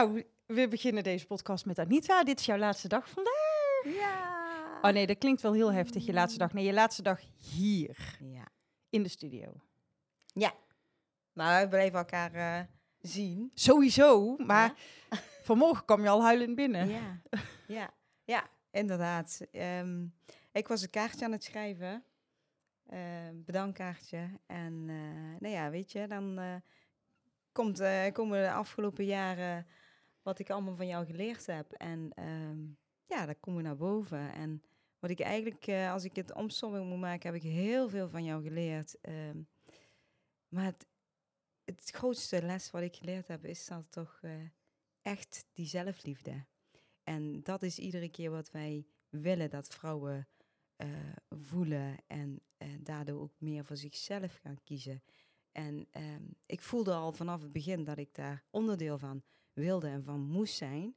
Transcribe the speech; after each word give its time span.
Nou, 0.00 0.24
we 0.46 0.68
beginnen 0.68 1.02
deze 1.02 1.26
podcast 1.26 1.66
met 1.66 1.78
Anita. 1.78 2.24
Dit 2.24 2.38
is 2.40 2.46
jouw 2.46 2.56
laatste 2.56 2.88
dag 2.88 3.08
vandaag. 3.10 3.84
Ja. 3.84 4.78
Oh 4.82 4.90
nee, 4.90 5.06
dat 5.06 5.18
klinkt 5.18 5.40
wel 5.42 5.52
heel 5.52 5.72
heftig, 5.72 6.06
je 6.06 6.12
laatste 6.12 6.38
dag. 6.38 6.52
Nee, 6.52 6.64
je 6.64 6.72
laatste 6.72 7.02
dag 7.02 7.20
hier, 7.36 8.18
Ja. 8.20 8.48
in 8.90 9.02
de 9.02 9.08
studio. 9.08 9.52
Maar 11.32 11.62
we 11.62 11.68
blijven 11.68 11.98
elkaar 11.98 12.34
eh, 12.34 12.66
zien. 13.00 13.50
Sowieso, 13.54 14.36
maar 14.36 14.74
vanmorgen 15.48 15.84
kwam 15.84 16.02
je 16.02 16.08
al 16.08 16.22
huilend 16.22 16.54
binnen. 16.54 16.88
Ja. 16.88 17.20
ja. 17.66 17.90
Ja, 18.24 18.48
inderdaad. 18.70 19.40
Ehm, 19.52 20.06
ik 20.52 20.68
was 20.68 20.82
een 20.82 20.90
kaartje 20.90 21.24
aan 21.24 21.32
het 21.32 21.44
schrijven. 21.44 22.04
Ehm 22.86 23.42
bedankkaartje. 23.44 24.30
En 24.46 24.84
eh, 24.88 25.40
nou 25.40 25.54
ja, 25.54 25.70
weet 25.70 25.92
je, 25.92 26.06
dan 26.06 26.38
eh, 26.38 26.54
komt, 27.52 27.82
komen 28.12 28.42
de 28.42 28.52
afgelopen 28.52 29.04
jaren 29.04 29.66
wat 30.22 30.38
ik 30.38 30.50
allemaal 30.50 30.76
van 30.76 30.86
jou 30.86 31.06
geleerd 31.06 31.46
heb. 31.46 31.72
En 31.72 32.10
ehm, 32.14 32.58
ja, 33.06 33.26
dat 33.26 33.40
komt 33.40 33.62
naar 33.62 33.76
boven. 33.76 34.32
En 34.32 34.62
wat 34.98 35.10
ik 35.10 35.20
eigenlijk, 35.20 35.66
eh, 35.66 35.92
als 35.92 36.04
ik 36.04 36.16
het 36.16 36.34
omsomming 36.34 36.88
moet 36.88 36.98
maken, 36.98 37.32
heb 37.32 37.42
ik 37.42 37.50
heel 37.50 37.88
veel 37.88 38.08
van 38.08 38.24
jou 38.24 38.42
geleerd. 38.42 39.00
Ehm, 39.00 39.42
maar 40.48 40.64
het, 40.64 40.86
het 41.64 41.90
grootste 41.90 42.42
les 42.42 42.70
wat 42.70 42.82
ik 42.82 42.96
geleerd 42.96 43.28
heb, 43.28 43.44
is 43.44 43.66
dat 43.66 43.84
toch 43.90 44.18
eh, 44.22 44.32
echt 45.02 45.46
die 45.52 45.66
zelfliefde. 45.66 46.44
En 47.02 47.42
dat 47.42 47.62
is 47.62 47.78
iedere 47.78 48.08
keer 48.08 48.30
wat 48.30 48.50
wij 48.50 48.86
willen 49.08 49.50
dat 49.50 49.68
vrouwen 49.68 50.28
eh, 50.76 50.88
voelen 51.28 51.96
en 52.06 52.42
daardoor 52.80 53.20
ook 53.20 53.34
meer 53.38 53.64
voor 53.64 53.76
zichzelf 53.76 54.36
gaan 54.36 54.62
kiezen. 54.62 55.02
En 55.52 55.86
ehm, 55.90 56.22
ik 56.46 56.60
voelde 56.60 56.94
al 56.94 57.12
vanaf 57.12 57.42
het 57.42 57.52
begin 57.52 57.84
dat 57.84 57.98
ik 57.98 58.14
daar 58.14 58.44
onderdeel 58.50 58.98
van 58.98 59.22
wilde 59.60 59.88
en 59.88 60.04
van 60.04 60.20
moest 60.20 60.54
zijn. 60.54 60.94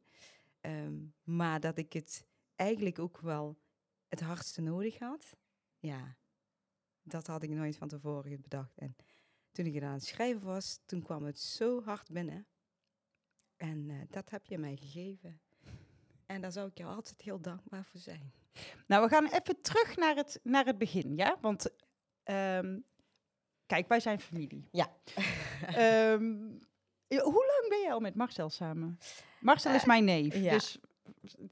Ehm, 0.62 0.96
maar 1.24 1.60
dat 1.60 1.78
ik 1.78 1.94
het 1.94 2.26
eigenlijk 2.56 3.00
ook 3.00 3.20
wel 3.20 3.58
het 4.08 4.20
hardste 4.20 4.62
nodig 4.62 5.00
had. 5.00 5.38
Ja, 5.80 6.18
dat 7.02 7.28
had 7.28 7.44
ik 7.44 7.50
nooit 7.50 7.78
van 7.78 7.88
tevoren 7.88 8.42
bedacht. 8.42 8.78
En 8.78 8.96
toen 9.52 9.66
ik 9.66 9.74
het 9.74 9.84
aan 9.84 9.94
het 9.94 10.06
schrijven 10.06 10.42
was, 10.42 10.80
toen 10.86 11.02
kwam 11.02 11.24
het 11.24 11.40
zo 11.40 11.84
hard 11.84 12.12
binnen. 12.12 12.48
En 13.56 13.90
eh, 13.90 13.98
dat 14.10 14.30
heb 14.30 14.46
je 14.46 14.58
mij 14.58 14.76
gegeven. 14.76 15.42
En 16.26 16.42
daar 16.42 16.52
zou 16.52 16.70
ik 16.70 16.78
jou 16.78 16.96
altijd 16.96 17.22
heel 17.22 17.42
dankbaar 17.42 17.86
voor 17.86 18.00
zijn. 18.00 18.34
Nou, 18.88 19.04
we 19.04 19.10
gaan 19.10 19.26
even 19.26 19.62
terug 19.62 19.96
naar 19.98 20.16
het, 20.16 20.40
naar 20.44 20.66
het 20.66 20.78
begin, 20.78 21.16
ja? 21.16 21.38
Want, 21.42 21.70
ehm, 22.24 22.80
kijk, 23.66 23.88
wij 23.88 24.00
zijn 24.00 24.20
familie. 24.20 24.68
Ja. 24.72 24.96
Ja, 25.70 26.20
hoe 27.22 27.46
lang 27.46 27.66
ben 27.70 27.80
je 27.80 27.92
al 27.92 28.00
met 28.00 28.16
Marcel 28.16 28.50
samen? 28.50 29.00
Marcel 29.40 29.74
is 29.74 29.82
Eh, 29.82 29.88
mijn 29.88 30.04
neef, 30.04 30.36
ja. 30.36 30.52
dus 30.52 30.80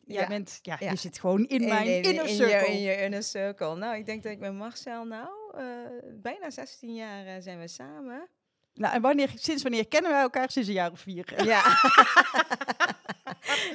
jij 0.05 0.21
Ja. 0.21 0.27
bent, 0.27 0.59
ja, 0.61 0.75
Ja. 0.79 0.89
je 0.89 0.95
zit 0.97 1.19
gewoon 1.19 1.47
in 1.47 1.67
mijn 1.67 1.87
in, 1.87 2.03
inner 2.03 2.25
in 2.27 2.35
circle. 2.35 2.71
Je, 2.71 2.77
in 2.77 2.81
je 2.81 3.01
inner 3.01 3.23
circle. 3.23 3.75
Nou, 3.75 3.95
ik 3.97 4.05
denk 4.05 4.23
dat 4.23 4.31
ik 4.31 4.39
met 4.39 4.53
Marcel 4.53 5.05
nou, 5.05 5.29
eh, 5.57 5.65
bijna 6.13 6.49
16 6.49 6.93
jaar 6.95 7.25
eh, 7.25 7.33
zijn 7.39 7.59
we 7.59 7.67
samen. 7.67 8.27
Nou, 8.73 8.93
en 8.93 9.01
wanneer, 9.01 9.31
sinds 9.35 9.61
wanneer 9.63 9.87
kennen 9.87 10.11
wij 10.11 10.21
elkaar? 10.21 10.51
Sinds 10.51 10.67
een 10.67 10.73
jaar 10.73 10.91
of 10.91 10.99
vier. 10.99 11.43
Ja. 11.45 11.61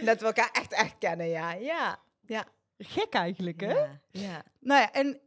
dat 0.09 0.21
we 0.21 0.27
elkaar 0.27 0.51
echt, 0.53 0.73
echt 0.73 0.95
kennen, 0.99 1.29
ja. 1.29 1.53
Ja. 1.53 1.99
Ja. 2.27 2.45
Gek 2.79 3.13
eigenlijk, 3.15 3.61
hè? 3.61 3.73
Ja. 3.73 4.01
ja. 4.11 4.43
Nou 4.61 4.81
ja, 4.81 4.93
en 4.93 5.21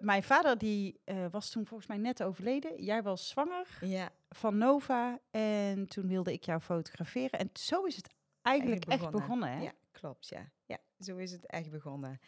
mijn 0.00 0.22
vader 0.22 0.58
die 0.58 1.00
was 1.30 1.50
toen 1.50 1.66
volgens 1.66 1.88
mij 1.88 1.98
net 1.98 2.22
overleden. 2.22 2.82
Jij 2.82 3.02
was 3.02 3.28
zwanger 3.28 3.66
Ja. 3.80 4.08
Van 4.34 4.58
Nova 4.58 5.20
en 5.30 5.86
toen 5.88 6.06
wilde 6.06 6.32
ik 6.32 6.44
jou 6.44 6.60
fotograferen. 6.60 7.38
En 7.38 7.50
zo 7.52 7.84
is 7.84 7.96
het 7.96 8.14
eigenlijk, 8.42 8.84
Eigenlijk 8.86 9.02
echt 9.02 9.22
begonnen, 9.22 9.52
hè? 9.52 9.62
Ja, 9.62 9.72
klopt, 9.90 10.28
ja. 10.28 10.52
Ja, 10.66 10.78
zo 10.98 11.16
is 11.16 11.32
het 11.32 11.46
echt 11.46 11.70
begonnen. 11.70 12.20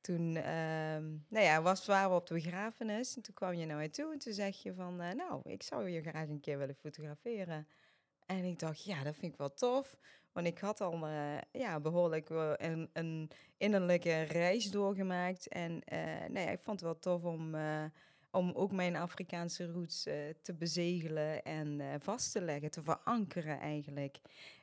Toen, 0.00 0.36
ehm, 0.36 1.08
nou 1.28 1.44
ja, 1.44 1.62
was 1.62 1.86
waren 1.86 2.10
we 2.10 2.16
op 2.16 2.26
de 2.26 2.34
begrafenis. 2.34 3.16
En 3.16 3.22
toen 3.22 3.34
kwam 3.34 3.52
je 3.52 3.66
naar 3.66 3.76
mij 3.76 3.88
toe 3.88 4.12
en 4.12 4.18
toen 4.18 4.32
zeg 4.32 4.56
je 4.56 4.74
van, 4.74 5.00
eh, 5.00 5.14
nou, 5.14 5.40
ik 5.44 5.62
zou 5.62 5.88
je 5.88 6.02
graag 6.02 6.28
een 6.28 6.40
keer 6.40 6.58
willen 6.58 6.74
fotograferen. 6.74 7.68
En 8.26 8.44
ik 8.44 8.58
dacht, 8.58 8.84
ja, 8.84 9.02
dat 9.02 9.16
vind 9.16 9.32
ik 9.32 9.38
wel 9.38 9.54
tof. 9.54 9.96
Want 10.32 10.46
ik 10.46 10.58
had 10.58 10.80
al 10.80 11.06
eh, 11.06 11.38
ja, 11.52 11.80
behoorlijk 11.80 12.28
een, 12.56 12.90
een 12.92 13.30
innerlijke 13.56 14.22
reis 14.22 14.70
doorgemaakt. 14.70 15.48
En 15.48 15.84
eh, 15.84 16.28
nou 16.28 16.40
ja, 16.40 16.50
ik 16.50 16.60
vond 16.60 16.80
het 16.80 16.88
wel 16.88 16.98
tof 16.98 17.24
om, 17.24 17.54
om 18.30 18.52
ook 18.54 18.72
mijn 18.72 18.96
Afrikaanse 18.96 19.66
roots 19.72 20.06
eh, 20.06 20.14
te 20.42 20.54
bezegelen 20.54 21.42
en 21.42 21.80
eh, 21.80 21.86
vast 21.98 22.32
te 22.32 22.40
leggen, 22.40 22.70
te 22.70 22.82
verankeren 22.82 23.60
eigenlijk. 23.60 24.16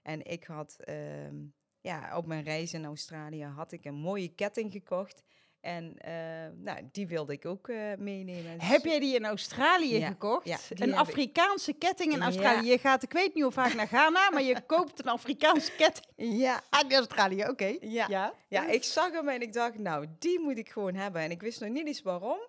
En 0.03 0.25
ik 0.25 0.43
had 0.43 0.75
ehm, 0.79 1.35
ja, 1.81 2.17
op 2.17 2.25
mijn 2.25 2.43
reis 2.43 2.73
in 2.73 2.85
Australië 2.85 3.43
had 3.43 3.71
ik 3.71 3.85
een 3.85 3.95
mooie 3.95 4.27
ketting 4.35 4.71
gekocht. 4.71 5.23
En 5.61 5.97
eh, 5.97 6.13
nou, 6.55 6.79
die 6.91 7.07
wilde 7.07 7.33
ik 7.33 7.45
ook 7.45 7.67
eh, 7.67 7.77
meenemen. 7.97 8.61
Heb 8.61 8.81
Dus- 8.81 8.91
jij 8.91 8.99
die 8.99 9.15
in 9.15 9.25
Australië 9.25 9.97
Ja, 9.97 10.07
gekocht? 10.07 10.47
ja, 10.47 10.57
een 10.69 10.77
heb 10.79 10.89
ik. 10.89 10.95
Afrikaanse 10.95 11.73
ketting 11.73 12.11
in 12.13 12.17
Ja. 12.19 12.23
Australië. 12.23 12.69
Je 12.69 12.77
gaat, 12.77 13.03
ik 13.03 13.11
weet 13.13 13.33
niet 13.33 13.43
hoe 13.43 13.51
vaak 13.51 13.73
naar 13.73 13.87
Ghana, 13.87 14.29
maar 14.31 14.41
je 14.41 14.61
koopt 14.67 14.99
een 14.99 15.11
Afrikaanse 15.11 15.71
ketting 15.71 16.07
Ja, 16.37 16.61
in 16.79 16.91
Australië. 16.95 17.47
Oké. 17.47 17.77
ja. 17.81 18.05
Ja. 18.07 18.33
Ja, 18.47 18.67
ik 18.67 18.83
zag 18.83 19.11
hem 19.11 19.29
en 19.29 19.41
ik 19.41 19.53
dacht, 19.53 19.77
nou, 19.77 20.05
die 20.19 20.39
moet 20.39 20.57
ik 20.57 20.69
gewoon 20.69 20.95
hebben. 20.95 21.21
En 21.21 21.31
ik 21.31 21.41
wist 21.41 21.59
nog 21.59 21.69
niet 21.69 21.87
eens 21.87 22.01
waarom, 22.01 22.39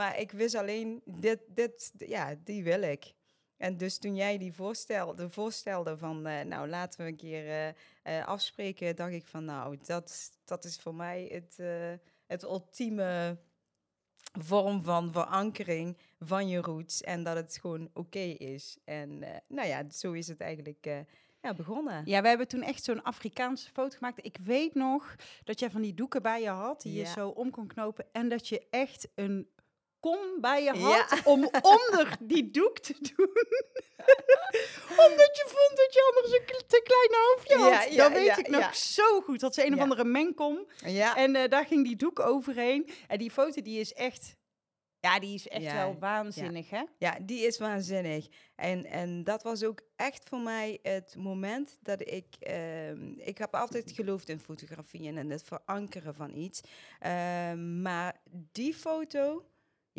maar 0.00 0.18
ik 0.18 0.32
wist 0.32 0.54
alleen, 0.54 1.02
dit, 1.04 1.40
dit, 1.48 1.92
ja, 1.96 2.34
die 2.44 2.64
wil 2.64 2.82
ik. 2.82 3.12
En 3.56 3.76
dus 3.76 3.98
toen 3.98 4.16
jij 4.16 4.38
die 4.38 4.52
voorstelde, 4.52 5.30
voorstelde 5.30 5.98
van, 5.98 6.26
eh, 6.26 6.44
nou, 6.44 6.68
laten 6.68 7.00
we 7.00 7.06
een 7.06 7.16
keer 7.16 7.46
eh, 7.46 7.68
eh, 8.18 8.26
afspreken, 8.26 8.96
dacht 8.96 9.12
ik 9.12 9.26
van, 9.26 9.44
nou, 9.44 9.76
dat, 9.82 10.30
dat 10.44 10.64
is 10.64 10.76
voor 10.76 10.94
mij 10.94 11.28
het, 11.32 11.56
het 12.26 12.42
ultieme 12.42 13.38
vorm 14.32 14.82
van 14.82 15.12
verankering 15.12 15.96
van 16.18 16.48
je 16.48 16.60
roots 16.60 17.00
en 17.00 17.22
dat 17.22 17.36
het 17.36 17.58
gewoon 17.60 17.90
oké 17.92 18.34
is. 18.38 18.78
En 18.84 19.18
nou 19.48 19.68
ja, 19.68 19.90
zo 19.90 20.12
is 20.12 20.28
het 20.28 20.40
eigenlijk 20.40 21.04
ja, 21.40 21.54
begonnen. 21.54 22.02
Ja, 22.04 22.22
we 22.22 22.28
hebben 22.28 22.48
toen 22.48 22.62
echt 22.62 22.84
zo'n 22.84 23.02
Afrikaanse 23.02 23.70
foto 23.70 23.96
gemaakt. 23.96 24.24
Ik 24.24 24.36
weet 24.42 24.74
nog 24.74 25.16
dat 25.44 25.60
jij 25.60 25.70
van 25.70 25.82
die 25.82 25.94
doeken 25.94 26.22
bij 26.22 26.42
je 26.42 26.48
had, 26.48 26.82
die 26.82 26.92
je 26.92 27.04
zo 27.04 27.28
om 27.28 27.50
kon 27.50 27.66
knopen. 27.66 28.06
En 28.12 28.28
dat 28.28 28.48
je 28.48 28.66
echt 28.70 29.08
een 29.14 29.48
kom 30.00 30.18
bij 30.40 30.62
je 30.62 30.74
Ja. 30.78 31.06
had 31.08 31.20
om 31.24 31.48
onder 31.62 32.16
die 32.20 32.50
doek 32.50 32.78
te 32.78 32.94
doen. 33.14 33.28
Omdat 35.06 35.36
je 35.36 35.44
vond 35.46 35.76
dat 35.76 35.92
je 35.92 36.12
anders 36.14 36.40
een 36.40 36.66
te 36.66 36.82
klein 36.84 37.22
hoofdje 37.24 37.56
had. 37.56 37.70
Ja, 37.70 37.82
ja, 37.82 38.08
dat 38.08 38.12
weet 38.12 38.38
ik 38.38 38.48
nog 38.48 38.76
zo 38.76 39.20
goed. 39.20 39.40
Dat 39.40 39.54
ze 39.54 39.66
een 39.66 39.74
of 39.74 39.80
andere 39.80 40.04
mengkom. 40.04 40.66
En 41.14 41.36
eh, 41.36 41.48
daar 41.48 41.66
ging 41.66 41.84
die 41.84 41.96
doek 41.96 42.20
overheen. 42.20 42.90
En 43.08 43.18
die 43.18 43.30
foto 43.30 43.62
die 43.62 43.80
is 43.80 43.92
echt... 43.92 44.38
Ja, 45.00 45.18
die 45.18 45.34
is 45.34 45.48
echt 45.48 45.72
wel 45.72 45.96
waanzinnig, 45.98 46.70
hè? 46.70 46.82
Ja, 46.98 47.18
die 47.22 47.46
is 47.46 47.58
waanzinnig. 47.58 48.26
En, 48.54 48.84
en 48.84 49.24
dat 49.24 49.42
was 49.42 49.62
ook 49.64 49.80
echt 49.96 50.28
voor 50.28 50.38
mij 50.40 50.78
het 50.82 51.14
moment 51.18 51.78
dat 51.82 52.00
ik... 52.00 52.26
ehm, 52.40 53.12
ik 53.16 53.38
heb 53.38 53.54
altijd 53.54 53.92
geloofd 53.92 54.28
in 54.28 54.40
fotografie 54.40 55.08
en 55.16 55.30
het 55.30 55.42
verankeren 55.42 56.14
van 56.14 56.34
iets. 56.34 56.60
Ehm, 56.98 57.82
maar 57.82 58.20
die 58.52 58.74
foto, 58.74 59.44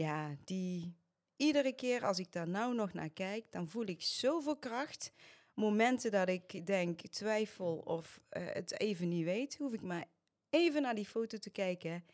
ja, 0.01 0.35
die... 0.43 0.99
Iedere 1.35 1.73
keer 1.73 2.05
als 2.05 2.19
ik 2.19 2.31
daar 2.31 2.47
nou 2.47 2.75
nog 2.75 2.93
naar 2.93 3.09
kijk, 3.09 3.51
dan 3.51 3.67
voel 3.67 3.85
ik 3.85 4.01
zoveel 4.01 4.57
kracht. 4.57 5.11
Momenten 5.53 6.11
dat 6.11 6.29
ik 6.29 6.65
denk, 6.65 7.01
twijfel 7.01 7.77
of 7.77 8.21
eh, 8.29 8.45
het 8.45 8.79
even 8.79 9.07
niet 9.07 9.25
weet, 9.25 9.57
hoef 9.57 9.73
ik 9.73 9.81
maar 9.81 10.05
even 10.49 10.81
naar 10.81 10.95
die 10.95 11.05
foto 11.05 11.37
te 11.37 11.49
kijken. 11.49 12.05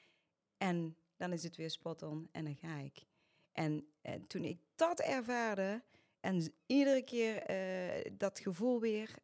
En 0.57 0.97
dan 1.17 1.33
is 1.33 1.43
het 1.43 1.55
weer 1.55 1.69
spot 1.69 2.01
on 2.01 2.29
en 2.31 2.43
dan 2.43 2.55
ga 2.55 2.77
ik. 2.77 3.05
En 3.51 3.87
eh, 4.01 4.13
toen 4.27 4.43
ik 4.43 4.59
dat 4.75 4.99
ervaarde 4.99 5.83
en 6.19 6.53
iedere 6.65 7.01
keer 7.01 7.43
eh, 7.43 8.11
dat 8.17 8.39
gevoel 8.39 8.79
weer 8.79 9.15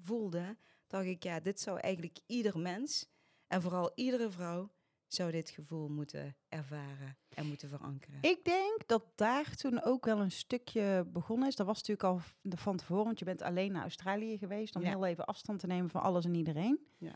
voelde, 0.00 0.56
dacht 0.86 1.06
ik, 1.06 1.22
ja, 1.22 1.40
dit 1.40 1.60
zou 1.60 1.78
eigenlijk 1.78 2.18
ieder 2.26 2.58
mens 2.58 3.06
en 3.46 3.62
vooral 3.62 3.92
iedere 3.94 4.30
vrouw 4.30 4.70
zou 5.14 5.30
dit 5.30 5.50
gevoel 5.50 5.88
moeten 5.88 6.36
ervaren 6.48 7.16
en 7.34 7.46
moeten 7.46 7.68
verankeren. 7.68 8.18
Ik 8.20 8.44
denk 8.44 8.86
dat 8.86 9.04
daar 9.14 9.54
toen 9.54 9.82
ook 9.82 10.04
wel 10.04 10.20
een 10.20 10.30
stukje 10.30 11.04
begonnen 11.12 11.48
is. 11.48 11.56
Dat 11.56 11.66
was 11.66 11.76
natuurlijk 11.76 12.08
al 12.08 12.20
van 12.56 12.76
tevoren, 12.76 13.04
want 13.04 13.18
je 13.18 13.24
bent 13.24 13.42
alleen 13.42 13.72
naar 13.72 13.82
Australië 13.82 14.38
geweest 14.38 14.76
om 14.76 14.82
Ja. 14.82 14.88
heel 14.88 15.04
even 15.06 15.24
afstand 15.24 15.58
te 15.60 15.66
nemen 15.66 15.90
van 15.90 16.02
alles 16.02 16.24
en 16.24 16.34
iedereen. 16.34 16.78
Ja. 16.98 17.14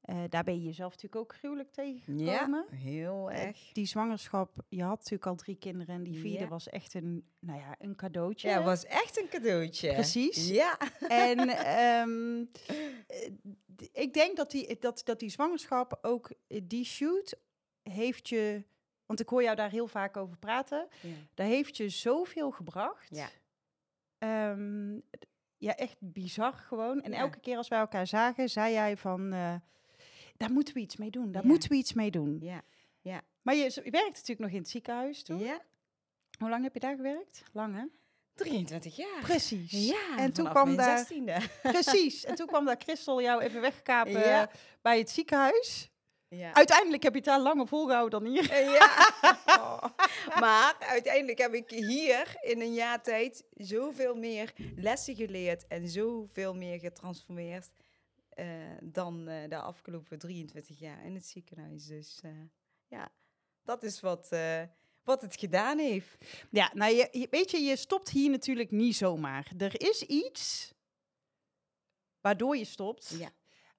Eh, 0.00 0.22
daar 0.28 0.44
ben 0.44 0.54
je 0.54 0.62
jezelf 0.64 0.92
natuurlijk 0.92 1.22
ook 1.22 1.34
gruwelijk 1.34 1.72
tegengekomen. 1.72 2.66
ja, 2.70 2.76
heel 2.76 3.30
Eh, 3.30 3.44
erg. 3.44 3.58
Die 3.72 3.86
zwangerschap, 3.86 4.52
je 4.68 4.82
had 4.82 4.96
natuurlijk 4.98 5.26
al 5.26 5.34
drie 5.36 5.56
kinderen 5.56 5.94
en 5.94 6.02
die 6.02 6.18
vierde 6.18 6.38
Ja. 6.44 6.48
was 6.48 6.68
echt 6.68 6.94
een, 6.94 7.24
nou 7.38 7.58
ja, 7.60 7.74
een 7.78 7.96
cadeautje. 7.96 8.48
Ja, 8.48 8.62
was 8.62 8.84
echt 8.84 9.18
een 9.20 9.28
cadeautje. 9.28 9.92
Precies. 9.92 10.48
Ja. 10.48 10.78
En 11.08 11.38
ehm, 11.48 12.44
eh, 13.06 13.30
ik 13.92 14.12
denk 14.14 14.36
dat 14.36 14.50
die, 14.50 14.78
dat, 14.78 15.00
dat 15.04 15.18
die 15.18 15.28
zwangerschap 15.30 15.98
ook, 16.02 16.30
die 16.62 16.84
shoot 16.84 17.34
heeft 17.82 18.28
je, 18.28 18.64
want 19.06 19.20
ik 19.20 19.28
hoor 19.28 19.42
jou 19.42 19.56
daar 19.56 19.70
heel 19.70 19.86
vaak 19.88 20.16
over 20.16 20.36
praten, 20.36 20.88
Ja. 21.00 21.08
daar 21.34 21.46
heeft 21.46 21.76
je 21.76 21.88
zoveel 21.88 22.50
gebracht. 22.50 23.16
Ja. 23.16 23.28
Ehm, 24.18 24.98
ja, 25.56 25.76
echt 25.76 25.96
bizar 25.98 26.52
gewoon. 26.52 27.02
En 27.02 27.12
elke 27.12 27.40
keer 27.40 27.56
als 27.56 27.68
wij 27.68 27.78
elkaar 27.78 28.06
zagen, 28.06 28.48
zei 28.48 28.72
jij 28.72 28.96
van, 28.96 29.32
daar 30.40 30.52
moeten 30.52 30.74
we 30.74 30.80
iets 30.80 30.96
mee 30.96 31.10
doen. 31.10 31.32
Daar 31.32 31.42
Ja. 31.42 31.48
moeten 31.48 31.68
we 31.70 31.74
iets 31.76 31.92
mee 31.92 32.10
doen. 32.10 32.38
Ja. 32.42 32.62
Maar 33.42 33.54
je, 33.54 33.62
je 33.84 33.90
werkt 33.90 34.08
natuurlijk 34.12 34.38
nog 34.40 34.50
in 34.50 34.56
het 34.58 34.68
ziekenhuis 34.68 35.22
toen. 35.22 35.38
Ja, 35.38 35.60
Hoe 36.38 36.48
lang 36.48 36.62
heb 36.62 36.74
je 36.74 36.80
daar 36.80 36.96
gewerkt? 36.96 37.42
Lang 37.52 37.74
hè? 37.76 37.84
23 38.34 38.96
jaar. 38.96 39.20
Precies. 39.20 39.70
Ja, 39.88 40.16
En 40.18 40.32
toen 40.32 40.48
kwam 40.48 40.76
daar- 40.76 41.06
16e. 41.06 41.34
Precies. 41.72 42.24
En 42.24 42.34
toen 42.34 42.46
kwam 42.46 42.64
daar 42.64 42.76
Christel 42.78 43.22
jou 43.22 43.42
even 43.42 43.60
wegkapen 43.60 44.12
Ja. 44.12 44.50
bij 44.82 44.98
het 44.98 45.10
ziekenhuis. 45.10 45.90
Ja. 46.28 46.52
Uiteindelijk 46.54 47.02
heb 47.02 47.12
je 47.12 47.18
het 47.18 47.28
daar 47.28 47.40
langer 47.40 47.66
volgehouden 47.68 48.20
dan 48.22 48.30
hier. 48.32 48.50
Eh, 48.50 48.72
Ja. 48.74 48.88
Oh. 49.60 49.82
Maar 50.40 50.76
uiteindelijk 50.78 51.38
heb 51.38 51.54
ik 51.54 51.70
hier 51.70 52.34
in 52.40 52.60
een 52.60 52.74
jaar 52.74 53.02
tijd 53.02 53.44
zoveel 53.54 54.14
meer 54.14 54.52
lessen 54.76 55.14
geleerd 55.16 55.66
en 55.66 55.88
zoveel 55.88 56.54
meer 56.54 56.78
getransformeerd 56.78 57.70
dan 58.82 59.28
eh, 59.28 59.48
de 59.48 59.56
afgelopen 59.60 60.18
23 60.18 60.78
jaar 60.78 61.04
in 61.04 61.14
het 61.14 61.26
ziekenhuis. 61.26 61.86
Dus 61.86 62.20
eh, 62.22 62.30
ja, 62.86 63.12
dat 63.62 63.82
is 63.82 64.00
wat, 64.00 64.28
eh, 64.32 64.62
wat 65.02 65.22
het 65.22 65.36
gedaan 65.36 65.78
heeft. 65.78 66.16
Ja, 66.50 66.70
nou 66.74 66.94
je, 66.94 67.08
je- 67.12 67.26
weet 67.30 67.50
je, 67.50 67.58
je 67.58 67.76
stopt 67.76 68.08
hier 68.10 68.30
natuurlijk 68.30 68.70
niet 68.70 68.96
zomaar. 68.96 69.52
Er 69.58 69.80
is 69.90 70.02
iets 70.02 70.74
waardoor 72.20 72.56
je 72.56 72.64
stopt. 72.64 73.08
Ja. 73.18 73.30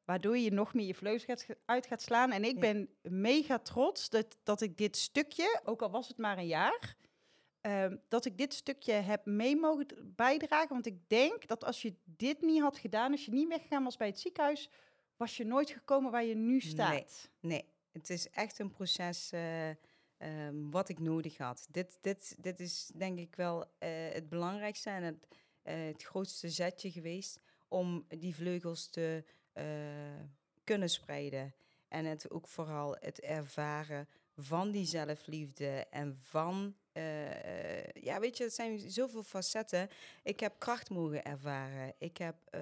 Waardoor 0.05 0.37
je 0.37 0.51
nog 0.51 0.73
meer 0.73 0.85
je 0.87 0.93
vleugels 0.95 1.23
gaat, 1.43 1.45
uit 1.65 1.85
gaat 1.85 2.01
slaan. 2.01 2.31
En 2.31 2.43
ik 2.43 2.53
Ja. 2.53 2.59
ben 2.59 2.89
mega 3.01 3.59
trots 3.59 4.09
dat, 4.09 4.37
dat 4.43 4.61
ik 4.61 4.77
dit 4.77 4.97
stukje, 4.97 5.61
ook 5.63 5.81
al 5.81 5.91
was 5.91 6.07
het 6.07 6.17
maar 6.17 6.37
een 6.37 6.47
jaar, 6.47 6.95
ehm, 7.61 7.97
dat 8.07 8.25
ik 8.25 8.37
dit 8.37 8.53
stukje 8.53 8.93
heb 8.93 9.25
mee 9.25 9.55
mogen 9.55 10.13
bijdragen. 10.15 10.69
Want 10.69 10.85
ik 10.85 11.09
denk 11.09 11.47
dat 11.47 11.63
als 11.63 11.81
je 11.81 11.93
dit 12.03 12.41
niet 12.41 12.61
had 12.61 12.77
gedaan, 12.77 13.11
als 13.11 13.25
je 13.25 13.31
niet 13.31 13.47
weggegaan 13.47 13.83
was 13.83 13.97
bij 13.97 14.07
het 14.07 14.19
ziekenhuis, 14.19 14.69
was 15.17 15.37
je 15.37 15.45
nooit 15.45 15.69
gekomen 15.69 16.11
waar 16.11 16.23
je 16.23 16.35
nu 16.35 16.59
staat. 16.59 17.29
Nee, 17.39 17.65
het 17.91 18.09
is 18.09 18.29
echt 18.29 18.59
een 18.59 18.71
proces 18.71 19.31
eh, 19.31 19.69
ehm, 19.69 20.69
wat 20.69 20.89
ik 20.89 20.99
nodig 20.99 21.37
had. 21.37 21.67
Dit, 21.69 21.97
dit, 22.01 22.35
dit 22.39 22.59
is 22.59 22.91
denk 22.95 23.19
ik 23.19 23.35
wel 23.35 23.65
eh, 23.77 23.89
het 24.11 24.29
belangrijkste 24.29 24.89
en 24.89 25.03
het, 25.03 25.27
eh, 25.61 25.85
het 25.85 26.03
grootste 26.03 26.49
zetje 26.49 26.91
geweest 26.91 27.39
om 27.67 28.05
die 28.07 28.35
vleugels 28.35 28.89
te 28.89 29.23
kunnen 30.63 30.89
spreiden. 30.89 31.53
En 31.87 32.05
het 32.05 32.31
ook 32.31 32.47
vooral 32.47 32.95
het 32.99 33.19
ervaren 33.19 34.07
van 34.35 34.71
die 34.71 34.85
zelfliefde 34.85 35.87
en 35.89 36.17
van, 36.17 36.75
eh, 36.91 37.79
eh, 37.79 37.85
ja 37.93 38.19
weet 38.19 38.37
je, 38.37 38.43
het 38.43 38.53
zijn 38.53 38.79
zoveel 38.79 39.23
facetten. 39.23 39.89
Ik 40.23 40.39
heb 40.39 40.59
kracht 40.59 40.89
mogen 40.89 41.23
ervaren. 41.23 41.93
Ik 41.97 42.17
heb 42.17 42.35
eh, 42.49 42.61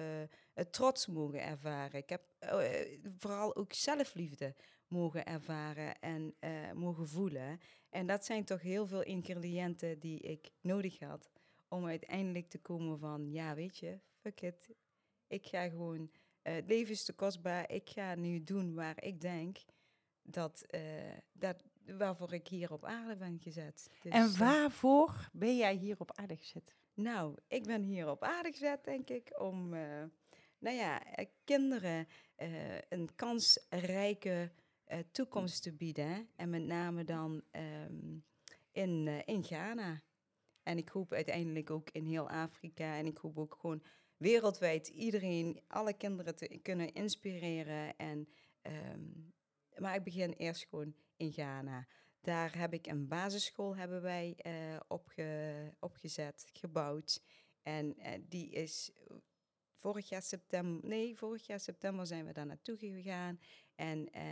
het 0.54 0.72
trots 0.72 1.06
mogen 1.06 1.42
ervaren. 1.42 1.98
Ik 1.98 2.08
heb 2.08 2.22
eh, 2.38 2.98
vooral 3.18 3.56
ook 3.56 3.72
zelfliefde 3.72 4.54
mogen 4.88 5.26
ervaren 5.26 6.00
en 6.00 6.34
mogen 6.74 7.08
voelen. 7.08 7.60
En 7.90 8.06
dat 8.06 8.24
zijn 8.24 8.44
toch 8.44 8.60
heel 8.60 8.86
veel 8.86 9.02
ingrediënten 9.02 9.98
die 9.98 10.20
ik 10.20 10.50
nodig 10.60 10.98
had 10.98 11.30
om 11.68 11.86
uiteindelijk 11.86 12.48
te 12.48 12.58
komen 12.58 12.98
van, 12.98 13.32
ja 13.32 13.54
weet 13.54 13.78
je, 13.78 13.98
fuck 14.20 14.40
it. 14.40 14.68
Ik 15.26 15.46
ga 15.46 15.68
gewoon, 15.68 16.10
het 16.42 16.68
leven 16.68 16.92
is 16.92 17.04
te 17.04 17.12
kostbaar. 17.12 17.70
Ik 17.72 17.90
ga 17.90 18.14
nu 18.14 18.44
doen 18.44 18.74
waar 18.74 19.04
ik 19.04 19.20
denk 19.20 19.58
dat, 20.22 20.66
dat 21.32 21.62
waarvoor 21.98 22.32
ik 22.32 22.48
hier 22.48 22.72
op 22.72 22.84
aarde 22.84 23.16
ben 23.16 23.38
gezet. 23.38 23.90
Dus, 24.02 24.12
En 24.12 24.22
eh, 24.22 24.38
waarvoor 24.38 25.28
ben 25.32 25.56
jij 25.56 25.74
hier 25.74 25.96
op 25.98 26.12
aarde 26.14 26.36
gezet? 26.36 26.74
nou, 26.94 27.36
ik 27.48 27.64
ben 27.64 27.82
hier 27.82 28.10
op 28.10 28.22
aarde 28.22 28.50
gezet, 28.50 28.84
denk 28.84 29.08
ik, 29.08 29.32
om 29.38 29.74
eh, 29.74 30.02
nou 30.58 30.76
ja, 30.76 31.04
eh, 31.04 31.26
kinderen 31.44 32.08
een 32.88 33.14
kansrijke 33.14 34.52
toekomst 35.12 35.62
te 35.62 35.72
bieden. 35.72 36.28
En 36.36 36.50
met 36.50 36.62
name 36.62 37.04
dan 37.04 37.42
ehm, 37.50 38.18
in, 38.72 39.26
in 39.26 39.44
Ghana. 39.44 40.02
En 40.62 40.78
ik 40.78 40.88
hoop 40.88 41.12
uiteindelijk 41.12 41.70
ook 41.70 41.90
in 41.90 42.04
heel 42.04 42.30
Afrika. 42.30 42.96
En 42.96 43.06
ik 43.06 43.16
hoop 43.16 43.38
ook 43.38 43.56
gewoon 43.60 43.82
wereldwijd 44.16 44.88
iedereen, 44.88 45.60
alle 45.68 45.92
kinderen 45.92 46.36
te 46.36 46.58
kunnen 46.62 46.92
inspireren. 46.92 47.96
En, 47.96 48.28
ehm, 48.62 49.02
maar 49.76 49.94
ik 49.94 50.04
begin 50.04 50.32
eerst 50.32 50.66
gewoon 50.68 50.94
in 51.20 51.32
Ghana. 51.32 51.86
Daar 52.20 52.58
heb 52.58 52.72
ik 52.72 52.86
een 52.86 53.08
basisschool 53.08 53.76
hebben 53.76 54.02
wij 54.02 54.34
eh, 54.36 54.80
opge, 54.88 55.72
opgezet, 55.78 56.50
gebouwd. 56.52 57.22
En 57.62 57.96
eh, 57.96 58.20
die 58.28 58.50
is 58.50 58.92
vorig 59.80 60.08
jaar 60.08 60.22
september, 60.22 60.88
nee, 60.88 61.16
vorig 61.16 61.46
jaar 61.46 61.60
september 61.60 62.06
zijn 62.06 62.26
we 62.26 62.32
daar 62.32 62.46
naartoe 62.46 62.76
gegaan. 62.76 63.40
En 63.74 64.10
eh, 64.10 64.24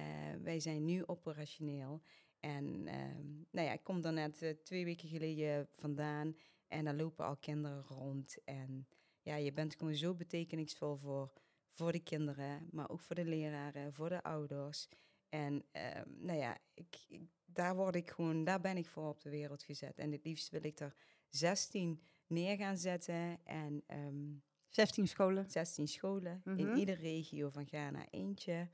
wij 0.42 0.60
zijn 0.60 0.84
nu 0.84 1.06
operationeel. 1.06 2.02
En 2.40 2.86
ehm, 2.86 3.26
nou 3.50 3.66
ja, 3.66 3.72
ik 3.72 3.82
kom 3.82 4.00
daar 4.00 4.12
net 4.12 4.42
eh, 4.42 4.50
twee 4.50 4.84
weken 4.84 5.08
geleden 5.08 5.68
vandaan. 5.76 6.36
En 6.66 6.84
daar 6.84 6.94
lopen 6.94 7.24
al 7.24 7.36
kinderen 7.36 7.82
rond. 7.82 8.44
En 8.44 8.88
ja, 9.22 9.36
je 9.36 9.52
bent 9.52 9.74
gewoon 9.74 9.94
zo 9.94 10.14
betekenisvol 10.14 10.96
voor, 10.96 11.32
voor 11.70 11.92
de 11.92 12.02
kinderen, 12.02 12.68
maar 12.70 12.90
ook 12.90 13.00
voor 13.00 13.16
de 13.16 13.24
leraren, 13.24 13.92
voor 13.92 14.08
de 14.08 14.22
ouders. 14.22 14.88
En 15.28 15.64
ehm, 15.72 16.04
nou 16.18 16.38
ja, 16.38 16.58
ik, 16.74 16.96
ik- 17.08 17.28
daar 17.44 17.76
word 17.76 17.94
ik 17.94 18.10
gewoon, 18.10 18.44
daar 18.44 18.60
ben 18.60 18.76
ik 18.76 18.86
voor 18.86 19.08
op 19.08 19.20
de 19.20 19.30
wereld 19.30 19.62
gezet. 19.62 19.98
En 19.98 20.12
het 20.12 20.24
liefst 20.24 20.48
wil 20.50 20.64
ik 20.64 20.80
er 20.80 20.94
16 21.28 22.02
neer 22.26 22.56
gaan 22.56 22.78
zetten. 22.78 23.38
En 23.44 23.82
ehm, 23.86 24.32
16 24.68 25.08
scholen. 25.08 25.50
16 25.50 25.88
scholen 25.88 26.40
Mhm. 26.44 26.58
in 26.58 26.76
iedere 26.76 27.00
regio 27.00 27.50
van 27.50 27.66
Ghana 27.66 28.06
eentje. 28.10 28.68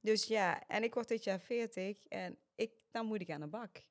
Dus 0.00 0.26
ja, 0.26 0.66
en 0.66 0.82
ik 0.82 0.94
word 0.94 1.08
dit 1.08 1.24
jaar 1.24 1.40
40 1.40 2.06
en 2.06 2.38
ik, 2.54 2.72
dan 2.90 3.06
moet 3.06 3.20
ik 3.20 3.30
aan 3.30 3.40
de 3.40 3.46
bak. 3.46 3.84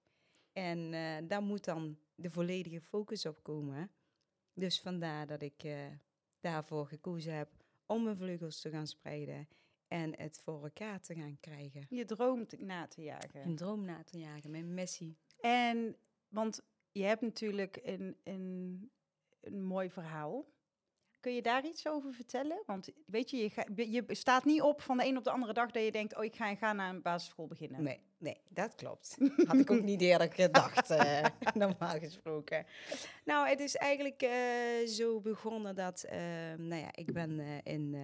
En 0.53 0.93
eh, 0.93 1.17
daar 1.27 1.41
moet 1.41 1.65
dan 1.65 1.99
de 2.15 2.29
volledige 2.29 2.81
focus 2.81 3.25
op 3.25 3.43
komen. 3.43 3.91
Dus 4.53 4.81
vandaar 4.81 5.27
dat 5.27 5.41
ik 5.41 5.63
eh, 5.63 5.85
daarvoor 6.39 6.87
gekozen 6.87 7.33
heb 7.33 7.49
om 7.85 8.03
mijn 8.03 8.17
vleugels 8.17 8.61
te 8.61 8.69
gaan 8.69 8.87
spreiden 8.87 9.47
en 9.89 10.13
het 10.19 10.39
voor 10.43 10.63
elkaar 10.63 10.99
te 11.01 11.15
gaan 11.15 11.37
krijgen. 11.39 11.85
Je 11.89 12.05
droomt 12.05 12.59
na 12.59 12.87
te 12.87 13.01
jagen. 13.01 13.41
Een 13.45 13.55
droom 13.55 13.85
na 13.85 14.03
te 14.03 14.17
jagen, 14.17 14.51
mijn 14.51 14.73
missie. 14.73 15.17
En, 15.39 15.95
want 16.27 16.61
je 16.91 17.03
hebt 17.03 17.21
natuurlijk 17.21 17.79
een, 17.83 18.17
een, 18.23 18.91
een 19.41 19.63
mooi 19.63 19.89
verhaal. 19.89 20.45
Kun 21.19 21.33
je 21.33 21.41
daar 21.41 21.65
iets 21.65 21.87
over 21.87 22.13
vertellen? 22.13 22.63
Want 22.65 22.89
weet 23.05 23.29
je, 23.29 23.37
je, 23.37 23.49
ga- 23.49 23.65
je 23.75 24.03
staat 24.07 24.45
niet 24.45 24.61
op 24.61 24.81
van 24.81 24.97
de 24.97 25.05
een 25.05 25.17
op 25.17 25.23
de 25.23 25.29
andere 25.31 25.53
dag 25.53 25.71
dat 25.71 25.83
je 25.83 25.91
denkt, 25.91 26.17
oh, 26.17 26.23
ik 26.23 26.35
ga, 26.35 26.55
ga 26.55 26.73
naar 26.73 26.89
een 26.93 27.01
basisschool 27.01 27.47
beginnen. 27.47 27.83
Nee, 27.83 27.99
nee, 28.17 28.41
dat 28.49 28.75
klopt. 28.75 29.17
Had 29.45 29.57
ik 29.59 29.71
ook 29.71 29.81
niet 29.81 30.01
eerder 30.01 30.33
gedacht, 30.33 30.89
eh, 30.91 31.25
normaal 31.53 31.99
gesproken. 31.99 32.65
Nou, 33.25 33.47
het 33.47 33.59
is 33.59 33.75
eigenlijk 33.75 34.21
eh, 34.21 34.87
zo 34.87 35.19
begonnen 35.19 35.75
dat, 35.75 36.03
eh, 36.03 36.19
nou 36.57 36.75
ja, 36.81 36.89
ik 36.91 37.13
ben 37.13 37.39
in, 37.63 37.95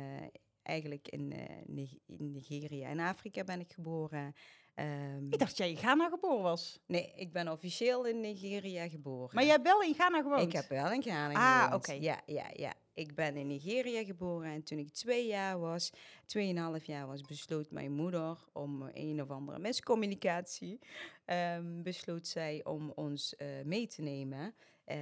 eigenlijk 0.65 1.07
in, 1.07 1.31
eh, 1.31 1.89
in 2.05 2.31
Nigeria, 2.31 2.89
in 2.89 2.99
Afrika 2.99 3.43
ben 3.43 3.59
ik 3.59 3.73
geboren. 3.73 4.35
Ehm, 4.75 5.25
Ik 5.29 5.39
dacht 5.39 5.57
jij 5.57 5.69
in 5.69 5.77
Ghana 5.77 6.09
geboren 6.09 6.43
was. 6.43 6.79
nee, 6.87 7.11
ik 7.15 7.31
ben 7.31 7.47
officieel 7.51 8.05
in 8.05 8.19
Nigeria 8.21 8.87
geboren. 8.89 9.29
Maar 9.35 9.43
jij 9.43 9.51
hebt 9.53 9.63
wel 9.65 9.81
in 9.81 9.93
Ghana 9.93 10.21
gewoond? 10.21 10.41
Ik 10.41 10.51
heb 10.51 10.67
wel 10.69 10.91
in 10.91 11.01
Ghana 11.01 11.33
Ah, 11.33 11.63
gewoond. 11.63 11.83
oké. 11.87 11.91
Ja, 11.93 12.21
ja, 12.25 12.49
ja. 12.53 12.73
Ik 12.93 13.15
ben 13.15 13.35
in 13.35 13.47
Nigeria 13.47 14.03
geboren 14.03 14.51
en 14.51 14.63
toen 14.63 14.77
ik 14.77 14.89
twee 14.93 15.27
jaar 15.27 15.59
was, 15.59 15.91
tweeënhalf 16.25 16.85
jaar 16.85 17.07
was, 17.07 17.21
besloot 17.21 17.71
mijn 17.71 17.91
moeder 17.91 18.37
om 18.53 18.89
een 18.93 19.21
of 19.21 19.29
andere 19.29 19.59
miscommunicatie, 19.59 20.79
ehm, 21.25 21.81
besloot 21.81 22.27
zij 22.27 22.63
om 22.63 22.91
ons 22.95 23.35
eh, 23.35 23.47
mee 23.65 23.87
te 23.87 24.01
nemen. 24.01 24.55
Eh, 24.85 24.97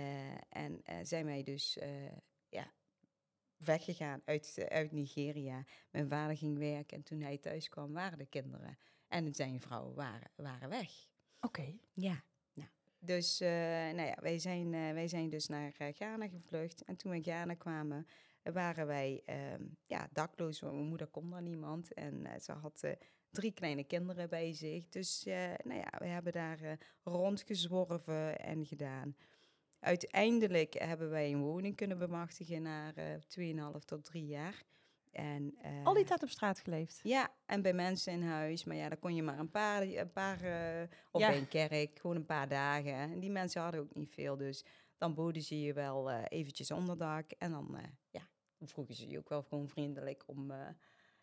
en 0.49 0.81
zij 1.03 1.23
mij 1.23 1.43
dus 1.43 1.77
weggegaan 3.65 4.21
uit, 4.25 4.57
eh, 4.57 4.65
uit 4.65 4.91
Nigeria. 4.91 5.63
Mijn 5.91 6.09
vader 6.09 6.37
ging 6.37 6.57
werken 6.57 6.97
en 6.97 7.03
toen 7.03 7.21
hij 7.21 7.37
thuis 7.37 7.69
kwam 7.69 7.93
waren 7.93 8.17
de 8.17 8.25
kinderen 8.25 8.77
en 9.07 9.33
zijn 9.33 9.61
vrouw 9.61 9.93
waren, 9.93 10.31
waren 10.35 10.69
weg. 10.69 10.91
Oké. 11.39 11.75
Ja. 11.93 12.23
Nou, 12.53 12.69
dus 12.99 13.39
eh, 13.39 13.49
nou 13.49 14.01
ja, 14.01 14.17
wij, 14.21 14.39
zijn, 14.39 14.73
eh, 14.73 14.91
wij 14.91 15.07
zijn 15.07 15.29
dus 15.29 15.47
naar 15.47 15.71
Ghana 15.71 16.27
gevlucht. 16.27 16.83
En 16.83 16.95
toen 16.95 17.11
we 17.11 17.17
in 17.17 17.23
Ghana 17.23 17.53
kwamen, 17.53 18.07
waren 18.43 18.87
wij 18.87 19.21
ehm, 19.25 19.63
ja, 19.85 20.09
dakloos. 20.11 20.59
Want 20.59 20.73
mijn 20.73 20.87
moeder 20.87 21.07
kon 21.07 21.29
daar 21.29 21.41
niemand. 21.41 21.93
En 21.93 22.41
ze 22.41 22.51
had 22.51 22.87
drie 23.29 23.51
kleine 23.51 23.83
kinderen 23.83 24.29
bij 24.29 24.53
zich. 24.53 24.89
Dus 24.89 25.23
nou 25.63 25.79
ja, 25.79 25.91
we 25.97 26.05
hebben 26.05 26.33
daar 26.33 26.79
rondgezworven 27.03 28.39
en 28.39 28.65
gedaan. 28.65 29.15
Uiteindelijk 29.83 30.73
hebben 30.73 31.09
wij 31.09 31.31
een 31.31 31.41
woning 31.41 31.75
kunnen 31.75 31.97
bemachtigen 31.97 32.61
na 32.61 32.93
eh 32.93 33.05
2,5 33.75 33.85
tot 33.85 34.03
3 34.03 34.25
jaar. 34.25 34.63
En, 35.11 35.55
eh, 35.61 35.85
Al 35.85 35.93
die 35.93 36.03
tijd 36.05 36.23
op 36.23 36.29
straat 36.29 36.59
geleefd. 36.59 36.99
ja, 37.03 37.31
en 37.45 37.61
bij 37.61 37.73
mensen 37.73 38.13
in 38.13 38.21
huis. 38.23 38.63
Maar 38.63 38.75
ja, 38.75 38.89
dan 38.89 38.99
kon 38.99 39.15
je 39.15 39.23
maar 39.23 39.39
een 39.39 39.49
paar, 39.49 39.81
een 39.81 40.11
paar 40.11 40.41
eh, 40.41 40.87
of 41.11 41.21
Ja. 41.21 41.33
een 41.35 41.47
kerk, 41.47 41.99
gewoon 41.99 42.15
een 42.15 42.25
paar 42.25 42.47
dagen. 42.47 42.93
En 42.93 43.19
die 43.19 43.29
mensen 43.31 43.61
hadden 43.61 43.81
ook 43.81 43.95
niet 43.95 44.13
veel, 44.13 44.37
dus 44.37 44.65
dan 44.97 45.13
boden 45.13 45.41
ze 45.41 45.61
je 45.61 45.73
wel 45.73 46.11
eh, 46.11 46.23
eventjes 46.27 46.71
onderdak. 46.71 47.31
En 47.31 47.51
dan, 47.51 47.77
ja, 48.09 48.21
vroegen 48.65 48.95
ze 48.95 49.09
je 49.09 49.17
ook 49.17 49.29
wel 49.29 49.43
gewoon 49.43 49.69
vriendelijk 49.69 50.23
om 50.25 50.47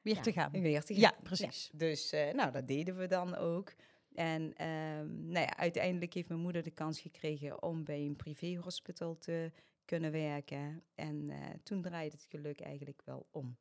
Weer 0.02 0.14
ja, 0.14 0.21
te 0.21 0.33
gaan. 0.33 0.50
Weer 0.50 0.83
te 0.85 0.95
gaan. 0.95 1.02
Ja, 1.02 1.14
precies. 1.23 1.71
dus 1.73 2.11
nou, 2.11 2.50
dat 2.50 2.67
deden 2.69 2.97
we 2.97 3.07
dan 3.07 3.35
ook. 3.37 3.73
En 4.14 4.55
ehm, 4.55 5.29
nou 5.29 5.47
uiteindelijk 5.57 6.14
heeft 6.14 6.29
mijn 6.29 6.40
moeder 6.40 6.62
de 6.62 6.71
kans 6.71 7.00
gekregen 7.00 7.62
om 7.62 7.85
bij 7.85 8.00
een 8.00 8.17
privéhospital 8.17 9.19
te 9.19 9.52
kunnen 9.85 10.12
werken. 10.12 10.83
En 10.95 11.31
eh, 11.31 11.38
toen 11.62 11.83
draaide 11.83 12.17
het 12.17 12.26
geluk 12.29 12.61
eigenlijk 12.61 13.02
wel 13.05 13.26
om. 13.31 13.57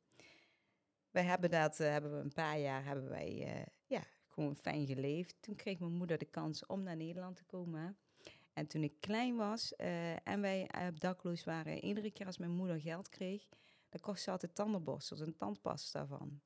Wij 1.10 1.22
hebben 1.22 1.50
dat, 1.50 1.80
eh, 1.80 1.90
hebben 1.90 2.16
we 2.16 2.18
een 2.18 2.32
paar 2.32 2.58
jaar, 2.58 2.84
hebben 2.84 3.08
wij 3.08 3.44
eh, 3.46 3.66
ja, 3.86 4.02
gewoon 4.26 4.56
fijn 4.56 4.86
geleefd. 4.86 5.36
Toen 5.40 5.54
kreeg 5.54 5.78
mijn 5.78 5.92
moeder 5.92 6.18
de 6.18 6.24
kans 6.24 6.66
om 6.66 6.82
naar 6.82 6.96
Nederland 6.96 7.36
te 7.36 7.44
komen. 7.44 7.96
En 8.52 8.66
toen 8.66 8.82
ik 8.82 9.00
klein 9.00 9.36
was 9.36 9.76
en 10.24 10.40
wij 10.40 10.70
dakloos 10.94 11.44
waren, 11.44 11.84
iedere 11.84 12.10
keer 12.10 12.26
als 12.26 12.38
mijn 12.38 12.50
moeder 12.50 12.80
geld 12.80 13.08
kreeg, 13.08 13.48
dan 13.88 14.00
kocht 14.00 14.20
ze 14.20 14.30
altijd 14.30 14.54
tandenborstels 14.54 15.20
en 15.20 15.36
tandpasta 15.36 16.06
van. 16.06 16.40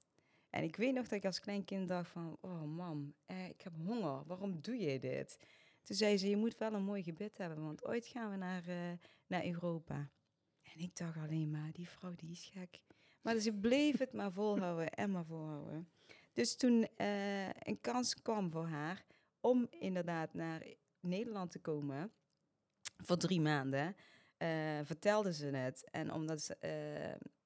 En 0.54 0.62
ik 0.62 0.76
weet 0.76 0.94
nog 0.94 1.02
dat 1.02 1.18
ik 1.18 1.24
als 1.24 1.40
klein 1.40 1.64
kind 1.64 1.88
dacht 1.88 2.10
van, 2.10 2.38
oh 2.40 2.62
mam, 2.62 3.14
ik 3.26 3.60
heb 3.60 3.72
honger, 3.84 4.26
waarom 4.26 4.60
doe 4.60 4.76
je 4.76 4.98
dit? 4.98 5.38
Toen 5.82 5.96
zei 5.96 6.18
ze, 6.18 6.28
je 6.28 6.36
moet 6.36 6.58
wel 6.58 6.72
een 6.72 6.84
mooi 6.84 7.02
gebed 7.02 7.38
hebben, 7.38 7.62
want 7.64 7.84
ooit 7.84 8.06
gaan 8.06 8.30
we 8.30 8.36
naar, 8.36 8.68
eh, 8.68 8.92
naar 9.26 9.44
Europa. 9.44 10.10
En 10.62 10.80
ik 10.80 10.96
dacht 10.96 11.16
alleen 11.16 11.50
maar, 11.50 11.72
die 11.72 11.88
vrouw 11.88 12.14
die 12.16 12.30
is 12.30 12.50
gek. 12.52 12.82
Maar 13.22 13.38
ze 13.38 13.52
bleef 13.52 13.98
het 13.98 14.12
maar 14.12 14.32
volhouden 14.32 14.90
en 14.90 15.10
maar 15.10 15.24
volhouden. 15.24 15.88
Dus 16.32 16.56
toen 16.56 16.88
eh, 16.96 17.48
een 17.48 17.80
kans 17.80 18.22
kwam 18.22 18.50
voor 18.50 18.66
haar 18.66 19.04
om 19.40 19.66
inderdaad 19.70 20.34
naar 20.34 20.66
Nederland 21.00 21.50
te 21.50 21.60
komen 21.60 22.12
voor 22.96 23.16
drie 23.16 23.40
maanden, 23.40 23.96
eh, 24.36 24.78
vertelde 24.84 25.32
ze 25.32 25.46
het. 25.46 25.90
En 25.90 26.12
omdat, 26.12 26.42
ze, 26.42 26.56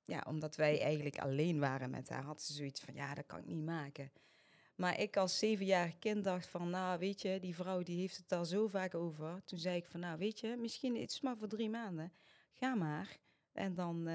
ja, 0.09 0.25
omdat 0.27 0.57
wij 0.57 0.81
eigenlijk 0.81 1.19
alleen 1.19 1.59
waren 1.59 1.91
met 1.91 2.09
haar, 2.09 2.23
had 2.23 2.43
ze 2.43 2.53
zoiets 2.53 2.81
van, 2.81 2.95
ja, 2.95 3.15
dat 3.15 3.27
kan 3.27 3.39
ik 3.39 3.47
niet 3.47 3.65
maken. 3.65 4.13
Maar 4.75 5.01
ik 5.01 5.17
als 5.17 5.39
zevenjarig 5.39 5.99
kind 5.99 6.25
dacht 6.25 6.47
van, 6.47 6.71
nou 6.71 6.99
weet 6.99 7.23
je, 7.23 7.39
die 7.41 7.55
vrouw 7.55 7.83
die 7.83 8.01
heeft 8.01 8.17
het 8.17 8.33
al 8.33 8.45
zo 8.45 8.67
vaak 8.67 8.95
over. 8.95 9.43
Toen 9.45 9.59
zei 9.59 9.77
ik 9.77 9.87
van, 9.87 10.01
nou 10.01 10.19
weet 10.19 10.41
je, 10.41 10.57
misschien 10.59 11.01
het 11.01 11.11
is 11.11 11.21
maar 11.21 11.37
voor 11.37 11.49
drie 11.49 11.71
maanden. 11.71 12.13
Ga 12.53 12.75
maar. 12.75 13.19
En 13.53 13.75
dan 13.75 14.07
eh, 14.07 14.15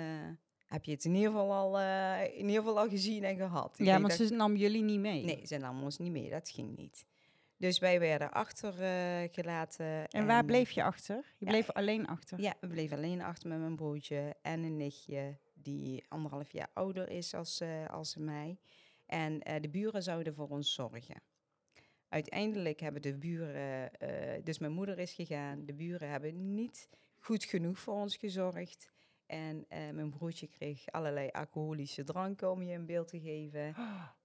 heb 0.65 0.83
je 0.83 0.91
het 0.91 1.05
in 1.05 1.15
ieder 1.15 1.31
geval 1.31 1.53
al, 1.53 1.79
eh, 1.79 2.23
in 2.23 2.47
ieder 2.47 2.63
geval 2.63 2.79
al 2.79 2.89
gezien 2.89 3.23
en 3.23 3.35
gehad. 3.35 3.79
Ik 3.79 3.85
Ja, 3.85 3.97
maar 3.97 4.11
ze 4.11 4.29
nam 4.29 4.55
jullie 4.55 4.83
niet 4.83 4.99
mee. 4.99 5.23
Nee, 5.23 5.45
ze 5.45 5.57
nam 5.57 5.83
ons 5.83 5.97
niet 5.97 6.11
mee, 6.11 6.29
dat 6.29 6.49
ging 6.49 6.77
niet. 6.77 7.05
Dus 7.57 7.79
wij 7.79 7.99
werden 7.99 8.31
achtergelaten. 8.31 10.07
En 10.07 10.25
waar 10.25 10.45
bleef 10.45 10.71
je 10.71 10.83
achter? 10.83 11.15
Je 11.15 11.45
ja, 11.45 11.51
bleef 11.51 11.71
alleen 11.71 12.07
achter. 12.07 12.41
Ja, 12.41 12.53
we 12.59 12.67
bleven 12.67 12.97
alleen 12.97 13.21
achter 13.21 13.49
met 13.49 13.59
mijn 13.59 13.75
broertje 13.75 14.35
en 14.41 14.63
een 14.63 14.77
nichtje 14.77 15.37
die 15.63 16.03
anderhalf 16.07 16.51
jaar 16.51 16.69
ouder 16.73 17.09
is 17.09 17.33
als, 17.33 17.59
eh, 17.59 17.89
als 17.89 18.15
mij. 18.15 18.57
En 19.05 19.41
eh, 19.41 19.61
de 19.61 19.69
buren 19.69 20.03
zouden 20.03 20.33
voor 20.33 20.49
ons 20.49 20.73
zorgen. 20.73 21.21
Uiteindelijk 22.09 22.79
hebben 22.79 23.01
de 23.01 23.17
buren, 23.17 23.93
eh, 23.93 24.43
dus 24.43 24.59
mijn 24.59 24.71
moeder 24.71 24.99
is 24.99 25.13
gegaan, 25.13 25.65
de 25.65 25.73
buren 25.73 26.09
hebben 26.09 26.53
niet 26.53 26.89
goed 27.17 27.43
genoeg 27.43 27.79
voor 27.79 27.93
ons 27.93 28.15
gezorgd. 28.15 28.91
En 29.25 29.65
mijn 29.69 30.09
broertje 30.09 30.47
kreeg 30.47 30.91
allerlei 30.91 31.29
alcoholische 31.29 32.03
dranken 32.03 32.51
om 32.51 32.61
je 32.61 32.73
een 32.73 32.85
beeld 32.85 33.07
te 33.07 33.19
geven. 33.19 33.75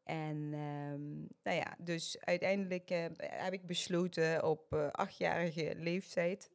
En 0.03 0.51
ehm, 0.53 1.19
nou 1.43 1.57
ja, 1.57 1.77
dus 1.79 2.21
uiteindelijk 2.21 2.89
heb 3.19 3.53
ik 3.53 3.67
besloten 3.67 4.45
op 4.45 4.73
achtjarige 4.93 5.75
leeftijd 5.77 6.51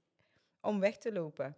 om 0.62 0.80
weg 0.80 0.98
te 0.98 1.12
lopen. 1.12 1.58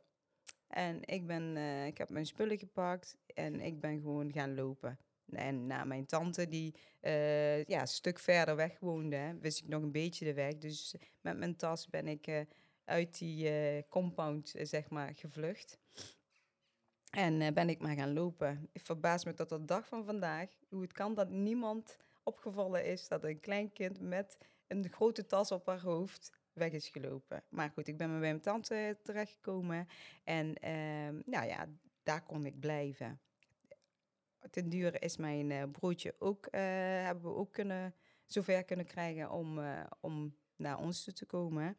En 0.67 0.99
ik, 1.05 1.27
ben, 1.27 1.57
eh, 1.57 1.85
ik 1.85 1.97
heb 1.97 2.09
mijn 2.09 2.25
spullen 2.25 2.57
gepakt 2.57 3.17
en 3.33 3.59
ik 3.59 3.79
ben 3.79 4.01
gewoon 4.01 4.31
gaan 4.31 4.55
lopen. 4.55 4.97
En 5.25 5.67
na 5.67 5.83
mijn 5.83 6.05
tante, 6.05 6.47
die 6.47 6.73
eh, 6.99 7.63
ja, 7.63 7.81
een 7.81 7.87
stuk 7.87 8.19
verder 8.19 8.55
weg 8.55 8.79
woonde, 8.79 9.15
hè, 9.15 9.37
wist 9.39 9.59
ik 9.59 9.67
nog 9.67 9.81
een 9.81 9.91
beetje 9.91 10.25
de 10.25 10.33
weg. 10.33 10.57
Dus 10.57 10.95
met 11.21 11.37
mijn 11.37 11.55
tas 11.55 11.89
ben 11.89 12.07
ik 12.07 12.27
eh, 12.27 12.41
uit 12.85 13.17
die 13.17 13.49
compound, 13.87 14.53
zeg 14.61 14.89
maar, 14.89 15.15
gevlucht. 15.15 15.79
En 17.09 17.53
ben 17.53 17.69
ik 17.69 17.79
maar 17.79 17.95
gaan 17.95 18.13
lopen. 18.13 18.69
Ik 18.71 18.85
verbaas 18.85 19.25
me 19.25 19.33
tot 19.33 19.49
de 19.49 19.65
dag 19.65 19.87
van 19.87 20.05
vandaag 20.05 20.49
hoe 20.69 20.81
het 20.81 20.93
kan 20.93 21.13
dat 21.13 21.29
niemand 21.29 21.97
opgevallen 22.23 22.85
is 22.85 23.07
dat 23.07 23.23
een 23.23 23.39
klein 23.39 23.71
kind 23.73 23.99
met 23.99 24.37
een 24.67 24.89
grote 24.89 25.25
tas 25.25 25.51
op 25.51 25.65
haar 25.65 25.81
hoofd 25.81 26.31
weg 26.55 26.71
is 26.71 26.89
gelopen. 26.89 27.43
Maar 27.49 27.69
goed, 27.69 27.87
ik 27.87 27.97
ben 27.97 28.09
bij 28.09 28.19
mijn 28.19 28.41
tante 28.41 28.97
terechtgekomen 29.03 29.87
en 30.23 30.55
ehm, 30.55 31.21
nou 31.25 31.47
ja, 31.47 31.67
daar 32.03 32.23
kon 32.23 32.45
ik 32.45 32.59
blijven. 32.59 33.19
Ten 34.49 34.69
dure 34.69 34.99
is 34.99 35.17
mijn 35.17 35.51
eh, 35.51 35.63
broertje 35.71 36.15
ook, 36.19 36.45
eh, 36.45 36.61
hebben 37.03 37.23
we 37.23 37.37
ook 37.37 37.51
kunnen, 37.51 37.95
zover 38.25 38.63
kunnen 38.63 38.85
krijgen 38.85 39.31
om, 39.31 39.59
eh, 39.59 39.85
om 39.99 40.35
naar 40.55 40.79
ons 40.79 41.03
toe 41.03 41.13
te 41.13 41.25
komen. 41.25 41.77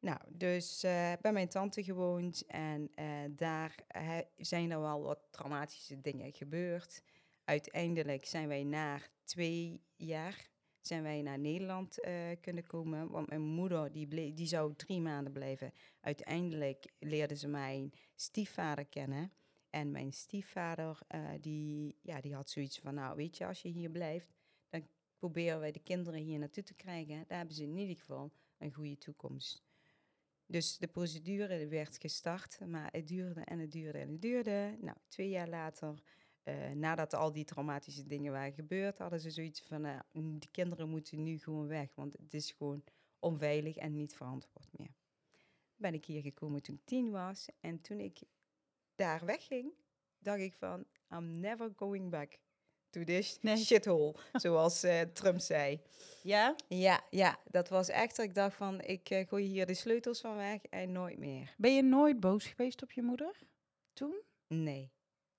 Nou, 0.00 0.20
dus 0.28 0.80
bij 1.20 1.32
mijn 1.32 1.48
tante 1.48 1.84
gewoond 1.84 2.46
en 2.46 2.90
daar 3.30 3.74
zijn 4.36 4.70
er 4.70 4.80
wel 4.80 5.02
wat 5.02 5.26
traumatische 5.30 6.00
dingen 6.00 6.32
gebeurd. 6.32 7.02
Uiteindelijk 7.44 8.24
zijn 8.24 8.48
wij 8.48 8.64
na 8.64 9.00
twee 9.24 9.82
jaar 9.96 10.50
zijn 10.86 11.02
wij 11.02 11.22
naar 11.22 11.38
Nederland 11.38 12.00
eh, 12.00 12.14
kunnen 12.40 12.66
komen, 12.66 13.10
want 13.10 13.28
mijn 13.28 13.42
moeder 13.42 13.92
die, 13.92 14.06
ble- 14.06 14.34
die 14.34 14.46
zou 14.46 14.74
drie 14.74 15.00
maanden 15.00 15.32
blijven. 15.32 15.72
Uiteindelijk 16.00 16.86
leerde 16.98 17.36
ze 17.36 17.48
mijn 17.48 17.92
stiefvader 18.14 18.86
kennen 18.86 19.32
en 19.70 19.90
mijn 19.90 20.12
stiefvader 20.12 20.98
eh, 21.06 21.28
die, 21.40 21.96
ja, 22.02 22.20
die 22.20 22.34
had 22.34 22.50
zoiets 22.50 22.78
van, 22.78 22.94
nou 22.94 23.16
weet 23.16 23.36
je, 23.36 23.46
als 23.46 23.62
je 23.62 23.68
hier 23.68 23.90
blijft, 23.90 24.32
dan 24.68 24.88
proberen 25.18 25.60
wij 25.60 25.72
de 25.72 25.82
kinderen 25.82 26.20
hier 26.20 26.38
naartoe 26.38 26.62
te 26.62 26.74
krijgen. 26.74 27.24
Daar 27.26 27.38
hebben 27.38 27.56
ze 27.56 27.62
in 27.62 27.76
ieder 27.76 27.96
geval 27.96 28.32
een 28.58 28.72
goede 28.72 28.98
toekomst. 28.98 29.64
Dus 30.46 30.78
de 30.78 30.86
procedure 30.86 31.66
werd 31.66 31.98
gestart, 31.98 32.60
maar 32.66 32.88
het 32.92 33.08
duurde 33.08 33.40
en 33.40 33.58
het 33.58 33.72
duurde 33.72 33.98
en 33.98 34.10
het 34.10 34.22
duurde. 34.22 34.76
Nou, 34.80 34.96
twee 35.08 35.28
jaar 35.28 35.48
later, 35.48 36.02
eh, 36.46 36.70
nadat 36.70 37.14
al 37.14 37.32
die 37.32 37.44
traumatische 37.44 38.06
dingen 38.06 38.32
waren 38.32 38.52
gebeurd, 38.52 38.98
hadden 38.98 39.20
ze 39.20 39.30
zoiets 39.30 39.60
van, 39.60 39.80
n- 39.82 40.02
die 40.38 40.50
kinderen 40.50 40.88
moeten 40.88 41.22
nu 41.22 41.38
gewoon 41.38 41.66
weg, 41.66 41.94
want 41.94 42.12
het 42.12 42.34
is 42.34 42.50
gewoon 42.50 42.84
onveilig 43.18 43.76
en 43.76 43.94
niet 43.94 44.14
verantwoord 44.14 44.68
meer. 44.78 44.94
Ben 45.76 45.94
ik 45.94 46.04
hier 46.04 46.22
gekomen 46.22 46.62
toen 46.62 46.74
ik 46.74 46.84
tien 46.84 47.10
was 47.10 47.48
en 47.60 47.80
toen 47.80 48.00
ik 48.00 48.18
daar 48.94 49.24
wegging, 49.24 49.72
dacht 50.18 50.40
ik 50.40 50.54
van, 50.54 50.84
I'm 51.10 51.40
never 51.40 51.72
going 51.76 52.10
back 52.10 52.38
to 52.90 53.04
this 53.04 53.38
Nee. 53.40 53.56
shithole, 53.56 54.14
zoals 54.32 54.82
eh, 54.82 55.00
Trump 55.00 55.40
zei. 55.40 55.80
Ja? 56.22 56.54
Ja, 56.68 57.04
ja, 57.10 57.38
dat 57.50 57.68
was 57.68 57.88
echt 57.88 58.18
ik 58.18 58.34
dacht 58.34 58.56
van, 58.56 58.80
ik 58.80 59.10
eh, 59.10 59.26
gooi 59.28 59.44
hier 59.44 59.66
de 59.66 59.74
sleutels 59.74 60.20
van 60.20 60.36
weg 60.36 60.62
en 60.64 60.92
nooit 60.92 61.18
meer. 61.18 61.54
Ben 61.58 61.74
je 61.74 61.82
nooit 61.82 62.20
boos 62.20 62.44
geweest 62.46 62.82
op 62.82 62.92
je 62.92 63.02
moeder? 63.02 63.38
Toen? 63.92 64.20
Nee, 64.48 64.92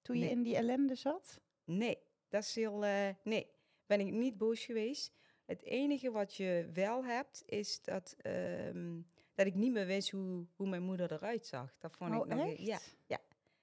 Toen 0.08 0.20
je 0.20 0.30
in 0.30 0.44
die 0.44 0.56
ellende 0.56 0.96
zat? 0.96 1.42
nee, 1.64 1.98
dat 2.30 2.44
is 2.44 2.56
heel, 2.56 2.86
eh, 2.86 3.10
nee, 3.24 3.48
ben 3.86 4.00
ik 4.00 4.12
niet 4.12 4.38
boos 4.38 4.66
geweest. 4.66 5.12
Het 5.46 5.64
enige 5.64 6.12
wat 6.12 6.36
je 6.36 6.70
wel 6.74 7.06
hebt, 7.06 7.44
is 7.46 7.82
dat, 7.82 8.16
ehm, 8.22 9.02
dat 9.34 9.46
ik 9.46 9.56
niet 9.56 9.72
meer 9.72 9.86
wist 9.86 10.10
hoe, 10.10 10.46
hoe 10.56 10.68
mijn 10.68 10.84
moeder 10.84 11.12
eruit 11.12 11.46
zag. 11.46 11.78
Dat 11.80 11.96
vond 11.96 12.16
oh, 12.16 12.18
ik 12.18 12.36
nog, 12.36 12.54
echt? 12.54 12.98
ja, 13.06 13.20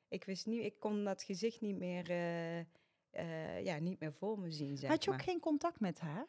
ik 0.08 0.24
wist 0.24 0.46
niet, 0.46 0.64
ik 0.64 0.78
kon 0.78 1.04
dat 1.04 1.22
gezicht 1.22 1.60
niet 1.60 1.76
meer, 1.76 2.10
eh, 2.10 2.58
eh, 3.10 3.64
ja, 3.64 3.78
niet 3.78 4.00
meer 4.00 4.12
voor 4.12 4.38
me 4.38 4.50
zien, 4.50 4.76
zeg 4.76 4.90
Had 4.90 5.04
je 5.04 5.10
ook 5.10 5.16
maar. 5.16 5.24
geen 5.24 5.40
contact 5.40 5.80
met 5.80 6.00
haar? 6.00 6.26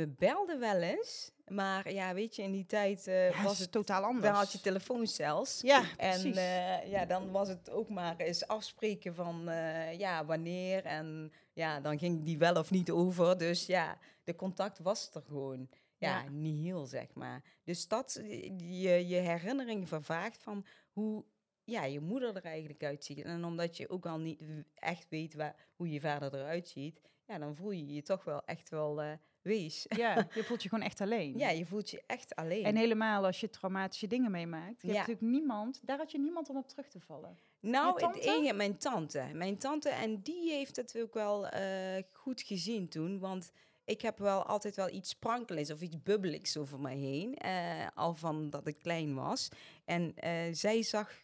We 0.00 0.08
belden 0.08 0.58
wel 0.60 0.80
eens, 0.80 1.30
maar 1.48 1.92
ja, 1.92 2.14
weet 2.14 2.36
je, 2.36 2.42
in 2.42 2.52
die 2.52 2.66
tijd 2.66 3.06
eh, 3.06 3.30
Ja, 3.30 3.42
was 3.42 3.58
het, 3.58 3.72
totaal 3.72 4.02
anders. 4.02 4.24
dan 4.24 4.34
had 4.34 4.52
je 4.52 4.60
telefoons 4.60 5.16
Ja, 5.16 5.84
En 5.96 6.34
eh, 6.34 6.90
ja, 6.90 7.04
dan 7.04 7.30
was 7.30 7.48
het 7.48 7.70
ook 7.70 7.88
maar 7.88 8.16
eens 8.16 8.46
afspreken 8.46 9.14
van 9.14 9.48
eh, 9.48 9.98
ja, 9.98 10.24
wanneer. 10.24 10.84
En 10.84 11.32
ja, 11.52 11.80
dan 11.80 11.98
ging 11.98 12.24
die 12.24 12.38
wel 12.38 12.54
of 12.54 12.70
niet 12.70 12.90
over. 12.90 13.38
Dus 13.38 13.66
ja, 13.66 13.98
de 14.24 14.36
contact 14.36 14.78
was 14.78 15.10
er 15.14 15.22
gewoon. 15.22 15.68
Ja, 15.96 16.22
Ja. 16.22 16.28
niet 16.30 16.64
heel, 16.64 16.86
zeg 16.86 17.14
maar. 17.14 17.42
Dus 17.64 17.88
dat, 17.88 18.20
je, 18.56 19.06
je 19.08 19.16
herinnering 19.16 19.88
vervaagt 19.88 20.42
van 20.42 20.66
hoe 20.92 21.24
ja, 21.64 21.84
je 21.84 22.00
moeder 22.00 22.36
er 22.36 22.44
eigenlijk 22.44 22.84
uitziet. 22.84 23.22
En 23.22 23.44
omdat 23.44 23.76
je 23.76 23.88
ook 23.88 24.06
al 24.06 24.18
niet 24.18 24.42
echt 24.74 25.06
weet 25.08 25.34
waar, 25.34 25.56
hoe 25.76 25.90
je 25.90 26.00
vader 26.00 26.34
eruit 26.34 26.68
ziet, 26.68 27.00
ja, 27.30 27.38
dan 27.38 27.56
voel 27.56 27.70
je 27.70 27.94
je 27.94 28.02
toch 28.02 28.24
wel 28.24 28.44
echt 28.44 28.68
wel 28.68 29.02
eh, 29.02 29.12
wees. 29.42 29.86
ja, 29.96 30.28
je 30.34 30.44
voelt 30.44 30.62
je 30.62 30.68
gewoon 30.68 30.84
echt 30.84 31.00
alleen. 31.00 31.38
Ja, 31.38 31.48
je 31.50 31.66
voelt 31.66 31.90
je 31.90 32.02
echt 32.06 32.34
alleen. 32.34 32.64
En 32.64 32.76
helemaal 32.76 33.24
als 33.24 33.40
je 33.40 33.50
traumatische 33.50 34.06
dingen 34.06 34.30
meemaakt. 34.30 34.82
Je 34.82 34.86
Ja. 34.88 34.94
hebt 34.94 35.06
natuurlijk 35.08 35.32
niemand, 35.36 35.80
daar 35.84 35.98
had 35.98 36.10
je 36.12 36.18
niemand 36.18 36.48
om 36.48 36.56
op 36.56 36.68
terug 36.68 36.88
te 36.88 37.00
vallen. 37.00 37.38
Nou, 37.60 38.06
het 38.06 38.16
enige, 38.16 38.54
mijn 38.54 38.78
tante. 38.78 39.24
Mijn 39.32 39.58
tante, 39.58 39.88
en 39.88 40.22
die 40.22 40.50
heeft 40.50 40.76
het 40.76 40.98
ook 40.98 41.14
wel 41.14 41.46
eh, 41.48 42.02
goed 42.12 42.42
gezien 42.42 42.88
toen. 42.88 43.18
Want 43.18 43.52
ik 43.84 44.00
heb 44.00 44.18
wel 44.18 44.42
altijd 44.44 44.76
wel 44.76 44.88
iets 44.90 45.10
sprankelends 45.10 45.70
of 45.70 45.80
iets 45.80 46.02
bubbeligs 46.02 46.56
over 46.56 46.80
mij 46.80 46.96
heen. 46.96 47.34
eh, 47.34 47.86
al 47.94 48.14
van 48.14 48.50
dat 48.50 48.66
ik 48.66 48.78
klein 48.78 49.14
was. 49.14 49.48
En 49.84 50.14
zij 50.56 50.82
zag 50.82 51.20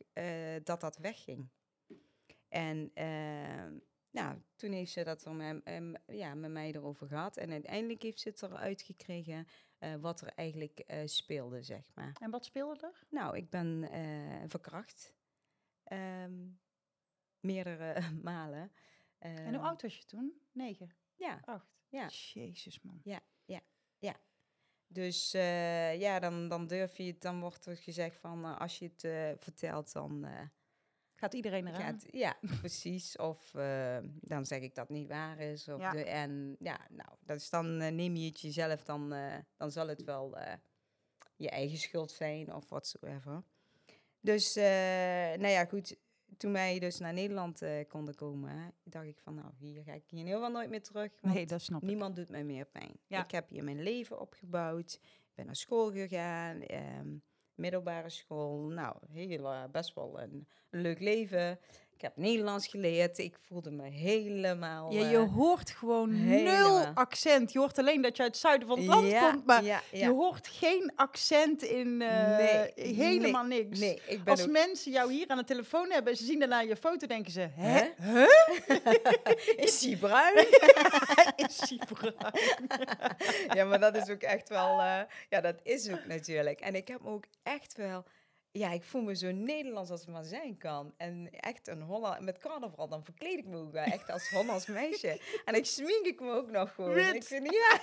dat 0.65 0.81
dat 0.81 0.97
wegging. 0.97 1.49
En 2.49 2.91
nou, 4.17 4.43
toen 4.55 4.73
heeft 4.73 4.93
ze 4.93 5.05
dat 5.05 5.25
er 5.25 5.35
met, 5.35 5.63
ja, 6.07 6.35
met 6.35 6.51
mij 6.51 6.73
erover 6.75 7.07
gehad. 7.07 7.37
En 7.37 7.51
uiteindelijk 7.53 8.03
heeft 8.03 8.21
ze 8.21 8.29
het 8.29 8.43
eruit 8.43 8.83
gekregen 8.83 9.47
eh, 9.79 9.95
wat 9.95 10.21
er 10.21 10.29
eigenlijk 10.29 10.79
eh, 10.79 11.07
speelde, 11.07 11.63
zeg 11.63 11.91
maar. 11.95 12.17
En 12.21 12.31
wat 12.31 12.45
speelde 12.45 12.87
er? 12.87 13.05
Nou, 13.11 13.37
ik 13.37 13.51
ben 13.51 13.91
eh, 13.91 14.49
verkracht. 14.49 15.15
Ehm, 15.85 16.49
meerdere 17.41 18.01
malen. 18.23 18.73
en 19.19 19.37
hoe 19.45 19.55
Ehm, 19.55 19.65
oud 19.65 19.83
was 19.83 19.97
je 19.99 20.05
toen? 20.05 20.41
Negen, 20.53 20.97
Ja, 21.15 21.41
acht. 21.45 21.79
ja. 21.89 22.09
Jezus, 22.33 22.81
man. 22.83 23.01
Dus 24.89 25.35
eh, 25.35 26.01
ja, 26.01 26.19
dan, 26.19 26.49
dan 26.49 26.67
durf 26.67 26.97
je 26.97 27.03
het, 27.05 27.21
dan 27.21 27.41
wordt 27.41 27.67
er 27.67 27.77
gezegd 27.77 28.17
van 28.21 28.59
als 28.59 28.79
je 28.79 28.91
het 28.97 29.01
vertelt, 29.43 29.93
dan 29.93 30.27
Gaat 31.19 31.35
iedereen 31.35 31.67
eraan? 31.67 31.81
gaat, 31.81 32.07
ja, 32.11 32.37
precies. 32.61 33.17
Of 33.17 33.55
eh, 33.55 33.99
dan 34.21 34.47
zeg 34.47 34.61
ik 34.61 34.75
dat 34.75 34.89
niet 34.89 35.09
waar 35.09 35.39
is. 35.39 35.69
Of 35.69 35.81
Ja. 35.81 35.91
de, 35.91 36.05
en 36.05 36.57
ja, 36.59 36.81
nou, 36.91 37.09
dat 37.25 37.37
is 37.37 37.51
dan 37.51 37.81
eh, 37.81 37.93
neem 37.93 38.17
je 38.17 38.27
het 38.29 38.41
jezelf, 38.41 38.83
dan, 38.83 39.13
eh, 39.13 39.35
dan 39.57 39.71
zal 39.71 39.89
het 39.89 40.05
wel 40.05 40.37
je 41.37 41.51
eigen 41.51 41.79
schuld 41.79 42.11
zijn 42.11 42.55
of 42.55 42.69
whatsoever. 42.69 43.43
Dus, 44.21 44.55
nou 44.55 45.49
ja, 45.49 45.65
goed. 45.65 45.97
Toen 46.37 46.53
wij 46.53 46.79
dus 46.79 46.99
naar 46.99 47.13
Nederland 47.13 47.63
konden 47.89 48.15
komen, 48.15 48.75
dacht 48.85 49.07
ik 49.07 49.19
van, 49.21 49.35
nou, 49.35 49.53
hier 49.59 49.83
ga 49.83 49.93
ik 49.93 50.05
in 50.13 50.19
ieder 50.19 50.33
geval 50.33 50.51
nooit 50.51 50.71
meer 50.71 50.83
terug. 50.83 51.13
want 51.21 51.35
nee, 51.35 51.47
dat 51.47 51.63
snap 51.63 51.83
ik. 51.83 51.89
Niemand 51.89 52.17
doet 52.17 52.29
mij 52.31 52.45
meer 52.45 52.65
pijn. 52.67 52.93
Ja. 53.07 53.25
Ik 53.25 53.31
heb 53.31 53.49
hier 53.49 53.65
mijn 53.65 53.83
leven 53.83 54.21
opgebouwd. 54.21 54.93
Ik 55.03 55.35
ben 55.35 55.47
naar 55.47 55.57
school 55.57 55.93
gegaan. 55.93 56.61
ehm, 56.63 57.17
middelbare 57.57 58.11
school. 58.11 58.69
Nou, 58.69 58.97
heel, 59.13 59.53
eh, 59.53 59.65
best 59.73 59.95
wel 59.95 60.21
een, 60.21 60.49
een 60.71 60.81
leuk 60.81 61.01
leven. 61.01 61.59
Ik 61.97 62.03
heb 62.03 62.17
Nederlands 62.17 62.67
geleerd. 62.67 63.19
Ik 63.19 63.37
voelde 63.47 63.71
me 63.71 63.89
helemaal... 63.89 64.93
Ja, 64.93 65.09
je 65.09 65.17
eh, 65.17 65.35
hoort 65.35 65.71
gewoon 65.71 66.27
nul 66.27 66.87
accent. 66.95 67.53
Je 67.53 67.59
hoort 67.59 67.79
alleen 67.79 68.03
dat 68.03 68.17
je 68.17 68.23
uit 68.23 68.33
het 68.33 68.41
zuiden 68.41 68.69
van 68.69 68.79
het 68.79 68.87
land 68.87 69.07
ja, 69.07 69.31
komt, 69.31 69.47
maar 69.47 69.65
ja, 69.65 69.83
je 69.93 70.09
hoort 70.09 70.49
geen 70.49 70.93
accent 70.97 71.63
in 71.63 72.03
eh, 72.03 72.37
Nee, 72.37 72.95
helemaal 72.95 73.45
niks. 73.45 73.79
Nee, 73.79 74.01
ik 74.07 74.25
ben 74.25 74.33
Als 74.35 74.43
ook... 74.43 74.51
mensen 74.51 74.93
jou 74.93 75.13
hier 75.13 75.29
aan 75.29 75.37
de 75.37 75.45
telefoon 75.45 75.91
hebben 75.91 76.13
en 76.13 76.19
ze 76.19 76.25
zien 76.25 76.39
daarna 76.39 76.61
je 76.61 76.77
foto, 76.77 77.07
denken 77.07 77.33
ze, 77.33 77.49
hè? 77.53 77.89
Huh? 78.03 78.29
Is 79.67 79.85
hij 79.85 79.97
bruin? 79.97 80.47
Is 81.49 81.57
die 81.57 81.81
bruin? 81.95 82.37
ja, 83.57 83.65
maar 83.65 83.81
dat 83.81 83.97
is 83.97 84.11
ook 84.11 84.23
echt 84.23 84.49
wel... 84.49 84.81
eh, 84.81 85.01
ja, 85.29 85.41
dat 85.41 85.57
is 85.63 85.91
ook 85.91 86.07
natuurlijk. 86.07 86.61
En 86.61 86.75
ik 86.75 86.89
heb 86.89 87.03
me 87.03 87.09
ook 87.09 87.25
echt 87.43 87.77
wel... 87.77 88.05
Ja, 88.57 88.71
ik 88.71 88.83
voel 88.83 89.03
me 89.03 89.17
zo 89.17 89.31
Nederlands 89.31 89.91
als 89.91 90.01
het 90.01 90.11
maar 90.11 90.25
zijn 90.25 90.59
kan. 90.59 90.95
En 90.97 91.31
echt 91.31 91.69
een 91.69 91.83
Holland... 91.83 92.21
Met 92.21 92.39
carnaval, 92.39 92.89
dan 92.89 93.05
verkleed 93.05 93.39
ik 93.39 93.47
me 93.47 93.57
ook 93.57 93.73
wel 93.73 93.85
echt 93.85 94.11
als 94.11 94.29
Hollands 94.29 94.67
meisje. 94.67 95.21
En 95.45 95.55
ik 95.55 95.65
smink 95.65 96.07
ik 96.07 96.21
me 96.21 96.31
ook 96.31 96.51
nog 96.51 96.75
gewoon. 96.75 96.93
Wit. 96.93 97.15
Ik 97.15 97.25
vind, 97.25 97.53
ja... 97.53 97.81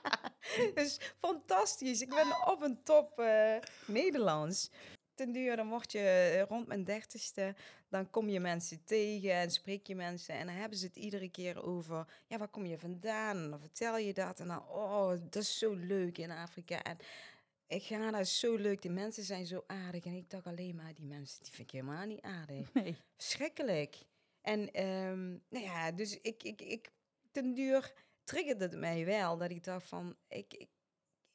dus 0.82 1.00
fantastisch. 1.18 2.00
Ik 2.00 2.08
ben 2.08 2.48
op 2.48 2.62
een 2.62 2.82
top 2.82 3.18
eh, 3.18 3.56
Nederlands. 3.86 4.70
Ten 5.14 5.32
duur, 5.32 5.56
dan 5.56 5.68
word 5.68 5.92
je 5.92 6.44
rond 6.48 6.66
mijn 6.66 6.84
dertigste, 6.84 7.54
dan 7.88 8.10
kom 8.10 8.28
je 8.28 8.40
mensen 8.40 8.84
tegen 8.84 9.32
en 9.32 9.50
spreek 9.50 9.86
je 9.86 9.94
mensen. 9.94 10.34
En 10.34 10.46
dan 10.46 10.54
hebben 10.54 10.78
ze 10.78 10.86
het 10.86 10.96
iedere 10.96 11.30
keer 11.30 11.64
over, 11.64 12.06
ja, 12.26 12.38
waar 12.38 12.48
kom 12.48 12.66
je 12.66 12.78
vandaan? 12.78 13.36
En 13.36 13.50
dan 13.50 13.60
vertel 13.60 13.98
je 13.98 14.12
dat. 14.12 14.40
En 14.40 14.48
dan, 14.48 14.68
oh, 14.68 15.08
dat 15.08 15.42
is 15.42 15.58
zo 15.58 15.74
leuk 15.74 16.18
in 16.18 16.30
Afrika. 16.30 16.82
En 16.82 16.98
ik 17.66 17.82
ga 17.82 18.10
daar 18.10 18.24
zo 18.24 18.56
leuk, 18.56 18.82
die 18.82 18.90
mensen 18.90 19.24
zijn 19.24 19.46
zo 19.46 19.64
aardig. 19.66 20.04
En 20.04 20.14
ik 20.14 20.30
dacht 20.30 20.46
alleen 20.46 20.76
maar, 20.76 20.94
die 20.94 21.04
mensen, 21.04 21.42
die 21.42 21.52
vind 21.52 21.72
ik 21.72 21.80
helemaal 21.80 22.06
niet 22.06 22.22
aardig. 22.22 22.72
Nee. 22.72 22.96
Verschrikkelijk. 23.16 24.04
En 24.40 24.72
ehm, 24.72 25.30
nou 25.48 25.64
ja, 25.64 25.92
dus 25.92 26.20
ik, 26.20 26.42
ik, 26.42 26.60
ik, 26.60 26.90
ten 27.32 27.54
duur 27.54 27.92
triggerde 28.24 28.64
het 28.64 28.78
mij 28.78 29.04
wel 29.04 29.36
dat 29.36 29.50
ik 29.50 29.64
dacht 29.64 29.88
van, 29.88 30.16
ik, 30.28 30.54
ik, 30.54 30.68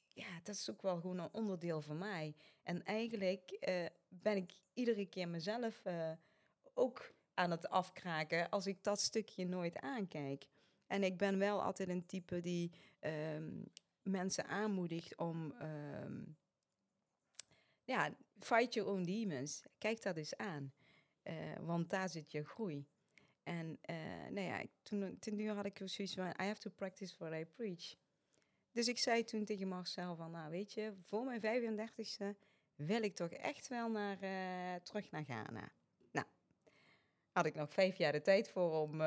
ja, 0.07 0.39
dat 0.43 0.55
is 0.55 0.69
ook 0.69 0.81
wel 0.81 0.99
gewoon 1.01 1.19
een 1.19 1.33
onderdeel 1.33 1.81
van 1.81 1.97
mij. 1.97 2.35
En 2.63 2.83
eigenlijk 2.83 3.51
eh, 3.51 3.85
ben 4.07 4.35
ik 4.35 4.51
iedere 4.73 5.05
keer 5.05 5.27
mezelf 5.27 5.85
eh, 5.85 6.11
ook 6.73 7.13
aan 7.33 7.51
het 7.51 7.69
afkraken 7.69 8.49
als 8.49 8.67
ik 8.67 8.83
dat 8.83 9.01
stukje 9.01 9.45
nooit 9.45 9.79
aankijk. 9.79 10.47
En 10.87 11.03
ik 11.03 11.17
ben 11.17 11.37
wel 11.37 11.61
altijd 11.61 11.89
een 11.89 12.05
type 12.05 12.41
die 12.41 12.71
ehm, 12.99 13.63
mensen 14.09 14.47
aanmoedigt 14.47 15.17
om, 15.17 15.51
ehm, 15.51 16.23
ja, 17.83 18.15
fight 18.39 18.73
your 18.73 18.89
own 18.89 19.03
demons. 19.03 19.63
Kijk 19.77 20.01
dat 20.01 20.17
eens 20.17 20.37
aan. 20.37 20.73
Eh, 21.23 21.35
want 21.59 21.89
daar 21.89 22.09
zit 22.09 22.31
je 22.31 22.43
groei. 22.43 22.87
En 23.43 23.77
eh, 23.81 23.95
nou 24.29 24.41
ja, 24.41 24.63
toen, 24.81 25.17
ten 25.19 25.35
duur 25.35 25.53
had 25.53 25.65
ik 25.65 25.81
zoiets 25.85 26.13
van, 26.13 26.27
I 26.27 26.43
have 26.43 26.59
to 26.59 26.69
practice 26.69 27.15
what 27.17 27.33
I 27.33 27.45
preach. 27.45 27.95
Dus 28.71 28.87
ik 28.87 28.97
zei 28.97 29.23
toen 29.23 29.45
tegen 29.45 29.67
Marcel 29.67 30.15
van, 30.15 30.31
nou 30.31 30.49
weet 30.49 30.73
je, 30.73 30.93
voor 31.01 31.25
mijn 31.25 31.41
35ste 31.41 32.37
wil 32.75 33.03
ik 33.03 33.15
toch 33.15 33.31
echt 33.31 33.67
wel 33.67 33.89
naar, 33.89 34.21
eh, 34.21 34.81
terug 34.81 35.11
naar 35.11 35.23
Ghana. 35.23 35.71
Nou, 36.11 36.27
had 37.31 37.45
ik 37.45 37.55
nog 37.55 37.73
vijf 37.73 37.97
jaar 37.97 38.11
de 38.11 38.21
tijd 38.21 38.49
voor 38.49 38.71
om, 38.71 39.01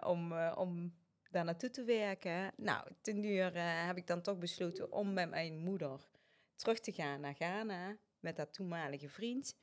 om, 0.00 0.32
om 0.38 0.94
daar 1.34 1.44
naartoe 1.44 1.70
te 1.70 1.84
werken. 1.84 2.52
Nou, 2.56 2.88
ten 3.00 3.20
duur 3.20 3.54
eh, 3.54 3.86
heb 3.86 3.96
ik 3.96 4.06
dan 4.06 4.22
toch 4.22 4.38
besloten 4.38 4.92
om 4.92 5.12
met 5.12 5.30
mijn 5.30 5.58
moeder 5.58 6.08
terug 6.56 6.80
te 6.80 6.92
gaan 6.92 7.20
naar 7.20 7.34
Ghana 7.34 7.96
met 8.20 8.36
dat 8.36 8.52
toenmalige 8.52 9.08
vriend. 9.08 9.56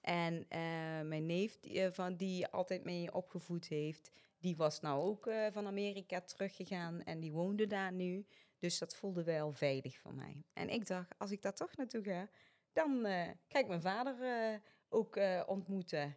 En 0.00 0.44
eh, 0.48 0.60
mijn 1.00 1.26
neef, 1.26 1.58
die, 1.60 1.80
eh, 1.80 1.92
van, 1.92 2.16
die 2.16 2.46
altijd 2.46 2.84
mee 2.84 3.14
opgevoed 3.14 3.68
heeft, 3.68 4.10
die 4.38 4.56
was 4.56 4.80
nou 4.80 5.02
ook 5.02 5.30
van 5.52 5.66
Amerika 5.66 6.20
teruggegaan 6.20 7.02
en 7.02 7.20
die 7.20 7.32
woonde 7.32 7.66
daar 7.66 7.92
nu. 7.92 8.26
Dus 8.58 8.78
dat 8.78 8.94
voelde 8.94 9.24
wel 9.24 9.52
veilig 9.52 9.98
voor 9.98 10.14
mij. 10.14 10.44
En 10.52 10.68
ik 10.68 10.86
dacht, 10.86 11.18
als 11.18 11.30
ik 11.30 11.42
daar 11.42 11.54
toch 11.54 11.76
naartoe 11.76 12.02
ga, 12.02 12.28
dan 12.72 13.04
eh 13.06 13.28
ga 13.46 13.58
ik 13.58 13.68
mijn 13.68 13.82
vader 13.82 14.60
ook 14.88 15.20
ontmoeten. 15.46 16.16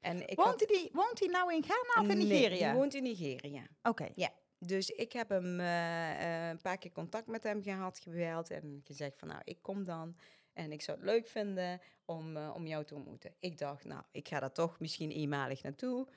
En 0.00 0.28
ik 0.28 0.36
Woont, 0.36 0.48
had, 0.48 0.58
hij 0.58 0.66
die, 0.78 0.90
woont 0.92 1.18
hij 1.18 1.28
nou 1.28 1.54
in 1.54 1.64
Ghana 1.64 2.02
of 2.06 2.12
in 2.12 2.18
Nee, 2.18 2.26
Nigeria? 2.26 2.70
die 2.70 2.78
woont 2.78 2.94
in 2.94 3.02
Nigeria. 3.02 3.62
Oké. 3.82 4.08
Dus 4.66 4.90
ik 4.90 5.12
heb 5.12 5.28
hem 5.28 5.60
eh, 5.60 6.44
eh, 6.44 6.48
een 6.48 6.60
paar 6.60 6.78
keer 6.78 6.92
contact 6.92 7.26
met 7.26 7.42
hem 7.42 7.62
gehad, 7.62 7.98
gebeld 7.98 8.50
en 8.50 8.80
gezegd 8.84 9.18
van 9.18 9.28
nou, 9.28 9.40
ik 9.44 9.58
kom 9.62 9.84
dan. 9.84 10.16
En 10.52 10.72
ik 10.72 10.82
zou 10.82 10.96
het 10.98 11.06
leuk 11.06 11.26
vinden 11.28 11.80
om, 12.04 12.36
eh, 12.36 12.50
om 12.54 12.66
jou 12.66 12.84
te 12.84 12.94
ontmoeten. 12.94 13.34
Ik 13.38 13.58
dacht, 13.58 13.84
nou, 13.84 14.02
ik 14.12 14.28
ga 14.28 14.40
daar 14.40 14.52
toch 14.52 14.80
misschien 14.80 15.10
eenmalig 15.10 15.62
naartoe. 15.62 16.08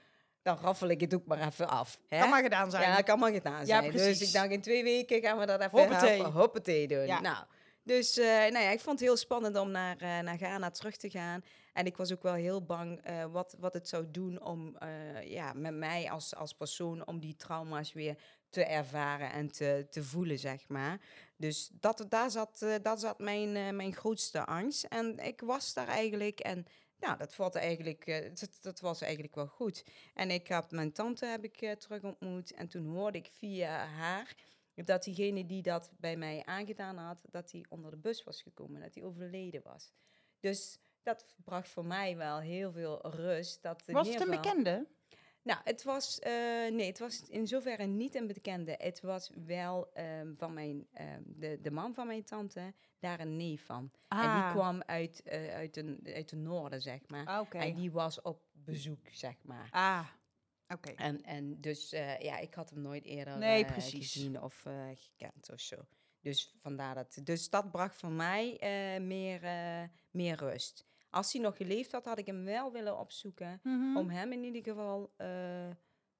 Dan 0.41 0.57
raffel 0.57 0.87
ik 0.87 1.01
het 1.01 1.13
ook 1.13 1.25
maar 1.25 1.47
even 1.47 1.69
af. 1.69 2.01
Hè? 2.07 2.19
Kan 2.19 2.29
maar 2.29 2.43
gedaan 2.43 2.71
zijn. 2.71 2.89
Ja, 2.89 3.01
kan 3.01 3.19
maar 3.19 3.31
gedaan 3.31 3.65
Ja, 3.65 3.81
zijn. 3.81 3.91
dus 3.91 4.21
ik 4.21 4.31
dacht, 4.31 4.49
in 4.49 4.61
twee 4.61 4.83
weken 4.83 5.21
gaan 5.21 5.37
we 5.37 5.45
dat 5.45 5.59
even 5.61 5.79
Hoppatee. 5.79 6.09
helpen. 6.15 6.31
Hoppatee 6.39 6.87
doen. 6.87 7.05
Ja. 7.05 7.21
Nou, 7.21 7.45
dus 7.83 8.15
nou 8.15 8.59
ja, 8.59 8.69
ik 8.69 8.79
vond 8.79 8.99
het 8.99 9.07
heel 9.07 9.17
spannend 9.17 9.57
om 9.57 9.71
naar, 9.71 9.97
naar 10.23 10.37
Ghana 10.37 10.69
terug 10.71 10.97
te 10.97 11.09
gaan. 11.09 11.43
En 11.73 11.85
ik 11.85 11.97
was 11.97 12.11
ook 12.11 12.23
wel 12.23 12.33
heel 12.33 12.63
bang 12.63 12.99
eh, 12.99 13.25
wat, 13.25 13.55
wat 13.59 13.73
het 13.73 13.87
zou 13.87 14.11
doen 14.11 14.41
om, 14.41 14.77
eh, 14.77 15.29
ja, 15.29 15.53
met 15.53 15.73
mij 15.73 16.11
als, 16.11 16.35
als 16.35 16.53
persoon, 16.53 17.07
om 17.07 17.19
die 17.19 17.35
trauma's 17.35 17.93
weer 17.93 18.17
te 18.49 18.63
ervaren 18.63 19.31
en 19.31 19.51
te, 19.51 19.87
te 19.89 20.03
voelen, 20.03 20.39
zeg 20.39 20.67
maar. 20.67 21.01
Dus 21.37 21.69
dat, 21.79 22.05
daar 22.09 22.31
zat, 22.31 22.61
eh, 22.61 22.75
dat 22.81 22.99
zat 22.99 23.19
mijn, 23.19 23.75
mijn 23.75 23.95
grootste 23.95 24.45
angst. 24.45 24.83
En 24.83 25.17
ik 25.19 25.41
was 25.41 25.73
daar 25.73 25.87
eigenlijk 25.87 26.39
en 26.39 26.65
ja, 26.99 27.15
dat, 27.15 27.33
valt 27.33 27.55
eigenlijk, 27.55 28.05
dat, 28.39 28.57
dat 28.61 28.79
was 28.79 29.01
eigenlijk 29.01 29.35
wel 29.35 29.47
goed. 29.47 29.85
En 30.13 30.31
ik 30.31 30.47
heb 30.47 30.71
mijn 30.71 30.91
tante 30.91 31.25
heb 31.25 31.43
ik, 31.43 31.79
terug 31.79 32.03
ontmoet 32.03 32.53
en 32.53 32.67
toen 32.67 32.85
hoorde 32.85 33.17
ik 33.17 33.29
via 33.31 33.85
haar 33.85 34.35
dat 34.75 35.03
diegene 35.03 35.45
die 35.45 35.61
dat 35.61 35.91
bij 35.99 36.17
mij 36.17 36.45
aangedaan 36.45 36.97
had, 36.97 37.25
dat 37.29 37.51
hij 37.51 37.65
onder 37.69 37.91
de 37.91 37.97
bus 37.97 38.23
was 38.23 38.41
gekomen, 38.41 38.81
dat 38.81 38.95
hij 38.95 39.03
overleden 39.03 39.61
was. 39.63 39.91
Dus 40.39 40.79
dat 41.03 41.25
bracht 41.43 41.69
voor 41.69 41.85
mij 41.85 42.17
wel 42.17 42.39
heel 42.39 42.71
veel 42.71 43.07
rust. 43.09 43.61
Dat 43.61 43.83
Was 43.85 44.07
het 44.07 44.15
een 44.21 44.21
geval- 44.27 44.41
bekende? 44.41 44.87
nou, 45.43 45.59
het 45.63 45.83
was, 45.83 46.19
eh, 46.19 46.31
nee, 46.71 46.85
het 46.87 46.99
was 46.99 47.29
in 47.29 47.47
zoverre 47.47 47.85
niet 47.85 48.15
een 48.15 48.27
bekende. 48.27 48.75
Het 48.77 49.01
was 49.01 49.31
wel 49.45 49.93
ehm, 49.93 50.33
van 50.35 50.53
mijn, 50.53 50.87
ehm, 50.93 51.21
de, 51.25 51.59
de 51.61 51.71
man 51.71 51.93
van 51.93 52.07
mijn 52.07 52.23
tante, 52.23 52.73
daar 52.99 53.19
een 53.19 53.35
neef 53.37 53.65
van. 53.65 53.91
En 54.07 54.17
die 54.19 54.27
Ah. 54.29 54.51
kwam 54.51 54.81
uit, 54.85 55.21
eh, 55.23 55.53
uit, 55.55 55.77
een, 55.77 55.99
uit 56.05 56.29
de 56.29 56.35
noorden, 56.35 56.81
zeg 56.81 56.99
maar. 57.07 57.25
Ah. 57.25 57.47
En 57.49 57.73
die 57.75 57.91
was 57.91 58.21
op 58.21 58.41
bezoek, 58.51 59.07
zeg 59.11 59.35
maar. 59.43 59.67
Ah, 59.71 60.07
oké. 60.67 60.89
En, 60.91 61.23
en 61.23 61.61
dus, 61.61 61.91
eh, 61.91 62.19
ja, 62.19 62.37
ik 62.37 62.53
had 62.53 62.69
hem 62.69 62.81
nooit 62.81 63.03
eerder 63.05 63.37
Nee, 63.37 63.65
gezien 63.65 64.41
of 64.41 64.65
gekend 64.95 65.51
of 65.51 65.59
zo. 65.59 65.75
Dus 66.21 66.55
vandaar 66.61 66.95
dat. 66.95 67.19
Dus 67.23 67.49
dat 67.49 67.71
bracht 67.71 67.95
voor 67.95 68.11
mij 68.11 68.57
meer, 69.01 69.39
meer 70.11 70.35
rust. 70.35 70.85
Als 71.13 71.33
hij 71.33 71.41
nog 71.41 71.57
geleefd 71.57 71.91
had, 71.91 72.05
had 72.05 72.17
ik 72.17 72.25
hem 72.25 72.43
wel 72.43 72.71
willen 72.71 72.99
opzoeken 72.99 73.59
Mhm. 73.63 73.97
om 73.97 74.09
hem 74.09 74.31
in 74.31 74.43
ieder 74.43 74.63
geval 74.63 75.13
eh, 75.17 75.69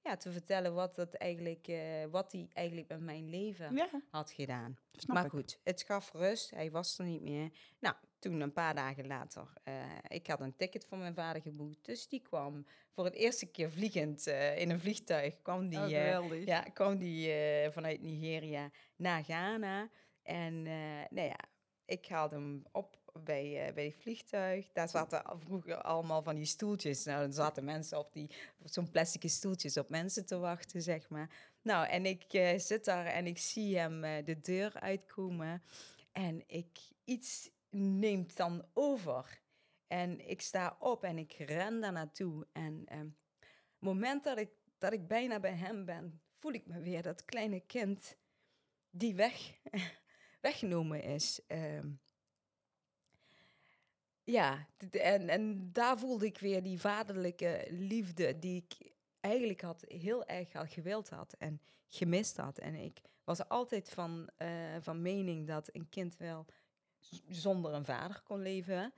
ja, 0.02 0.16
te 0.18 0.32
vertellen 0.32 0.74
wat, 0.74 0.96
dat 0.96 1.14
eigenlijk, 1.14 1.68
eh, 1.68 2.06
wat 2.12 2.32
hij 2.32 2.48
eigenlijk 2.54 2.88
met 2.88 3.00
mijn 3.02 3.30
leven 3.30 3.76
Ja, 3.76 3.90
had 4.10 4.32
gedaan. 4.32 4.78
snap 4.92 5.16
maar 5.16 5.26
ik. 5.26 5.32
goed, 5.32 5.60
het 5.64 5.84
gaf 5.84 6.12
rust. 6.12 6.50
Hij 6.50 6.72
was 6.72 6.98
er 7.00 7.06
niet 7.06 7.22
meer. 7.22 7.50
Nou, 7.80 7.96
toen 8.20 8.40
een 8.42 8.54
paar 8.54 8.76
dagen 8.76 9.08
later, 9.08 9.54
eh, 9.64 9.84
ik 10.08 10.28
had 10.28 10.40
een 10.40 10.56
ticket 10.56 10.86
voor 10.86 10.98
mijn 10.98 11.14
vader 11.16 11.42
geboekt. 11.42 11.86
Dus 11.86 12.08
die 12.08 12.22
kwam 12.22 12.66
voor 12.92 13.06
het 13.06 13.14
eerste 13.16 13.46
keer 13.46 13.72
vliegend 13.72 14.26
in 14.56 14.70
een 14.70 14.80
vliegtuig. 14.80 15.42
Kwam 15.42 15.70
die, 15.70 15.80
Oh, 16.20 16.46
ja, 16.46 16.62
kwam 16.62 16.98
die 16.98 17.32
vanuit 17.72 18.02
Nigeria 18.02 18.70
naar 18.96 19.24
Ghana. 19.24 19.90
En 20.24 20.62
nou 21.10 21.28
ja, 21.28 21.40
ik 21.86 22.08
haalde 22.08 22.36
hem 22.36 22.64
op 22.72 23.02
bij, 23.20 23.68
eh, 23.68 23.74
bij 23.74 23.86
het 23.86 23.96
vliegtuig. 24.02 24.72
Daar 24.72 24.90
zaten 24.90 25.40
vroeger 25.40 25.82
allemaal 25.82 26.24
van 26.24 26.36
die 26.36 26.46
stoeltjes. 26.46 27.04
Nou, 27.04 27.22
dan 27.22 27.34
zaten 27.34 27.64
mensen 27.64 27.98
op 27.98 28.14
die 28.14 28.30
zo'n 28.64 28.90
plastic 28.90 29.30
stoeltjes 29.30 29.78
op 29.78 29.90
mensen 29.90 30.26
te 30.26 30.38
wachten, 30.38 30.82
zeg 30.82 31.10
maar. 31.10 31.30
Nou, 31.62 31.88
en 31.88 32.06
ik 32.06 32.34
eh, 32.34 32.60
zit 32.60 32.86
daar 32.86 33.06
en 33.06 33.28
ik 33.28 33.38
zie 33.38 33.78
hem 33.78 34.04
eh, 34.04 34.26
de 34.26 34.40
deur 34.40 34.80
uitkomen. 34.80 35.64
En 36.12 36.44
ik 36.48 36.80
iets 37.04 37.50
neemt 37.70 38.38
dan 38.38 38.66
over. 38.74 39.42
En 39.88 40.30
ik 40.30 40.42
sta 40.42 40.78
op 40.80 41.04
en 41.04 41.18
ik 41.18 41.34
ren 41.34 41.82
daar 41.82 41.92
naartoe. 41.92 42.48
En 42.52 42.84
ehm, 42.86 43.08
het 43.40 43.80
moment 43.80 44.24
dat 44.24 44.38
ik, 44.38 44.50
dat 44.78 44.94
ik 44.94 45.08
bijna 45.08 45.40
bij 45.40 45.56
hem 45.56 45.86
ben, 45.86 46.22
voel 46.40 46.54
ik 46.54 46.66
me 46.66 46.80
weer 46.80 47.02
dat 47.02 47.26
kleine 47.26 47.60
kind 47.60 48.18
die 48.90 49.16
weg, 49.16 49.54
weggenomen 50.42 51.04
is. 51.04 51.42
Ehm, 51.48 51.92
ja, 54.24 54.68
en, 54.92 55.30
en 55.30 55.70
daar 55.72 56.00
voelde 56.00 56.26
ik 56.26 56.38
weer 56.38 56.64
die 56.64 56.80
vaderlijke 56.80 57.68
liefde 57.70 58.40
die 58.40 58.66
ik 58.68 58.92
eigenlijk 59.20 59.62
had, 59.62 59.84
heel 59.88 60.26
erg 60.26 60.56
al 60.56 60.66
gewild 60.66 61.10
had 61.10 61.36
en 61.38 61.62
gemist 61.88 62.38
had. 62.38 62.58
En 62.58 62.76
ik 62.76 63.02
was 63.24 63.48
altijd 63.48 63.90
van, 63.90 64.30
eh, 64.38 64.50
van 64.80 65.02
mening 65.02 65.48
dat 65.48 65.70
een 65.72 65.90
kind 65.90 66.18
wel 66.18 66.46
zonder 67.30 67.74
een 67.74 67.86
vader 67.86 68.22
kon 68.22 68.42
leven. 68.42 68.94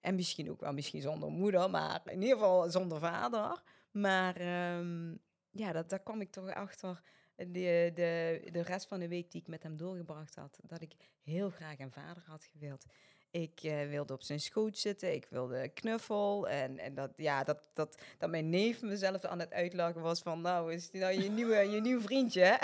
En 0.00 0.14
misschien 0.14 0.50
ook 0.50 0.60
wel 0.60 0.72
misschien 0.72 1.00
zonder 1.00 1.30
moeder, 1.30 1.70
maar 1.70 2.02
in 2.04 2.22
ieder 2.22 2.36
geval 2.36 2.70
zonder 2.70 2.98
vader. 2.98 3.62
Maar 3.90 4.36
ehm, 4.36 5.14
ja, 5.50 5.72
dat, 5.72 5.88
daar 5.88 6.02
kwam 6.02 6.20
ik 6.20 6.30
toch 6.30 6.50
achter 6.50 7.02
de, 7.36 7.90
de, 7.94 8.40
de 8.52 8.62
rest 8.62 8.86
van 8.86 9.00
de 9.00 9.08
week 9.08 9.30
die 9.30 9.40
ik 9.40 9.46
met 9.46 9.62
hem 9.62 9.76
doorgebracht 9.76 10.34
had. 10.34 10.58
Dat 10.62 10.80
ik 10.80 10.94
heel 11.22 11.50
graag 11.50 11.78
een 11.78 11.92
vader 11.92 12.22
had 12.26 12.44
gewild. 12.44 12.86
Ik 13.30 13.62
eh, 13.62 13.88
wilde 13.88 14.12
op 14.12 14.22
zijn 14.22 14.40
schoot 14.40 14.78
zitten, 14.78 15.14
ik 15.14 15.26
wilde 15.30 15.68
knuffel. 15.68 16.48
En, 16.48 16.78
en 16.78 16.94
dat, 16.94 17.10
ja, 17.16 17.44
dat, 17.44 17.70
dat, 17.74 18.02
dat 18.18 18.30
mijn 18.30 18.50
neef 18.50 18.82
mezelf 18.82 19.24
aan 19.24 19.38
het 19.38 19.52
uitlachen 19.52 20.00
was 20.00 20.22
van... 20.22 20.40
Nou, 20.40 20.72
is 20.72 20.90
die 20.90 21.00
nou 21.00 21.22
je 21.22 21.30
nieuwe, 21.30 21.56
je 21.56 21.80
nieuwe 21.80 22.02
vriendje, 22.02 22.58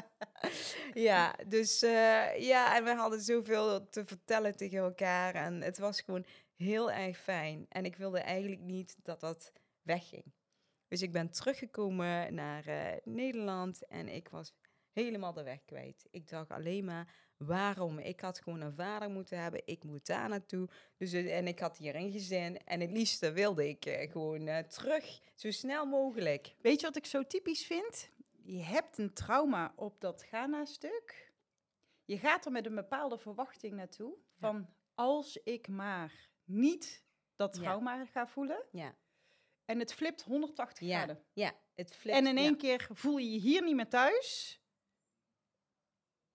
ja, 0.94 1.34
dus 1.46 1.82
eh, 1.82 2.38
ja, 2.38 2.76
en 2.76 2.84
we 2.84 2.94
hadden 2.94 3.20
zoveel 3.20 3.88
te 3.88 4.04
vertellen 4.04 4.56
tegen 4.56 4.78
elkaar. 4.78 5.34
En 5.34 5.62
het 5.62 5.78
was 5.78 6.00
gewoon 6.00 6.24
heel 6.56 6.90
erg 6.90 7.18
fijn. 7.18 7.66
En 7.68 7.84
ik 7.84 7.96
wilde 7.96 8.20
eigenlijk 8.20 8.60
niet 8.60 8.96
dat 9.02 9.20
dat 9.20 9.52
wegging. 9.82 10.24
Dus 10.88 11.02
ik 11.02 11.12
ben 11.12 11.30
teruggekomen 11.30 12.34
naar 12.34 12.66
eh, 12.66 12.96
Nederland 13.04 13.86
en 13.86 14.08
ik 14.08 14.28
was 14.28 14.54
helemaal 14.92 15.32
de 15.32 15.42
weg 15.42 15.64
kwijt. 15.64 16.06
Ik 16.10 16.28
dacht 16.28 16.50
alleen 16.50 16.84
maar, 16.84 17.14
waarom? 17.46 17.98
Ik 17.98 18.20
had 18.20 18.40
gewoon 18.40 18.60
een 18.60 18.74
vader 18.74 19.10
moeten 19.10 19.38
hebben, 19.42 19.62
ik 19.64 19.84
moet 19.84 20.06
daar 20.06 20.28
naartoe. 20.28 20.68
Dus, 20.96 21.12
eh, 21.12 21.36
en 21.36 21.46
ik 21.46 21.58
had 21.58 21.76
hier 21.76 21.94
een 21.94 22.12
gezin 22.12 22.58
en 22.64 22.80
het 22.80 22.90
liefste 22.90 23.32
wilde 23.32 23.68
ik 23.68 23.84
eh, 23.86 24.10
gewoon 24.10 24.46
eh, 24.46 24.58
terug, 24.58 25.20
zo 25.34 25.50
snel 25.50 25.86
mogelijk. 25.86 26.54
Weet 26.60 26.80
je 26.80 26.86
wat 26.86 26.96
ik 26.96 27.06
zo 27.06 27.26
typisch 27.26 27.66
vind? 27.66 28.10
Je 28.42 28.62
hebt 28.62 28.98
een 28.98 29.12
trauma 29.12 29.72
op 29.76 30.00
dat 30.00 30.22
Ghana-stuk. 30.22 31.32
Je 32.04 32.18
gaat 32.18 32.44
er 32.46 32.52
met 32.52 32.66
een 32.66 32.74
bepaalde 32.74 33.18
verwachting 33.18 33.74
naartoe. 33.74 34.14
Van 34.38 34.68
als 34.94 35.36
ik 35.36 35.68
maar 35.68 36.28
niet 36.44 37.04
dat 37.36 37.56
Ja. 37.56 37.62
trauma 37.62 38.04
ga 38.04 38.26
voelen. 38.26 38.64
Ja, 38.72 38.94
En 39.64 39.78
het 39.78 39.92
flipt 39.94 40.22
180 40.22 40.86
ja, 40.86 40.96
graden. 40.96 41.24
ja 41.32 41.52
het 41.74 41.94
flipt. 41.96 42.16
En 42.18 42.26
in 42.26 42.36
één 42.38 42.56
keer 42.56 42.88
voel 42.92 43.16
je 43.18 43.30
je 43.32 43.38
hier 43.38 43.62
niet 43.62 43.74
meer 43.74 43.88
thuis. 43.88 44.59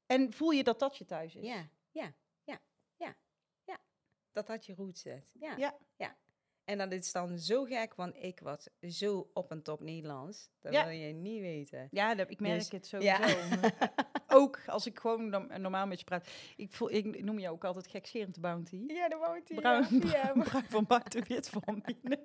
En 0.05 0.33
voel 0.33 0.51
je 0.51 0.63
dat 0.63 0.79
dat 0.79 0.97
je 0.97 1.05
thuis 1.05 1.35
is. 1.35 1.45
Ja, 1.45 1.67
ja, 1.91 2.13
ja, 2.43 2.59
ja, 2.95 3.15
ja. 3.63 3.77
Dat 4.31 4.47
had 4.47 4.65
je 4.65 4.73
roet 4.75 4.97
zet. 4.97 5.29
Ja, 5.39 5.53
Ja. 5.57 5.77
ja. 5.95 6.15
En 6.65 6.77
dat 6.77 6.91
is 6.91 7.11
dan 7.11 7.37
zo 7.39 7.63
gek, 7.63 7.93
want 7.95 8.15
ik 8.23 8.39
was 8.39 8.67
zo 8.89 9.29
op 9.33 9.51
en 9.51 9.61
top 9.61 9.79
Nederlands. 9.81 10.49
Dat 10.59 10.73
Ja. 10.73 10.83
wil 10.83 10.93
je 10.93 11.13
niet 11.13 11.41
weten. 11.41 11.87
Ja, 11.91 12.15
dat, 12.15 12.29
ik 12.29 12.39
merk 12.39 12.59
Dus- 12.59 12.69
het 12.71 12.87
sowieso. 12.87 13.17
Ja. 13.27 13.71
ook 14.27 14.59
als 14.67 14.85
ik 14.85 14.99
gewoon 14.99 15.29
norm- 15.29 15.61
normaal 15.61 15.87
met 15.87 15.99
je 15.99 16.05
praat. 16.05 16.27
Ik, 16.55 16.73
voel, 16.73 16.91
ik 16.91 17.23
noem 17.23 17.39
je 17.39 17.49
ook 17.49 17.63
altijd 17.63 17.87
gekscherend 17.87 18.41
Bounty. 18.41 18.83
Ja, 18.87 19.09
dat 19.09 19.19
wou 19.19 19.37
ik 19.37 19.43
Bruin, 19.55 19.83
ja. 19.91 19.99
bruin, 19.99 20.43
bruin 20.49 20.65
van 20.69 20.85
buiten, 20.85 21.27
wit 21.27 21.49
van 21.49 21.81
binnen. 21.85 22.23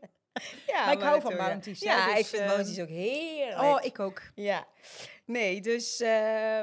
Ja, 0.66 0.85
Maar 0.85 0.93
ik 0.95 1.01
hou 1.01 1.12
dat 1.12 1.23
van 1.23 1.31
zo, 1.31 1.37
ja. 1.37 1.47
bounties, 1.49 1.81
hè, 1.81 1.87
Ja, 1.90 2.07
dus, 2.07 2.19
ik 2.19 2.27
vind 2.27 2.43
ehm, 2.43 2.51
bounties 2.55 2.81
ook 2.81 2.88
heerlijk. 2.88 3.61
Oh, 3.62 3.85
ik 3.85 3.99
ook. 3.99 4.23
Ja, 4.35 4.66
nee, 5.31 5.61
dus 5.61 6.01
eh, 6.01 6.09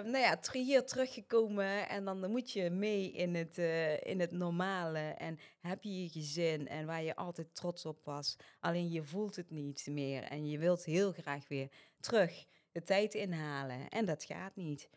nou 0.04 0.18
ja, 0.18 0.40
hier 0.52 0.86
teruggekomen 0.86 1.90
en 1.90 2.06
dan 2.06 2.32
moet 2.32 2.52
je 2.52 2.70
mee 2.70 3.12
in 3.12 3.36
het, 3.36 3.58
eh, 3.58 4.02
in 4.02 4.20
het 4.20 4.32
normale 4.32 5.00
en 5.00 5.40
heb 5.62 5.84
je 5.84 6.04
je 6.04 6.10
gezin 6.10 6.68
en 6.68 6.86
waar 6.86 7.04
je 7.04 7.16
altijd 7.16 7.56
trots 7.56 7.86
op 7.86 8.00
was. 8.04 8.36
Alleen 8.60 8.92
je 8.92 9.04
voelt 9.04 9.36
het 9.36 9.50
niet 9.50 9.88
meer 9.90 10.24
en 10.24 10.50
je 10.50 10.58
wilt 10.58 10.86
heel 10.86 11.12
graag 11.12 11.48
weer 11.48 11.70
terug 12.00 12.46
de 12.72 12.84
tijd 12.84 13.14
inhalen 13.14 13.90
en 13.90 14.06
dat 14.06 14.24
gaat 14.24 14.56
niet. 14.56 14.90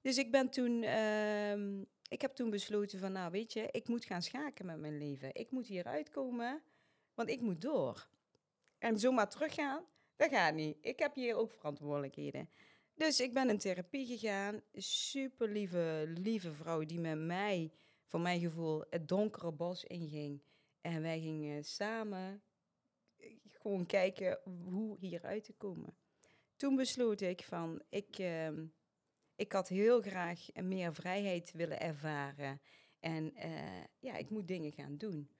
Dus 0.00 0.18
ik 0.18 0.30
ben 0.30 0.50
toen, 0.50 0.82
ehm, 0.82 1.80
ik 2.08 2.20
heb 2.20 2.34
toen 2.34 2.50
besloten 2.50 2.98
van 2.98 3.12
nou 3.12 3.30
weet 3.30 3.52
je, 3.52 3.68
ik 3.70 3.88
moet 3.88 4.04
gaan 4.04 4.22
schaken 4.22 4.66
met 4.66 4.78
mijn 4.78 4.98
leven. 4.98 5.34
Ik 5.34 5.50
moet 5.50 5.66
hier 5.66 5.84
uitkomen, 5.84 6.62
want 7.14 7.28
ik 7.28 7.40
moet 7.40 7.60
door. 7.60 8.08
En 8.78 8.98
zomaar 8.98 9.28
teruggaan, 9.28 9.84
dat 10.16 10.30
gaat 10.30 10.54
niet. 10.54 10.76
Ik 10.80 10.98
heb 10.98 11.14
hier 11.14 11.36
ook 11.36 11.52
verantwoordelijkheden. 11.52 12.48
Dus 13.00 13.20
ik 13.20 13.32
ben 13.32 13.50
in 13.50 13.58
therapie 13.58 14.06
gegaan. 14.06 14.62
Super 14.74 15.48
lieve, 15.48 16.04
lieve 16.06 16.52
vrouw 16.52 16.84
die 16.84 17.00
met 17.00 17.18
mij, 17.18 17.72
voor 18.04 18.20
mijn 18.20 18.40
gevoel, 18.40 18.84
het 18.90 19.08
donkere 19.08 19.52
bos 19.52 19.84
inging. 19.84 20.42
En 20.80 21.02
wij 21.02 21.20
gingen 21.20 21.64
samen 21.64 22.42
eh, 23.16 23.36
gewoon 23.48 23.86
kijken 23.86 24.40
hoe 24.64 24.96
hieruit 24.98 25.44
te 25.44 25.52
komen. 25.52 25.96
Toen 26.56 26.76
besloot 26.76 27.20
ik 27.20 27.42
van, 27.42 27.82
ik, 27.88 28.18
ehm, 28.18 28.66
ik 29.36 29.52
had 29.52 29.68
heel 29.68 30.00
graag 30.00 30.46
meer 30.62 30.94
vrijheid 30.94 31.52
willen 31.52 31.80
ervaren. 31.80 32.60
En 32.98 33.34
eh, 33.34 33.84
ja, 33.98 34.16
ik 34.16 34.30
moet 34.30 34.48
dingen 34.48 34.72
gaan 34.72 34.96
doen. 34.96 35.30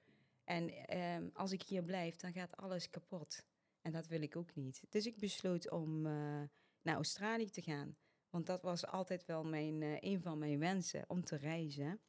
En 0.43 0.87
ehm, 0.87 1.29
als 1.33 1.51
ik 1.51 1.61
hier 1.61 1.83
blijf, 1.83 2.15
dan 2.15 2.33
gaat 2.33 2.57
alles 2.57 2.89
kapot. 2.89 3.45
En 3.81 3.91
dat 3.91 4.07
wil 4.07 4.21
ik 4.21 4.35
ook 4.35 4.55
niet. 4.55 4.83
Dus 4.89 5.05
ik 5.05 5.17
besloot 5.17 5.69
om 5.69 6.05
eh, 6.05 6.43
naar 6.81 6.95
Australië 6.95 7.49
te 7.49 7.61
gaan. 7.61 7.95
Want 8.29 8.45
dat 8.45 8.61
was 8.61 8.87
altijd 8.87 9.25
wel 9.25 9.43
mijn, 9.43 9.81
eh, 9.81 9.97
een 9.99 10.21
van 10.21 10.37
mijn 10.39 10.59
wensen, 10.59 11.03
om 11.07 11.23
te 11.23 11.35
reizen. 11.37 11.99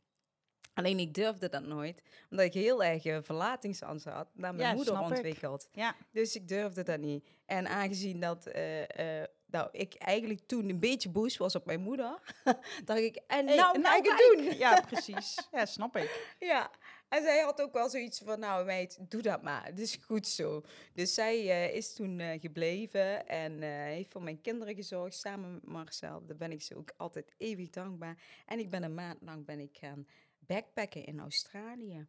Alleen 0.74 0.98
ik 0.98 1.14
durfde 1.14 1.48
dat 1.48 1.62
nooit, 1.62 2.02
omdat 2.30 2.46
ik 2.46 2.52
heel 2.54 2.85
erg 2.85 3.04
uh, 3.04 3.18
verlatingsangst 3.22 4.04
had 4.04 4.28
naar 4.35 4.54
mijn 4.54 4.68
Ja, 4.68 4.74
moeder 4.74 4.94
ik. 4.94 5.00
ontwikkeld. 5.00 5.68
Ja. 5.72 5.94
Dus 6.11 6.37
ik 6.37 6.48
durfde 6.48 6.82
dat 6.82 7.00
niet. 7.00 7.28
En 7.46 7.68
aangezien 7.68 8.20
dat 8.20 8.46
eh, 8.46 9.20
eh, 9.20 9.28
nou, 9.46 9.68
ik 9.72 9.94
eigenlijk 9.94 10.40
toen 10.46 10.68
een 10.68 10.80
beetje 10.80 11.08
boos 11.08 11.37
was 11.37 11.54
op 11.54 11.66
mijn 11.66 11.80
moeder, 11.80 12.18
dacht 12.85 13.00
ik, 13.00 13.16
en 13.26 13.46
Hey, 13.46 13.56
nou, 13.56 13.74
en 13.76 13.85
ga 13.85 13.96
ik 13.96 14.04
het 14.06 14.32
doen. 14.37 14.58
Ja, 14.58 14.80
precies. 14.80 15.38
Ja, 15.52 15.66
snap 15.66 15.96
ik. 15.96 16.35
Ja, 16.38 16.70
en 17.12 17.22
zij 17.22 17.40
had 17.40 17.62
ook 17.62 17.72
wel 17.72 17.88
zoiets 17.88 18.18
van, 18.18 18.38
nou 18.38 18.64
meid, 18.64 18.98
doe 19.11 19.22
dat 19.22 19.42
maar. 19.42 19.64
Het 19.64 19.79
is 19.79 19.96
goed 19.96 20.27
zo. 20.27 20.62
Dus 20.94 21.14
zij 21.14 21.51
eh, 21.51 21.75
is 21.75 21.94
toen 21.94 22.20
eh, 22.20 22.40
gebleven 22.40 23.29
en 23.29 23.62
eh, 23.62 23.68
heeft 23.70 24.12
voor 24.12 24.22
mijn 24.22 24.40
kinderen 24.40 24.75
gezorgd 24.75 25.16
samen 25.16 25.53
met 25.53 25.66
Marcel. 25.66 26.27
Daar 26.27 26.37
ben 26.37 26.53
ik 26.53 26.62
ze 26.62 26.77
ook 26.77 26.92
altijd 26.96 27.35
eeuwig 27.37 27.70
dankbaar. 27.70 28.22
En 28.46 28.59
ik 28.59 28.70
ben 28.70 28.83
een 28.83 28.94
maand 28.94 29.22
lang 29.22 29.44
ben 29.44 29.61
ik 29.61 29.77
gaan 29.79 30.07
backpacken 30.38 31.05
in 31.05 31.20
Australië. 31.20 32.07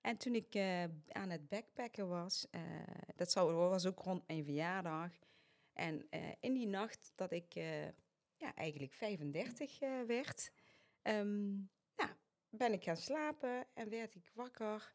En 0.00 0.16
toen 0.16 0.34
ik 0.34 0.56
aan 1.08 1.30
het 1.30 1.48
backpacken 1.48 2.08
was, 2.08 2.46
dat 3.16 3.30
zou, 3.30 3.52
was 3.54 3.86
ook 3.86 3.98
rond 3.98 4.26
mijn 4.26 4.44
verjaardag. 4.44 5.10
En 5.72 6.08
in 6.40 6.52
die 6.52 6.66
nacht 6.66 7.12
dat 7.14 7.32
ik 7.32 7.54
ja, 8.42 8.54
eigenlijk 8.54 8.92
35 8.92 9.80
eh, 9.80 9.90
werd, 10.06 10.52
ehm, 11.02 11.50
ben 12.52 12.72
ik 12.72 12.82
gaan 12.82 12.96
slapen 12.96 13.66
en 13.74 13.88
werd 13.88 14.14
ik 14.14 14.30
wakker. 14.34 14.94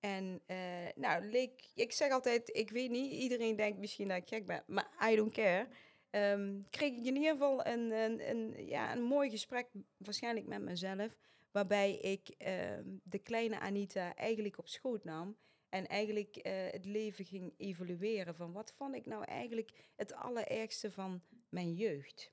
En 0.00 0.42
uh, 0.46 0.56
nou, 0.94 1.24
leek, 1.24 1.70
ik 1.74 1.92
zeg 1.92 2.10
altijd, 2.10 2.56
ik 2.56 2.70
weet 2.70 2.90
niet, 2.90 3.12
iedereen 3.12 3.56
denkt 3.56 3.78
misschien 3.78 4.08
dat 4.08 4.16
ik 4.16 4.28
gek 4.28 4.46
ben, 4.46 4.64
maar 4.66 5.10
I 5.10 5.16
don't 5.16 5.32
care. 5.32 5.68
Um, 6.10 6.66
kreeg 6.70 6.90
ik 6.90 7.04
in 7.04 7.16
ieder 7.16 7.32
geval 7.32 7.66
een, 7.66 7.90
een, 7.90 8.30
een, 8.30 8.66
ja, 8.66 8.92
een 8.92 9.02
mooi 9.02 9.30
gesprek, 9.30 9.68
waarschijnlijk 9.96 10.46
met 10.46 10.62
mezelf, 10.62 11.16
waarbij 11.50 11.94
ik 11.96 12.28
uh, 12.28 12.96
de 13.02 13.18
kleine 13.18 13.60
Anita 13.60 14.14
eigenlijk 14.14 14.58
op 14.58 14.68
schoot 14.68 15.04
nam 15.04 15.36
en 15.68 15.86
eigenlijk 15.86 16.36
uh, 16.36 16.52
het 16.70 16.84
leven 16.84 17.24
ging 17.24 17.54
evalueren 17.56 18.34
van 18.34 18.52
wat 18.52 18.72
vond 18.76 18.94
ik 18.94 19.06
nou 19.06 19.24
eigenlijk 19.24 19.70
het 19.96 20.14
allerergste 20.14 20.90
van 20.90 21.22
mijn 21.48 21.74
jeugd. 21.74 22.32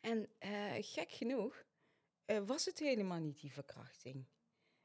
En 0.00 0.28
uh, 0.44 0.72
gek 0.80 1.10
genoeg 1.10 1.64
uh, 2.30 2.38
was 2.46 2.64
het 2.64 2.78
helemaal 2.78 3.18
niet 3.18 3.40
die 3.40 3.52
verkrachting. 3.52 4.24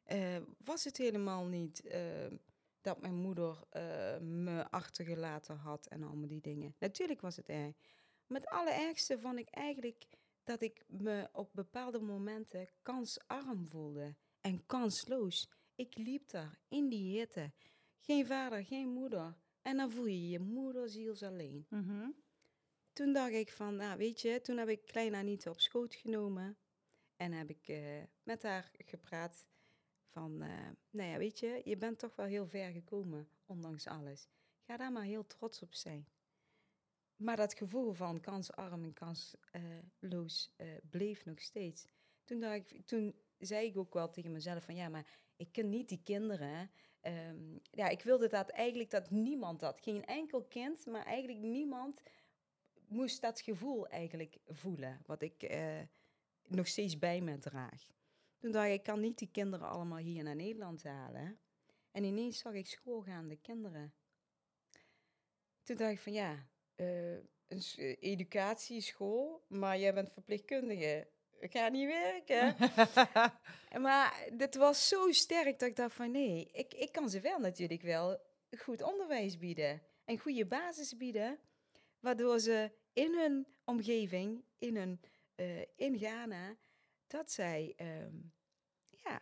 eh, 0.03 0.37
was 0.57 0.83
het 0.83 0.97
helemaal 0.97 1.45
niet 1.45 1.81
eh, 1.81 2.01
dat 2.81 3.01
mijn 3.01 3.15
moeder 3.15 3.63
eh, 3.69 4.17
me 4.19 4.71
achtergelaten 4.71 5.57
had 5.57 5.85
en 5.87 6.03
allemaal 6.03 6.27
die 6.27 6.41
dingen. 6.41 6.75
Natuurlijk 6.79 7.21
was 7.21 7.35
het 7.35 7.49
erg. 7.49 7.75
Maar 8.27 8.39
het 8.41 8.49
allerergste 8.49 9.19
vond 9.19 9.39
ik 9.39 9.49
eigenlijk 9.49 10.05
dat 10.43 10.61
ik 10.61 10.83
me 10.87 11.29
op 11.31 11.49
bepaalde 11.53 11.99
momenten 11.99 12.69
kansarm 12.81 13.67
voelde 13.67 14.15
en 14.41 14.65
kansloos. 14.65 15.49
Ik 15.75 15.97
liep 15.97 16.29
daar 16.29 16.59
in 16.67 16.89
die 16.89 17.17
hitte. 17.19 17.51
Geen 17.99 18.25
vader, 18.25 18.65
geen 18.65 18.89
moeder. 18.89 19.37
En 19.61 19.77
dan 19.77 19.91
voel 19.91 20.05
je 20.05 20.29
je 20.29 20.39
moederziels 20.39 21.23
alleen. 21.23 21.65
Mhm. 21.69 22.09
Toen 22.93 23.13
dacht 23.13 23.31
ik 23.33 23.51
van, 23.51 23.75
nou 23.75 23.97
weet 23.97 24.21
je, 24.21 24.41
toen 24.41 24.57
heb 24.57 24.69
ik 24.69 24.85
klein 24.85 25.15
Anita 25.15 25.49
op 25.49 25.59
schoot 25.59 25.95
genomen. 25.95 26.57
En 27.15 27.31
heb 27.31 27.49
ik 27.49 27.67
eh, 27.67 28.03
met 28.23 28.43
haar 28.43 28.71
gepraat 28.77 29.45
van, 30.05 30.41
eh, 30.41 30.69
nou 30.89 31.09
ja, 31.09 31.17
weet 31.17 31.39
je, 31.39 31.61
je 31.63 31.77
bent 31.77 31.99
toch 31.99 32.15
wel 32.15 32.25
heel 32.25 32.47
ver 32.47 32.71
gekomen, 32.71 33.29
ondanks 33.45 33.87
alles. 33.87 34.27
Ga 34.61 34.77
daar 34.77 34.91
maar 34.91 35.03
heel 35.03 35.27
trots 35.27 35.61
op 35.61 35.73
zijn. 35.73 36.07
Maar 37.15 37.35
dat 37.35 37.53
gevoel 37.53 37.93
van 37.93 38.19
kansarm 38.19 38.83
en 38.83 38.93
kansloos 38.93 40.53
eh, 40.55 40.67
bleef 40.89 41.25
nog 41.25 41.39
steeds. 41.39 41.87
Toen, 42.23 42.43
ik, 42.43 42.81
toen 42.85 43.15
zei 43.37 43.67
ik 43.67 43.77
ook 43.77 43.93
wel 43.93 44.09
tegen 44.09 44.31
mezelf 44.31 44.63
van, 44.63 44.75
ja, 44.75 44.89
maar 44.89 45.19
ik 45.35 45.51
ken 45.51 45.69
niet 45.69 45.89
die 45.89 46.01
kinderen. 46.03 46.71
ehm, 47.01 47.57
ja, 47.71 47.87
ik 47.87 48.01
wilde 48.01 48.27
dat 48.27 48.49
eigenlijk 48.49 48.89
dat 48.89 49.09
niemand 49.09 49.59
dat, 49.59 49.81
geen 49.81 50.05
enkel 50.05 50.43
kind, 50.43 50.85
maar 50.85 51.05
eigenlijk 51.05 51.39
niemand 51.39 52.01
moest 52.87 53.21
dat 53.21 53.41
gevoel 53.41 53.87
eigenlijk 53.87 54.37
voelen, 54.45 55.01
wat 55.05 55.21
ik 55.21 55.43
nog 56.47 56.67
steeds 56.67 56.97
bij 56.97 57.21
me 57.21 57.37
draag. 57.37 57.93
Toen 58.37 58.51
dacht 58.51 58.67
ik, 58.67 58.73
ik 58.73 58.83
kan 58.83 58.99
niet 58.99 59.17
die 59.17 59.29
kinderen 59.31 59.67
allemaal 59.67 59.97
hier 59.97 60.23
naar 60.23 60.35
Nederland 60.35 60.83
halen. 60.83 61.39
En 61.91 62.03
ineens 62.03 62.39
zag 62.39 62.53
ik 62.53 62.67
schoolgaande 62.67 63.35
kinderen. 63.35 63.93
Toen 65.63 65.77
dacht 65.77 65.91
ik 65.91 65.99
van 65.99 66.13
ja, 66.13 66.47
eh, 66.75 67.13
een 67.47 67.63
eh, 67.75 67.95
educatieschool, 67.99 69.45
maar 69.47 69.79
jij 69.79 69.93
bent 69.93 70.13
verpleegkundige. 70.13 71.07
Ik 71.39 71.51
ga 71.51 71.67
niet 71.67 71.87
werken. 71.87 72.55
maar 73.85 74.29
dit 74.33 74.55
was 74.55 74.87
zo 74.87 75.11
sterk 75.11 75.59
dat 75.59 75.69
ik 75.69 75.75
dacht 75.75 75.95
van 75.95 76.11
nee, 76.11 76.49
ik, 76.51 76.73
ik 76.73 76.91
kan 76.91 77.09
ze 77.09 77.19
wel 77.19 77.39
natuurlijk 77.39 77.81
wel 77.81 78.19
goed 78.57 78.81
onderwijs 78.81 79.37
bieden. 79.37 79.81
En 80.05 80.19
goede 80.19 80.45
basis 80.45 80.97
bieden. 80.97 81.39
Waardoor 81.99 82.39
ze 82.39 82.71
in 82.93 83.13
hun 83.13 83.47
omgeving, 83.63 84.43
in, 84.57 84.75
hun, 84.75 85.01
eh, 85.35 85.61
in 85.75 85.97
Ghana, 85.97 86.55
dat 87.07 87.31
zij 87.31 87.73
ehm, 87.77 88.15
ja, 88.89 89.21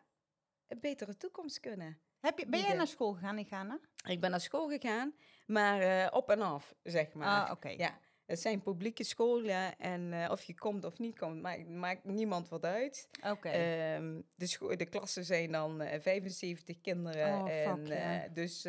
een 0.68 0.80
betere 0.80 1.18
toekomst 1.18 1.60
kunnen. 1.60 2.02
Heb 2.20 2.40
je, 2.40 2.48
ben 2.48 2.60
jij 2.60 2.74
naar 2.74 2.88
school 2.88 3.14
gegaan 3.14 3.38
in 3.38 3.46
Ghana? 3.46 3.80
Ik 4.08 4.20
ben 4.20 4.32
naar 4.32 4.42
school 4.42 4.70
gegaan, 4.70 5.14
maar 5.48 5.82
eh, 5.82 6.08
op 6.12 6.30
en 6.30 6.42
af, 6.42 6.76
zeg 6.84 7.14
maar. 7.14 7.46
Ah, 7.46 7.52
oké. 7.52 7.70
Ja, 7.70 8.00
het 8.26 8.40
zijn 8.40 8.62
publieke 8.62 9.04
scholen 9.04 9.78
en 9.78 10.14
eh, 10.14 10.32
of 10.32 10.44
je 10.44 10.56
komt 10.56 10.86
of 10.86 11.00
niet 11.00 11.18
komt, 11.18 11.42
maakt, 11.42 11.68
maakt 11.70 12.04
niemand 12.04 12.50
wat 12.50 12.66
uit. 12.66 13.10
Oké. 13.24 13.50
Ehm, 13.50 14.22
de, 14.36 14.76
de 14.76 14.86
klassen 14.86 15.24
zijn 15.26 15.52
dan 15.52 15.82
eh, 15.82 16.02
75 16.02 16.82
kinderen. 16.82 17.42
Oh, 17.42 17.50
en, 17.50 17.86
ja. 17.86 18.28
dus 18.28 18.62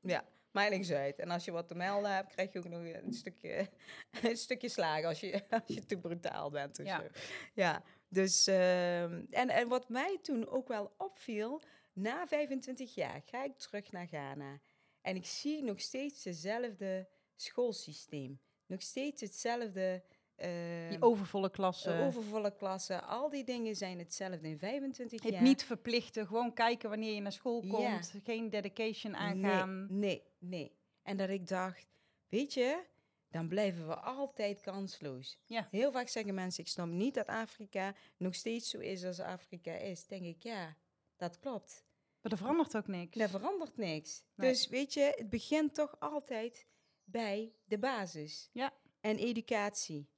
ja, 0.00 0.24
uit. 0.52 1.18
En 1.18 1.30
als 1.30 1.44
je 1.44 1.50
wat 1.50 1.68
te 1.68 1.74
melden 1.74 2.14
hebt, 2.14 2.32
krijg 2.32 2.52
je 2.52 2.58
ook 2.58 2.68
nog 2.68 2.82
een 2.82 3.12
stukje, 3.12 3.68
een 4.22 4.36
stukje 4.36 4.68
slagen 4.68 5.08
als 5.08 5.20
je, 5.20 5.42
als 5.50 5.62
je 5.66 5.86
te 5.86 5.98
brutaal 5.98 6.50
bent. 6.50 6.78
Of 6.78 6.86
Ja. 6.86 7.00
Zo. 7.00 7.06
ja, 7.54 7.82
dus 8.08 8.46
ehm, 8.46 9.24
en, 9.30 9.48
en 9.48 9.68
wat 9.68 9.88
mij 9.88 10.18
toen 10.22 10.48
ook 10.48 10.68
wel 10.68 10.94
opviel, 10.96 11.62
na 11.92 12.26
25 12.26 12.94
jaar 12.94 13.22
ga 13.24 13.44
ik 13.44 13.58
terug 13.58 13.92
naar 13.92 14.06
Ghana. 14.06 14.60
En 15.00 15.16
ik 15.16 15.26
zie 15.26 15.62
nog 15.62 15.80
steeds 15.80 16.24
hetzelfde 16.24 17.08
schoolsysteem. 17.36 18.40
Nog 18.66 18.82
steeds 18.82 19.20
hetzelfde. 19.20 20.04
Die 20.40 20.48
ehm, 20.96 21.02
overvolle 21.02 21.50
klassen. 21.50 21.96
de 21.98 22.04
overvolle 22.04 22.54
klassen, 22.56 23.06
al 23.06 23.28
die 23.30 23.44
dingen 23.44 23.76
zijn 23.76 23.98
hetzelfde 23.98 24.48
in 24.48 24.58
25 24.58 25.22
het 25.22 25.32
jaar. 25.32 25.42
niet 25.42 25.64
verplichten, 25.64 26.26
gewoon 26.26 26.52
kijken 26.52 26.88
wanneer 26.88 27.14
je 27.14 27.20
naar 27.20 27.32
school 27.32 27.64
Ja. 27.64 27.70
komt. 27.70 28.12
Geen 28.24 28.50
dedication 28.50 29.16
aangaan. 29.16 29.86
Nee, 29.88 29.98
nee, 29.98 30.22
nee. 30.38 30.72
En 31.02 31.16
dat 31.16 31.28
ik 31.28 31.48
dacht, 31.48 31.86
weet 32.28 32.54
je, 32.54 32.82
dan 33.30 33.48
blijven 33.48 33.86
we 33.86 33.94
altijd 33.94 34.60
kansloos. 34.60 35.38
Ja. 35.44 35.68
Heel 35.70 35.92
vaak 35.92 36.08
zeggen 36.08 36.34
mensen, 36.34 36.64
ik 36.64 36.70
snap 36.70 36.86
niet 36.88 37.14
dat 37.14 37.26
Afrika 37.26 37.94
nog 38.16 38.34
steeds 38.34 38.70
zo 38.70 38.78
is 38.78 39.04
als 39.04 39.20
Afrika 39.20 39.72
is. 39.72 40.06
Denk 40.06 40.24
ik, 40.24 40.42
ja, 40.42 40.76
dat 41.16 41.38
klopt. 41.38 41.84
Maar 42.20 42.32
er 42.32 42.38
verandert 42.38 42.76
ook 42.76 42.86
niks. 42.86 43.16
Er 43.16 43.28
verandert 43.28 43.76
niks. 43.76 44.22
Nee. 44.34 44.50
Dus 44.50 44.68
weet 44.68 44.94
je, 44.94 45.14
het 45.16 45.28
begint 45.30 45.74
toch 45.74 45.96
altijd 46.00 46.66
bij 47.04 47.52
de 47.64 47.78
basis. 47.78 48.50
Ja. 48.52 48.72
En 49.00 49.16
educatie. 49.16 50.08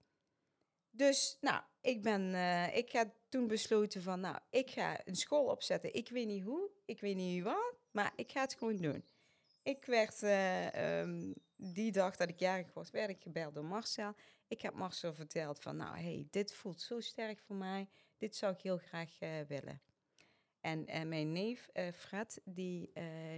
Dus, 0.94 1.38
nou, 1.40 1.62
ik 1.80 2.02
ben, 2.02 2.34
eh, 2.34 2.76
ik 2.76 2.90
ga 2.90 3.12
toen 3.28 3.46
besloten 3.46 4.02
van, 4.02 4.20
nou, 4.20 4.38
ik 4.50 4.70
ga 4.70 5.00
een 5.06 5.16
school 5.16 5.44
opzetten. 5.46 5.94
Ik 5.94 6.08
weet 6.08 6.26
niet 6.26 6.44
hoe, 6.44 6.70
ik 6.84 7.00
weet 7.00 7.16
niet 7.16 7.42
wat, 7.42 7.74
maar 7.90 8.12
ik 8.16 8.32
ga 8.32 8.40
het 8.40 8.54
gewoon 8.54 8.76
doen. 8.76 9.04
Ik 9.62 9.84
werd, 9.84 10.22
eh, 10.22 11.00
ehm, 11.00 11.32
die 11.56 11.92
dag 11.92 12.16
dat 12.16 12.28
ik 12.28 12.38
jarig 12.38 12.72
was, 12.72 12.90
werd 12.90 13.10
ik 13.10 13.22
gebeld 13.22 13.54
door 13.54 13.64
Marcel. 13.64 14.14
Ik 14.48 14.60
heb 14.62 14.74
Marcel 14.74 15.14
verteld 15.14 15.60
van, 15.60 15.76
nou, 15.76 15.98
hey, 15.98 16.26
dit 16.30 16.52
voelt 16.54 16.80
zo 16.80 17.00
sterk 17.00 17.40
voor 17.40 17.56
mij. 17.56 17.88
Dit 18.16 18.36
zou 18.36 18.52
ik 18.52 18.60
heel 18.60 18.78
graag 18.78 19.18
eh, 19.20 19.30
willen. 19.48 19.82
En 20.60 20.86
eh, 20.86 21.02
mijn 21.02 21.32
neef 21.32 21.68
Fred, 21.94 22.40
die 22.44 22.92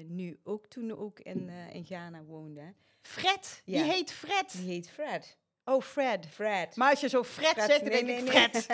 nu 0.07 0.41
ook 0.43 0.67
toen 0.67 0.93
ook 0.99 1.21
in, 1.21 1.49
in 1.49 1.85
Ghana 1.87 2.23
woonde, 2.23 2.75
Fred, 3.01 3.63
Ja. 3.65 3.83
die 3.83 3.93
heet 3.93 4.13
Fred. 4.13 4.53
die 4.53 4.67
heet 4.69 4.91
Fred. 4.91 5.39
Oh, 5.65 5.83
Fred. 5.83 6.27
Fred. 6.27 6.77
Maar 6.77 6.91
als 6.91 7.01
je 7.01 7.09
zo 7.09 7.23
Fred, 7.25 7.49
Fred, 7.53 7.65
zegt, 7.71 7.81
dan 7.81 7.91
nee, 7.91 8.05
denk 8.05 8.29
ik 8.29 8.35
nee. 8.35 8.35
Fred. 8.35 8.69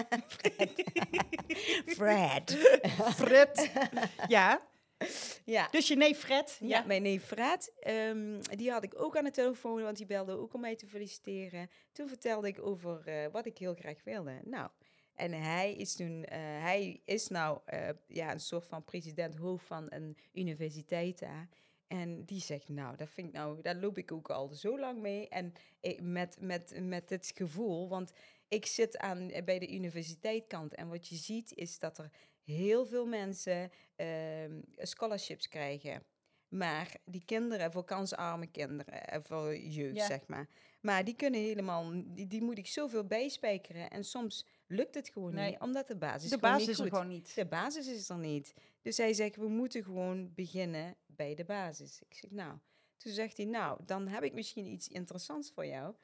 Fred. 1.96 2.56
Fred. 3.14 3.70
ja, 4.28 4.68
ja. 5.44 5.68
dus 5.70 5.88
je 5.88 5.96
neef 5.96 6.18
Fred. 6.18 6.56
Ja, 6.60 6.68
Ja. 6.68 6.84
mijn 6.86 7.02
neef 7.02 7.24
Fred, 7.24 7.72
ehm, 7.80 8.40
die 8.56 8.70
had 8.70 8.82
ik 8.82 9.02
ook 9.02 9.16
aan 9.16 9.24
de 9.24 9.30
telefoon, 9.30 9.82
want 9.82 9.96
die 9.96 10.06
belde 10.06 10.38
ook 10.38 10.54
om 10.54 10.60
mij 10.60 10.76
te 10.76 10.86
feliciteren. 10.86 11.70
Toen 11.92 12.08
vertelde 12.08 12.48
ik 12.48 12.62
over 12.62 13.02
eh, 13.06 13.26
wat 13.32 13.46
ik 13.46 13.58
heel 13.58 13.74
graag 13.74 14.04
wilde. 14.04 14.40
Nou, 14.44 14.68
en 15.14 15.32
hij 15.32 15.74
is 15.74 15.96
toen, 15.96 16.24
eh, 16.24 16.38
hij 16.40 17.00
is 17.04 17.28
nou 17.28 17.58
eh, 17.64 17.88
ja, 18.06 18.32
een 18.32 18.40
soort 18.40 18.66
van 18.66 18.84
president 18.84 19.36
hoofd 19.36 19.66
van 19.66 19.86
een 19.88 20.16
universiteit 20.32 21.18
daar. 21.18 21.48
En 21.90 22.24
die 22.24 22.40
zegt, 22.40 22.68
nou, 22.68 22.96
dat 22.96 23.08
vind 23.08 23.26
ik 23.28 23.32
nou, 23.32 23.62
daar 23.62 23.74
loop 23.76 23.98
ik 23.98 24.12
ook 24.12 24.30
al 24.30 24.48
zo 24.48 24.78
lang 24.78 25.00
mee. 25.00 25.28
En 25.28 25.52
ik, 25.80 26.00
met, 26.00 26.36
met, 26.40 26.80
met 26.82 27.10
het 27.10 27.32
gevoel, 27.34 27.88
want 27.88 28.12
ik 28.48 28.66
zit 28.66 28.98
aan, 28.98 29.30
bij 29.44 29.58
de 29.58 29.72
universiteitkant. 29.72 30.74
En 30.74 30.88
wat 30.88 31.08
je 31.08 31.14
ziet 31.16 31.52
is 31.54 31.78
dat 31.78 31.98
er 31.98 32.10
heel 32.44 32.86
veel 32.86 33.06
mensen 33.06 33.70
ehm, 33.96 34.60
scholarships 34.76 35.48
krijgen. 35.48 36.02
Maar 36.48 36.96
die 37.04 37.24
kinderen, 37.24 37.72
voor 37.72 37.84
kansarme 37.84 38.46
kinderen, 38.46 39.06
eh, 39.06 39.18
voor 39.22 39.56
jeugd, 39.56 39.96
Ja. 39.96 40.06
zeg 40.06 40.26
maar. 40.26 40.48
Maar 40.80 41.04
die 41.04 41.14
kunnen 41.14 41.40
helemaal, 41.40 41.90
die, 42.04 42.26
die 42.26 42.42
moet 42.42 42.58
ik 42.58 42.66
zoveel 42.66 43.04
bijspijkeren. 43.06 43.90
En 43.90 44.04
soms 44.04 44.46
lukt 44.70 44.94
het 44.94 45.08
gewoon 45.08 45.34
Nee. 45.34 45.50
niet, 45.50 45.60
omdat 45.60 45.86
de 45.86 45.96
basis 45.96 46.30
De 46.30 46.38
basis 46.38 46.60
niet 46.60 46.68
is 46.68 46.78
er 46.78 46.82
goed 46.84 46.92
gewoon 46.92 47.08
niet. 47.08 47.34
de 47.34 47.46
basis 47.46 47.86
is 47.86 48.08
er 48.08 48.18
niet. 48.18 48.54
Dus 48.82 48.96
hij 48.96 49.12
zegt, 49.12 49.36
we 49.36 49.48
moeten 49.48 49.84
gewoon 49.84 50.34
beginnen 50.34 50.96
bij 51.06 51.34
de 51.34 51.44
basis. 51.44 52.00
Ik 52.08 52.14
zeg, 52.14 52.30
nou. 52.30 52.58
Toen 52.96 53.12
zegt 53.12 53.36
hij, 53.36 53.46
nou, 53.46 53.80
dan 53.84 54.08
heb 54.08 54.22
ik 54.22 54.32
misschien 54.32 54.66
iets 54.66 54.88
interessants 54.88 55.50
voor 55.50 55.66
jou. 55.66 55.94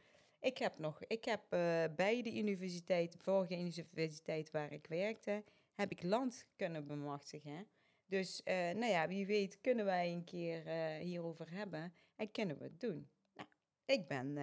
Ik 0.40 0.58
heb 0.58 0.78
nog, 0.78 1.00
ik 1.06 1.24
heb 1.24 1.40
eh, 1.48 1.84
bij 1.96 2.22
de 2.22 2.36
universiteit, 2.36 3.12
de 3.12 3.18
vorige 3.18 3.58
universiteit 3.58 4.50
waar 4.50 4.72
ik 4.72 4.86
werkte, 4.86 5.44
heb 5.74 5.90
ik 5.90 6.02
land 6.02 6.46
kunnen 6.56 6.86
bemachtigen. 6.86 7.66
Dus, 8.06 8.42
eh, 8.42 8.54
nou 8.54 8.86
ja, 8.86 9.08
wie 9.08 9.26
weet 9.26 9.60
kunnen 9.60 9.84
wij 9.84 10.12
een 10.12 10.24
keer 10.24 10.66
eh, 10.66 10.96
hierover 10.96 11.50
hebben 11.50 11.94
en 12.16 12.30
kunnen 12.30 12.58
we 12.58 12.64
het 12.64 12.80
doen. 12.80 13.08
Nou, 13.34 13.48
ik 13.84 14.08
ben 14.08 14.36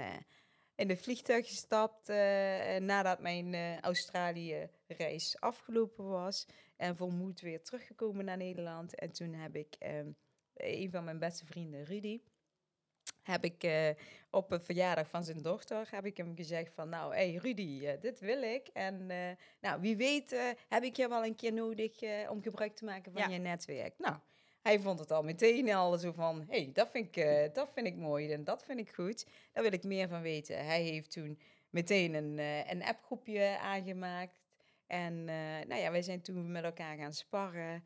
in 0.76 0.90
het 0.90 1.02
vliegtuig 1.02 1.48
gestapt 1.48 2.10
eh, 2.10 2.76
nadat 2.78 3.20
mijn 3.20 3.54
eh, 3.54 3.80
Australië-reis 3.80 5.40
afgelopen 5.40 6.06
was. 6.10 6.48
En 6.76 6.96
vol 6.96 7.10
moed 7.10 7.42
weer 7.42 7.62
teruggekomen 7.64 8.26
naar 8.26 8.38
Nederland. 8.38 8.96
En 8.96 9.12
toen 9.12 9.34
heb 9.34 9.56
ik 9.56 9.76
ehm, 9.80 10.12
een 10.54 10.92
van 10.92 11.04
mijn 11.04 11.20
beste 11.20 11.46
vrienden, 11.46 11.86
Rudy, 11.86 12.22
heb 13.22 13.44
ik 13.44 13.64
eh, 13.64 13.90
op 14.30 14.52
een 14.52 14.62
verjaardag 14.62 15.10
van 15.10 15.24
zijn 15.24 15.42
dochter, 15.42 15.88
heb 15.92 16.06
ik 16.06 16.18
hem 16.18 16.36
gezegd 16.36 16.74
van, 16.74 16.90
nou, 16.90 17.14
hey 17.14 17.36
Rudy, 17.36 17.98
dit 18.00 18.20
wil 18.20 18.42
ik. 18.42 18.68
En 18.68 19.08
nou, 19.60 19.82
wie 19.82 19.98
weet 19.98 20.56
heb 20.68 20.84
ik 20.84 20.96
je 20.96 21.08
wel 21.08 21.26
een 21.26 21.36
keer 21.36 21.54
nodig 21.54 22.02
om 22.30 22.42
gebruik 22.42 22.76
te 22.76 22.86
maken 22.86 23.12
van 23.12 23.22
Ja. 23.22 23.28
je 23.28 23.38
netwerk. 23.40 23.94
Nou, 23.98 24.16
hij 24.64 24.80
vond 24.80 25.00
het 25.00 25.12
al 25.12 25.24
meteen 25.24 25.74
al 25.74 25.98
zo 25.98 26.12
van, 26.12 26.46
hey, 26.48 26.70
dat 26.74 26.92
vind 26.92 27.08
ik, 27.08 27.18
eh, 27.18 27.54
dat 27.54 27.72
vind 27.74 27.88
ik 27.88 27.96
mooi 27.96 28.32
en 28.32 28.44
dat 28.44 28.64
vind 28.64 28.80
ik 28.80 28.94
goed. 28.94 29.26
Daar 29.52 29.64
wil 29.64 29.74
ik 29.74 29.84
meer 29.84 30.08
van 30.08 30.22
weten. 30.22 30.66
Hij 30.66 30.82
heeft 30.82 31.12
toen 31.12 31.40
meteen 31.70 32.14
een, 32.14 32.40
eh, 32.40 32.72
een 32.72 32.84
appgroepje 32.84 33.58
aangemaakt. 33.60 34.42
En 34.88 35.14
eh, 35.28 35.68
nou 35.68 35.82
ja, 35.82 35.92
wij 35.92 36.02
zijn 36.02 36.22
toen 36.22 36.52
met 36.52 36.64
elkaar 36.64 36.98
gaan 36.98 37.14
sparren. 37.14 37.84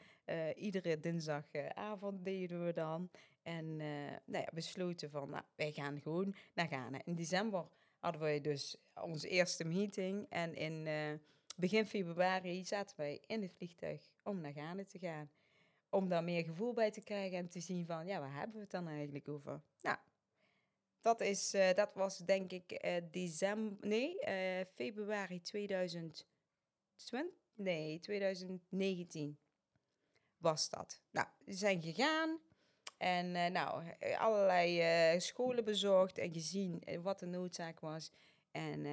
Iedere 0.55 0.99
dinsdagavond 0.99 2.25
deden 2.25 2.65
we 2.65 2.73
dan. 2.73 3.09
En 3.43 3.77
nou 4.25 4.43
ja, 4.43 4.49
besloten 4.53 5.09
van, 5.09 5.29
nou, 5.29 5.43
wij 5.55 5.71
gaan 5.71 6.01
gewoon 6.01 6.35
naar 6.53 6.67
Ghana. 6.67 7.01
In 7.03 7.15
december 7.15 7.67
hadden 7.99 8.21
wij 8.21 8.41
dus 8.41 8.77
onze 9.01 9.27
eerste 9.27 9.65
meeting. 9.65 10.25
En 10.29 10.55
in 10.55 10.87
begin 11.55 11.85
februari 11.85 12.65
zaten 12.65 12.97
wij 12.97 13.21
in 13.25 13.41
het 13.41 13.53
vliegtuig 13.53 14.01
om 14.23 14.41
naar 14.41 14.51
Ghana 14.51 14.85
te 14.85 14.99
gaan. 14.99 15.29
Om 15.89 16.09
daar 16.09 16.23
meer 16.23 16.43
gevoel 16.43 16.73
bij 16.73 16.91
te 16.91 17.01
krijgen 17.01 17.37
en 17.37 17.49
te 17.49 17.59
zien 17.59 17.85
van, 17.85 18.05
ja, 18.05 18.19
waar 18.19 18.33
hebben 18.33 18.55
we 18.55 18.61
het 18.61 18.71
dan 18.71 18.87
eigenlijk 18.87 19.27
over? 19.27 19.61
Nou, 19.81 19.97
dat, 21.01 21.21
is, 21.21 21.53
eh, 21.53 21.73
dat 21.73 21.93
was 21.93 22.17
denk 22.17 22.51
ik 22.51 22.71
eh, 22.71 23.03
december, 23.11 23.87
nee, 23.87 24.19
eh, 24.19 24.65
februari 24.65 25.41
2020, 25.41 27.35
nee, 27.53 27.99
2019 27.99 29.37
was 30.37 30.69
dat. 30.69 31.01
Nou, 31.11 31.27
we 31.45 31.53
zijn 31.53 31.83
gegaan 31.83 32.39
en 32.97 33.51
nou, 33.51 33.83
allerlei 34.17 35.19
scholen 35.19 35.63
bezocht 35.63 36.17
en 36.17 36.33
gezien 36.33 36.83
wat 37.01 37.19
de 37.19 37.25
noodzaak 37.25 37.79
was. 37.79 38.11
En 38.51 38.85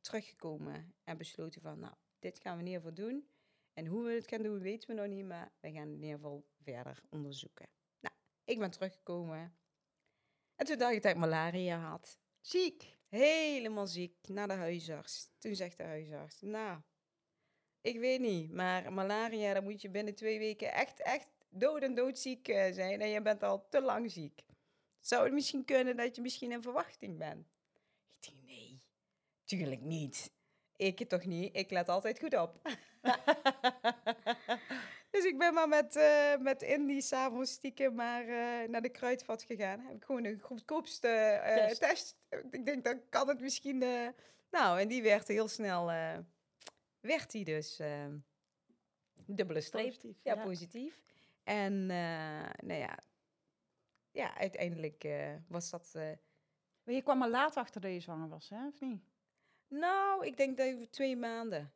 teruggekomen 0.00 0.94
en 1.04 1.16
besloten 1.16 1.60
van, 1.60 1.78
nou, 1.78 1.94
dit 2.18 2.38
gaan 2.38 2.54
we 2.54 2.60
in 2.60 2.66
ieder 2.66 2.82
geval 2.82 3.06
doen. 3.06 3.26
En 3.72 3.86
hoe 3.86 4.04
we 4.04 4.12
het 4.12 4.28
gaan 4.28 4.42
doen, 4.42 4.58
weten 4.58 4.88
we 4.88 4.94
nog 4.94 5.06
niet, 5.06 5.26
maar 5.26 5.52
we 5.60 5.72
gaan 5.72 5.88
in 5.88 6.02
ieder 6.02 6.14
geval 6.14 6.46
verder 6.62 7.02
onderzoeken. 7.10 7.68
Nou, 8.00 8.14
ik 8.44 8.58
ben 8.58 8.70
teruggekomen. 8.70 9.56
En 10.56 10.66
toen 10.66 10.78
dacht 10.78 10.94
ik 10.94 11.02
dat 11.02 11.12
ik 11.12 11.18
malaria 11.18 11.78
had. 11.78 12.18
Ziek. 12.40 12.96
Helemaal 13.08 13.86
ziek, 13.86 14.28
naar 14.28 14.48
de 14.48 14.54
huisarts. 14.54 15.28
Toen 15.38 15.54
zegt 15.54 15.76
de 15.76 15.82
huisarts, 15.82 16.40
nou, 16.40 16.80
ik 17.80 17.98
weet 17.98 18.20
niet, 18.20 18.50
maar 18.50 18.92
malaria, 18.92 19.54
dan 19.54 19.62
moet 19.62 19.82
je 19.82 19.90
binnen 19.90 20.14
twee 20.14 20.38
weken 20.38 20.72
echt, 20.72 21.02
echt 21.02 21.28
dood 21.48 21.82
en 21.82 21.94
doodziek 21.94 22.48
eh, 22.48 22.72
zijn. 22.72 23.00
En 23.00 23.08
je 23.08 23.22
bent 23.22 23.42
al 23.42 23.68
te 23.68 23.80
lang 23.80 24.10
ziek. 24.10 24.42
Zou 25.00 25.24
het 25.24 25.32
misschien 25.32 25.64
kunnen 25.64 25.96
dat 25.96 26.16
je 26.16 26.22
misschien 26.22 26.52
in 26.52 26.62
verwachting 26.62 27.18
bent? 27.18 27.46
Ik 28.20 28.30
denk, 28.30 28.42
nee, 28.44 28.82
tuurlijk 29.44 29.80
niet. 29.80 30.32
Ik 30.82 31.08
toch 31.08 31.24
niet, 31.24 31.56
ik 31.56 31.70
let 31.70 31.88
altijd 31.88 32.18
goed 32.18 32.36
op. 32.36 32.60
dus 35.10 35.24
ik 35.24 35.38
ben 35.38 35.54
maar 35.54 35.68
met, 35.68 35.96
eh 35.96 36.36
met 36.36 36.62
Indy 36.62 37.00
s'avonds 37.00 37.52
stiekem 37.52 37.94
maar 37.94 38.22
eh, 38.22 38.68
naar 38.68 38.82
de 38.82 38.88
kruidvat 38.88 39.42
gegaan. 39.42 39.80
Heb 39.80 39.96
ik 39.96 40.04
gewoon 40.04 40.22
de 40.22 40.38
goedkoopste 40.38 41.08
eh, 41.08 41.66
Test. 41.66 41.80
test. 41.80 42.16
Ik 42.50 42.64
denk, 42.64 42.84
dan 42.84 43.00
kan 43.08 43.28
het 43.28 43.40
misschien... 43.40 43.78
nou, 44.50 44.80
en 44.80 44.88
die 44.88 45.02
werd 45.02 45.28
heel 45.28 45.48
snel... 45.48 45.86
werd 47.00 47.30
die 47.30 47.44
dus 47.44 47.80
dubbele 49.26 49.60
streep. 49.60 49.86
Positief. 49.86 50.16
Ja, 50.22 50.36
positief. 50.36 51.02
En 51.42 51.86
nou 51.86 52.74
ja, 52.74 52.98
ja 54.10 54.38
uiteindelijk 54.38 55.08
was 55.48 55.70
dat... 55.70 55.92
Maar 56.84 56.94
je 56.94 57.02
kwam 57.02 57.22
er 57.22 57.30
laat 57.30 57.56
achter 57.56 57.80
dat 57.80 57.92
je 57.92 58.00
zwanger 58.00 58.28
was, 58.28 58.48
hè? 58.48 58.66
Of 58.66 58.80
niet? 58.80 59.11
Nou, 59.72 60.26
ik 60.26 60.36
denk 60.36 60.56
dat 60.56 60.74
over 60.74 60.90
twee 60.90 61.16
maanden. 61.16 61.72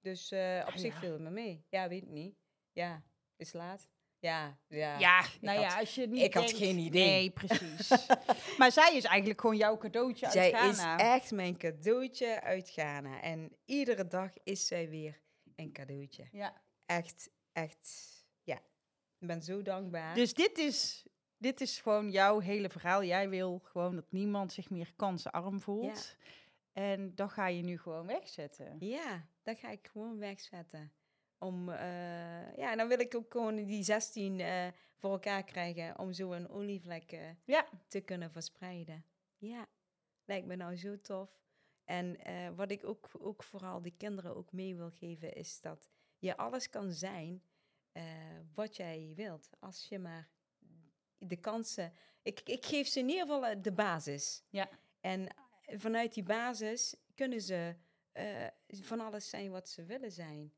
Dus 0.00 0.30
eh, 0.30 0.58
op 0.66 0.72
Ah, 0.72 0.78
zich 0.78 0.92
ja. 0.94 1.00
viel 1.00 1.12
het 1.12 1.20
me 1.20 1.30
mee. 1.30 1.64
Ja, 1.68 1.88
weet 1.88 2.02
ik 2.02 2.08
niet. 2.08 2.36
Ja, 2.72 3.02
is 3.36 3.52
laat. 3.52 3.88
Ja, 4.18 4.58
ja. 4.68 4.98
nou 5.40 5.58
had- 5.58 5.70
ja, 5.72 5.78
als 5.78 5.94
je 5.94 6.06
niet 6.06 6.22
ik 6.22 6.34
had 6.34 6.52
geen 6.52 6.78
idee. 6.78 7.06
Nee, 7.06 7.30
precies. 7.30 7.88
maar 8.58 8.72
zij 8.72 8.96
is 8.96 9.04
eigenlijk 9.04 9.40
gewoon 9.40 9.56
jouw 9.56 9.76
cadeautje 9.78 10.24
uit 10.24 10.34
Zij 10.34 10.50
Ghana. 10.52 10.96
is 10.96 11.02
echt 11.02 11.30
mijn 11.30 11.56
cadeautje 11.56 12.40
uit 12.40 12.70
Ghana. 12.70 13.20
En 13.20 13.56
iedere 13.64 14.06
dag 14.06 14.30
is 14.44 14.66
zij 14.66 14.88
weer 14.88 15.20
een 15.56 15.72
cadeautje. 15.72 16.28
Ja. 16.32 16.62
Echt, 16.86 17.30
echt, 17.52 17.90
ja. 18.42 18.56
Ik 19.18 19.26
ben 19.26 19.42
zo 19.42 19.62
dankbaar. 19.62 20.14
Dus 20.14 20.34
dit 20.34 20.58
is, 20.58 21.06
dit 21.38 21.60
is 21.60 21.80
gewoon 21.80 22.10
jouw 22.10 22.38
hele 22.38 22.68
verhaal. 22.70 23.02
Jij 23.04 23.28
wil 23.28 23.60
gewoon 23.64 23.94
dat 23.94 24.06
niemand 24.12 24.52
zich 24.52 24.70
meer 24.70 24.92
kansarm 24.96 25.60
voelt. 25.60 26.16
En 26.72 27.14
dat 27.14 27.30
ga 27.30 27.46
je 27.46 27.62
nu 27.62 27.78
gewoon 27.78 28.06
wegzetten. 28.06 28.76
Ja, 28.78 29.28
dat 29.42 29.58
ga 29.58 29.70
ik 29.70 29.88
gewoon 29.92 30.18
wegzetten. 30.18 30.92
Om, 31.38 31.68
eh, 31.68 32.56
ja, 32.56 32.70
en 32.70 32.76
dan 32.76 32.88
wil 32.88 33.00
ik 33.00 33.14
ook 33.14 33.32
gewoon 33.32 33.64
die 33.64 33.82
16 33.82 34.40
eh, 34.40 34.66
voor 34.96 35.10
elkaar 35.10 35.44
krijgen 35.44 35.98
om 35.98 36.12
zo 36.12 36.32
een 36.32 36.48
olievlek 36.48 37.12
eh, 37.12 37.20
Ja. 37.44 37.68
te 37.88 38.00
kunnen 38.00 38.30
verspreiden. 38.30 39.04
Ja, 39.36 39.68
lijkt 40.24 40.46
me 40.46 40.56
nou 40.56 40.76
zo 40.76 41.00
tof. 41.00 41.40
En 41.84 42.16
wat 42.56 42.70
ik 42.70 42.84
ook, 42.84 43.10
ook 43.18 43.42
vooral 43.42 43.82
de 43.82 43.90
kinderen 43.90 44.36
ook 44.36 44.52
mee 44.52 44.76
wil 44.76 44.90
geven, 44.90 45.32
is 45.32 45.60
dat 45.60 45.90
je 46.18 46.36
alles 46.36 46.68
kan 46.68 46.92
zijn 46.92 47.42
wat 48.54 48.76
jij 48.76 49.12
wilt. 49.14 49.50
Als 49.60 49.88
je 49.88 49.98
maar 49.98 50.28
de 51.18 51.36
kansen... 51.36 51.92
Ik, 52.22 52.40
ik 52.40 52.66
geef 52.66 52.86
ze 52.86 52.98
in 52.98 53.08
ieder 53.08 53.26
geval 53.26 53.62
de 53.62 53.72
basis. 53.72 54.44
Ja. 54.50 54.68
En 55.00 55.28
vanuit 55.78 56.14
die 56.14 56.22
basis 56.22 56.96
kunnen 57.14 57.40
ze 57.40 57.76
eh, 58.12 58.46
van 58.66 59.00
alles 59.00 59.28
zijn 59.28 59.50
wat 59.50 59.68
ze 59.68 59.84
willen 59.84 60.12
zijn. 60.12 60.54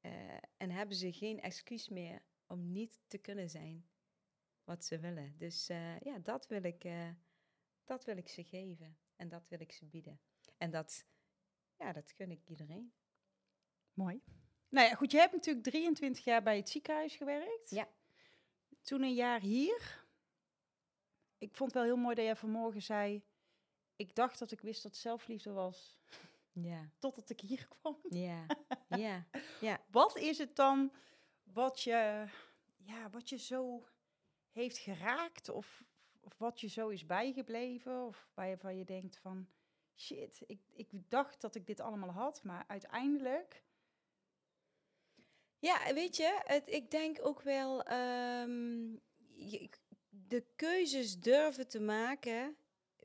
Eh, 0.00 0.36
en 0.56 0.70
hebben 0.70 0.96
ze 0.96 1.12
geen 1.12 1.40
excuus 1.40 1.88
meer 1.88 2.22
om 2.46 2.72
niet 2.72 3.00
te 3.06 3.18
kunnen 3.18 3.50
zijn 3.50 3.88
wat 4.64 4.84
ze 4.84 4.98
willen. 4.98 5.34
Dus 5.38 5.68
eh, 5.68 6.00
ja, 6.00 6.18
dat 6.18 6.46
wil, 6.46 6.64
ik, 6.64 6.88
dat 7.84 8.04
wil 8.04 8.16
ik 8.16 8.28
ze 8.28 8.44
geven. 8.44 8.98
En 9.16 9.28
dat 9.28 9.48
wil 9.48 9.60
ik 9.60 9.72
ze 9.72 9.86
bieden. 9.86 10.20
En 10.56 10.70
dat, 10.70 11.06
ja, 11.76 11.92
dat 11.92 12.10
gun 12.10 12.30
ik 12.30 12.44
iedereen. 12.44 12.92
Mooi. 13.92 14.22
Nou 14.68 14.88
ja, 14.88 14.94
goed, 14.94 15.10
je 15.10 15.18
hebt 15.18 15.32
natuurlijk 15.32 15.64
23 15.64 16.24
jaar 16.24 16.42
bij 16.42 16.56
het 16.56 16.68
ziekenhuis 16.68 17.16
gewerkt. 17.16 17.70
Ja. 17.70 17.88
Toen 18.82 19.02
een 19.02 19.14
jaar 19.14 19.40
hier. 19.40 20.04
Ik 21.38 21.54
vond 21.54 21.72
het 21.72 21.82
wel 21.82 21.92
heel 21.92 22.02
mooi 22.02 22.14
dat 22.14 22.24
jij 22.24 22.36
vanmorgen 22.36 22.82
zei... 22.82 23.24
Ik 23.96 24.14
dacht 24.14 24.38
dat 24.38 24.50
ik 24.52 24.60
wist 24.60 24.82
dat 24.82 24.96
zelfliefde 24.96 25.50
was, 25.52 25.98
Ja, 26.52 26.90
totdat 26.98 27.30
ik 27.30 27.40
hier 27.40 27.66
kwam. 27.68 27.96
ja, 28.10 28.46
ja. 29.60 29.80
Wat 29.90 30.16
is 30.16 30.38
het 30.38 30.56
dan 30.56 30.92
wat 31.42 31.80
je, 31.82 32.24
ja, 32.76 33.10
wat 33.10 33.28
je 33.28 33.38
zo 33.38 33.86
heeft 34.50 34.78
geraakt? 34.78 35.48
Of, 35.48 35.84
of 36.20 36.38
wat 36.38 36.60
je 36.60 36.68
zo 36.68 36.88
is 36.88 37.06
bijgebleven? 37.06 38.04
Of 38.06 38.28
waarvan 38.34 38.76
je 38.76 38.84
denkt 38.84 39.16
van... 39.18 39.48
Shit, 39.98 40.42
ik, 40.46 40.60
ik 40.72 40.88
dacht 41.10 41.40
dat 41.40 41.54
ik 41.54 41.66
dit 41.66 41.80
allemaal 41.80 42.10
had, 42.10 42.42
maar 42.42 42.64
uiteindelijk... 42.66 43.64
Ja, 45.58 45.94
weet 45.94 46.16
je, 46.16 46.40
het, 46.44 46.68
ik 46.70 46.90
denk 46.90 47.18
ook 47.26 47.40
wel 47.42 47.76
je- 49.34 49.70
de 50.08 50.44
keuzes 50.56 51.20
durven 51.20 51.68
te 51.68 51.80
maken 51.80 52.56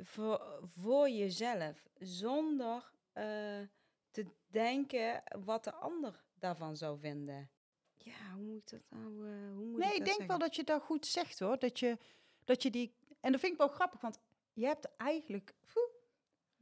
voor, 0.02 0.70
voor 0.78 1.10
jezelf, 1.10 1.88
zonder 2.00 2.92
eh, 3.14 3.60
te 4.12 4.26
denken 4.48 5.24
wat 5.46 5.64
de 5.64 5.74
ander 5.74 6.24
daarvan 6.34 6.78
zou 6.78 7.00
vinden. 7.00 7.50
Ja, 7.98 8.34
hoe 8.34 8.44
moet 8.44 8.58
ik 8.58 8.70
dat 8.70 8.82
nou? 8.90 9.28
eh, 9.28 9.54
hoe 9.56 9.66
moet 9.66 9.80
Nee, 9.80 9.90
ik 9.90 9.98
ik 9.98 10.06
denk 10.06 10.28
wel 10.28 10.38
dat 10.38 10.56
je 10.56 10.64
dat 10.64 10.82
goed 10.82 11.06
zegt 11.06 11.40
hoor. 11.40 11.60
Dat 11.60 11.80
je, 11.80 11.98
dat 12.44 12.64
je 12.64 12.70
die... 12.70 12.96
En 13.20 13.32
dat 13.32 13.42
vind 13.42 13.52
ik 13.52 13.58
wel 13.58 13.68
grappig, 13.68 14.02
want 14.02 14.20
je 14.54 14.66
hebt 14.66 14.96
eigenlijk... 14.98 15.54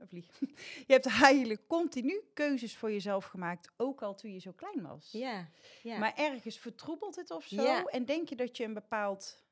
Vlieg. 0.02 0.39
Je 0.88 0.93
hebt 0.93 1.06
eigenlijk 1.06 1.67
continu 1.67 2.21
keuzes 2.34 2.78
voor 2.78 2.91
jezelf 2.91 3.25
gemaakt, 3.25 3.71
ook 3.78 4.02
al 4.02 4.15
toen 4.15 4.34
je 4.34 4.39
zo 4.39 4.52
klein 4.52 4.82
was. 4.82 5.12
Ja, 5.12 5.49
ja. 5.84 5.97
Maar 5.97 6.13
ergens 6.15 6.58
vertroebelt 6.58 7.15
het 7.15 7.32
of 7.32 7.45
zo. 7.45 7.84
En 7.86 8.06
denk 8.06 8.30
je 8.30 8.36
dat 8.36 8.58
je 8.58 8.63
een 8.63 8.73
bepaald, 8.73 9.43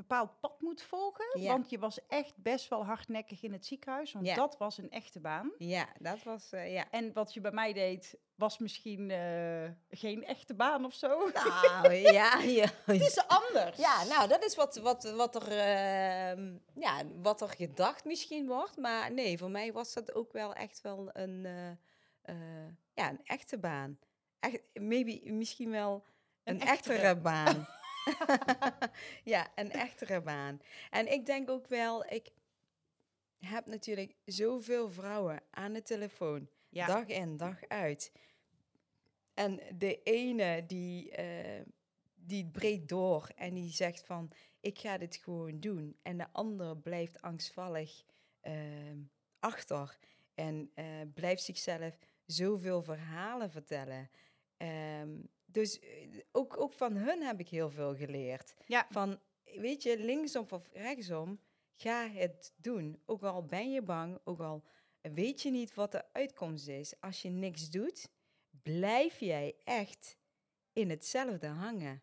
bepaald 0.00 0.40
pad 0.40 0.60
moet 0.60 0.82
volgen? 0.82 1.40
Ja. 1.40 1.52
Want 1.52 1.70
je 1.70 1.78
was 1.78 2.06
echt 2.06 2.36
best 2.36 2.68
wel 2.68 2.84
hardnekkig 2.84 3.42
in 3.42 3.52
het 3.52 3.66
ziekenhuis. 3.66 4.12
Want 4.12 4.26
Ja. 4.26 4.34
dat 4.34 4.56
was 4.58 4.78
een 4.78 4.90
echte 4.90 5.20
baan. 5.20 5.52
ja, 5.58 5.88
dat 5.98 6.22
was, 6.22 6.52
eh, 6.52 6.72
ja. 6.72 6.90
En 6.90 7.12
wat 7.12 7.34
je 7.34 7.40
bij 7.40 7.50
mij 7.52 7.72
deed, 7.72 8.18
was 8.34 8.58
misschien 8.58 9.10
eh, 9.10 9.70
geen 9.90 10.24
echte 10.24 10.54
baan 10.54 10.84
of 10.84 10.94
zo. 10.94 11.30
Nou, 11.34 11.94
ja, 12.18 12.38
ja. 12.38 12.66
Het 12.84 13.00
is 13.00 13.26
anders. 13.26 13.76
Ja, 13.78 14.04
nou, 14.04 14.28
dat 14.28 14.44
is 14.44 14.54
wat, 14.56 14.76
wat, 14.76 15.10
wat, 15.10 15.34
er, 15.34 15.48
ehm, 15.48 16.56
ja, 16.74 17.02
wat 17.22 17.40
er 17.40 17.48
gedacht 17.48 18.04
misschien 18.04 18.46
wordt. 18.46 18.76
Maar 18.76 19.12
nee, 19.12 19.38
voor 19.38 19.50
mij 19.50 19.72
was 19.72 19.92
dat 19.94 20.14
ook 20.14 20.32
wel 20.32 20.52
echt 20.54 20.80
wel 20.80 21.10
een, 21.12 21.44
eh, 22.22 22.34
ja, 22.94 23.08
een 23.10 23.20
echte 23.24 23.58
baan. 23.58 23.98
Echt, 24.38 24.60
maybe, 24.74 25.20
misschien 25.32 25.70
wel 25.70 26.04
een, 26.44 26.54
Een 26.54 26.60
echtere 26.60 26.94
echtere. 26.94 27.20
baan. 27.20 27.66
ja, 29.32 29.52
een 29.54 29.70
echtere 29.70 30.20
baan. 30.20 30.60
En 30.90 31.12
ik 31.12 31.26
denk 31.26 31.50
ook 31.50 31.66
wel, 31.66 32.04
ik 32.04 32.30
heb 33.38 33.66
natuurlijk 33.66 34.14
zoveel 34.24 34.90
vrouwen 34.90 35.42
aan 35.50 35.72
de 35.72 35.82
telefoon. 35.82 36.48
Ja. 36.68 36.86
Dag 36.86 37.06
in, 37.06 37.36
dag 37.36 37.68
uit. 37.68 38.12
En 39.34 39.60
de 39.78 40.02
ene 40.02 40.66
die, 40.66 41.10
eh, 41.10 41.62
die 42.14 42.46
breekt 42.46 42.88
door 42.88 43.30
en 43.36 43.54
die 43.54 43.70
zegt 43.70 44.04
van, 44.04 44.32
ik 44.60 44.78
ga 44.78 44.98
dit 44.98 45.16
gewoon 45.16 45.60
doen. 45.60 45.96
En 46.02 46.18
de 46.18 46.26
andere 46.32 46.76
blijft 46.76 47.22
angstvallig 47.22 48.04
ehm, 48.40 48.98
achter 49.38 49.98
en 50.34 50.70
eh, 50.74 50.84
blijft 51.14 51.42
zichzelf 51.42 51.98
zoveel 52.26 52.82
verhalen 52.82 53.50
vertellen. 53.50 54.10
Ehm, 54.60 55.18
dus 55.44 55.78
eh, 55.78 55.88
ook, 56.32 56.60
ook 56.60 56.72
van 56.72 56.96
hun 56.96 57.22
heb 57.22 57.40
ik 57.40 57.48
heel 57.48 57.70
veel 57.70 57.96
geleerd. 57.96 58.54
Ja. 58.66 58.86
Van, 58.90 59.20
weet 59.44 59.82
je, 59.82 59.98
linksom 59.98 60.46
of 60.50 60.68
rechtsom, 60.72 61.40
ga 61.74 62.08
het 62.08 62.52
doen. 62.56 63.02
Ook 63.06 63.22
al 63.22 63.44
ben 63.44 63.72
je 63.72 63.82
bang, 63.82 64.18
ook 64.24 64.40
al 64.40 64.64
weet 65.00 65.42
je 65.42 65.50
niet 65.50 65.74
wat 65.74 65.92
de 65.92 66.12
uitkomst 66.12 66.68
is. 66.68 67.00
Als 67.00 67.22
je 67.22 67.28
niks 67.28 67.70
doet, 67.70 68.08
blijf 68.62 69.20
jij 69.20 69.56
echt 69.64 70.16
in 70.72 70.90
hetzelfde 70.90 71.46
hangen. 71.46 72.02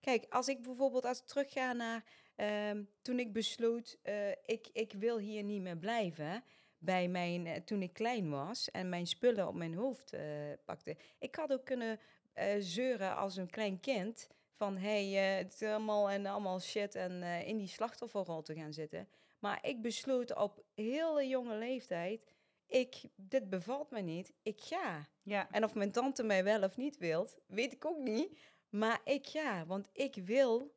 Kijk, 0.00 0.26
als 0.28 0.48
ik 0.48 0.62
bijvoorbeeld 0.62 1.04
als 1.04 1.18
ik 1.18 1.26
terugga 1.26 1.72
naar 1.72 2.04
ehm, 2.34 2.84
toen 3.02 3.18
ik 3.18 3.32
besloot, 3.32 3.98
eh, 4.02 4.30
ik, 4.30 4.68
ik 4.72 4.92
wil 4.92 5.18
hier 5.18 5.42
niet 5.42 5.62
meer 5.62 5.78
blijven. 5.78 6.44
Bij 6.78 7.08
mijn, 7.08 7.46
eh, 7.46 7.60
toen 7.60 7.82
ik 7.82 7.92
klein 7.92 8.30
was 8.30 8.70
en 8.70 8.88
mijn 8.88 9.06
spullen 9.06 9.48
op 9.48 9.54
mijn 9.54 9.74
hoofd 9.74 10.12
eh, 10.12 10.22
pakte. 10.64 10.96
Ik 11.18 11.34
had 11.34 11.52
ook 11.52 11.64
kunnen 11.64 12.00
eh, 12.32 12.54
zeuren 12.58 13.16
als 13.16 13.36
een 13.36 13.50
klein 13.50 13.80
kind. 13.80 14.28
Van 14.52 14.76
hé, 14.76 15.10
hey, 15.10 15.36
het 15.36 15.52
is 15.52 15.68
allemaal 15.68 16.10
en 16.10 16.26
allemaal 16.26 16.60
shit 16.60 16.94
en 16.94 17.22
in 17.22 17.58
die 17.58 17.68
slachtofferrol 17.68 18.42
te 18.42 18.54
gaan 18.54 18.72
zitten. 18.72 19.08
Maar 19.38 19.58
ik 19.66 19.82
besloot 19.82 20.34
op 20.34 20.64
hele 20.74 21.28
jonge 21.28 21.56
leeftijd, 21.56 22.34
ik, 22.66 23.02
dit 23.14 23.50
bevalt 23.50 23.90
me 23.90 24.00
niet, 24.00 24.32
ik 24.42 24.60
ga. 24.60 25.08
Ja. 25.22 25.50
En 25.50 25.64
of 25.64 25.74
mijn 25.74 25.92
tante 25.92 26.22
mij 26.22 26.44
wel 26.44 26.62
of 26.62 26.76
niet 26.76 26.96
wilt, 26.98 27.38
weet 27.46 27.72
ik 27.72 27.84
ook 27.84 27.98
niet. 27.98 28.38
Maar 28.68 29.00
ik 29.04 29.26
ga, 29.26 29.66
want 29.66 29.88
ik 29.92 30.14
wil 30.14 30.74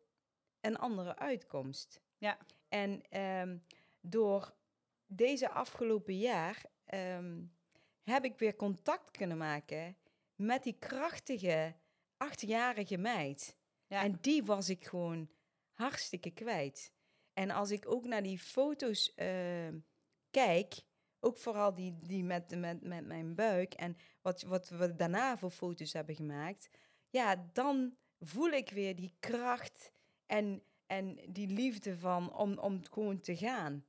een 0.61 0.77
andere 0.77 1.17
uitkomst. 1.17 2.01
Ja. 2.17 2.37
En 2.69 3.01
ehm, 3.09 3.57
door 4.01 4.53
deze 5.11 5.49
afgelopen 5.49 6.17
jaar 6.17 6.65
ehm, 6.85 7.41
heb 8.03 8.23
ik 8.23 8.37
weer 8.37 8.55
contact 8.55 9.11
kunnen 9.11 9.37
maken 9.37 9.97
met 10.35 10.63
die 10.63 10.75
krachtige 10.79 11.75
achtjarige 12.17 12.97
meid. 12.97 13.57
Ja. 13.87 14.03
En 14.03 14.17
die 14.21 14.43
was 14.43 14.69
ik 14.69 14.85
gewoon 14.85 15.29
hartstikke 15.71 16.31
kwijt. 16.31 16.91
En 17.33 17.51
als 17.51 17.71
ik 17.71 17.91
ook 17.91 18.05
naar 18.05 18.23
die 18.23 18.39
foto's 18.39 19.13
ehm, 19.15 19.79
kijk, 20.29 20.81
ook 21.19 21.37
vooral 21.37 21.73
die, 21.73 21.97
die 21.99 22.23
met, 22.23 22.55
met, 22.57 22.81
met 22.81 23.05
mijn 23.05 23.35
buik 23.35 23.73
en 23.73 23.97
wat, 24.21 24.41
wat 24.41 24.69
we 24.69 24.95
daarna 24.95 25.37
voor 25.37 25.51
foto's 25.51 25.93
hebben 25.93 26.15
gemaakt, 26.15 26.69
ja, 27.09 27.49
dan 27.53 27.97
voel 28.19 28.49
ik 28.49 28.69
weer 28.69 28.95
die 28.95 29.15
kracht 29.19 29.91
en, 30.25 30.63
en 30.85 31.19
die 31.29 31.47
liefde 31.47 31.97
van 31.97 32.35
om, 32.35 32.57
om 32.57 32.81
gewoon 32.91 33.19
te 33.19 33.37
gaan. 33.37 33.85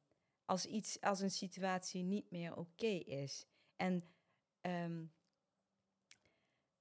Als, 0.51 0.67
iets, 0.67 1.01
als 1.01 1.21
een 1.21 1.31
situatie 1.31 2.03
niet 2.03 2.31
meer 2.31 2.57
oké 2.57 2.87
is. 2.87 3.47
En 3.77 4.05
ehm, 4.61 5.07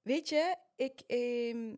weet 0.01 0.29
je, 0.29 0.57
ik 0.75 0.99
ehm, 0.99 1.75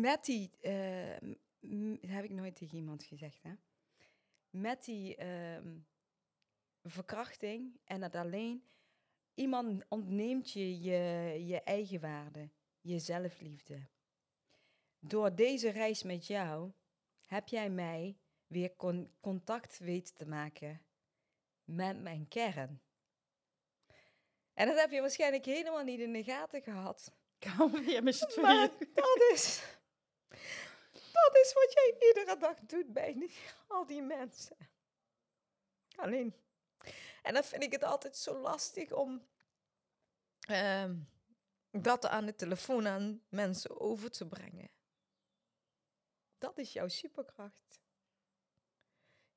met 0.00 0.24
die, 0.24 0.50
eh, 0.60 1.20
m- 1.60 1.98
dat 2.00 2.10
heb 2.10 2.24
ik 2.24 2.30
nooit 2.30 2.56
tegen 2.56 2.76
iemand 2.76 3.04
gezegd, 3.04 3.42
hè? 3.42 3.54
Met 4.50 4.84
die 4.84 5.16
ehm, 5.16 5.78
verkrachting 6.82 7.80
en 7.84 8.02
het 8.02 8.14
alleen, 8.14 8.64
iemand 9.34 9.84
ontneemt 9.88 10.50
je 10.50 10.80
je, 10.80 10.98
je 11.46 11.62
eigen 11.62 12.00
waarde, 12.00 12.50
je 12.80 12.98
zelfliefde. 12.98 13.88
Door 14.98 15.34
deze 15.34 15.68
reis 15.70 16.02
met 16.02 16.26
jou 16.26 16.72
heb 17.24 17.48
jij 17.48 17.70
mij 17.70 18.16
weer 18.52 18.76
con- 18.76 19.14
contact 19.20 19.78
weten 19.78 20.14
te 20.14 20.26
maken 20.26 20.82
met 21.64 22.02
mijn 22.02 22.28
kern. 22.28 22.82
En 24.54 24.66
dat 24.66 24.76
heb 24.76 24.90
je 24.90 25.00
waarschijnlijk 25.00 25.44
helemaal 25.44 25.84
niet 25.84 26.00
in 26.00 26.12
de 26.12 26.24
gaten 26.24 26.62
gehad. 26.62 27.12
We 27.38 27.82
weer 27.86 28.02
met 28.02 28.14
z'n 28.16 28.40
Maar 28.40 28.68
tweeën. 28.70 28.90
dat 28.94 29.22
is, 29.32 29.62
dat 30.92 31.36
is 31.42 31.52
wat 31.52 31.72
jij 31.72 31.96
iedere 32.08 32.36
dag 32.38 32.58
doet 32.60 32.92
bij 32.92 33.12
die- 33.12 33.34
al 33.68 33.86
die 33.86 34.02
mensen. 34.02 34.56
Alleen. 35.96 36.34
En 37.22 37.34
dan 37.34 37.44
vind 37.44 37.62
ik 37.62 37.72
het 37.72 37.82
altijd 37.84 38.16
zo 38.16 38.38
lastig 38.38 38.92
om 38.92 39.26
ehm, 40.40 40.96
dat 41.70 42.06
aan 42.06 42.26
de 42.26 42.34
telefoon 42.34 42.86
aan 42.86 43.22
mensen 43.28 43.80
over 43.80 44.10
te 44.10 44.26
brengen. 44.28 44.70
Dat 46.38 46.58
is 46.58 46.72
jouw 46.72 46.88
superkracht. 46.88 47.80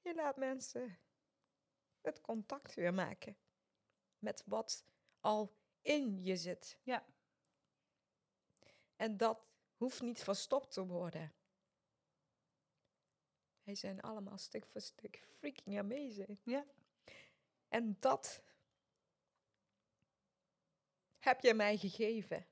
Je 0.05 0.15
laat 0.15 0.37
mensen 0.37 0.97
het 2.01 2.21
contact 2.21 2.73
weer 2.73 2.93
maken 2.93 3.37
met 4.19 4.43
wat 4.45 4.85
al 5.19 5.57
in 5.81 6.23
je 6.23 6.37
zit. 6.37 6.79
Ja. 6.83 7.05
En 8.95 9.17
dat 9.17 9.45
hoeft 9.75 10.01
niet 10.01 10.23
verstopt 10.23 10.71
te 10.71 10.85
worden. 10.85 11.33
Wij 13.63 13.75
zijn 13.75 14.01
allemaal 14.01 14.37
stuk 14.37 14.65
voor 14.65 14.81
stuk 14.81 15.27
freaking 15.37 15.79
amazing. 15.79 16.39
Ja. 16.43 16.65
En 17.67 17.97
dat 17.99 18.43
heb 21.19 21.41
je 21.41 21.53
mij 21.53 21.77
gegeven. 21.77 22.47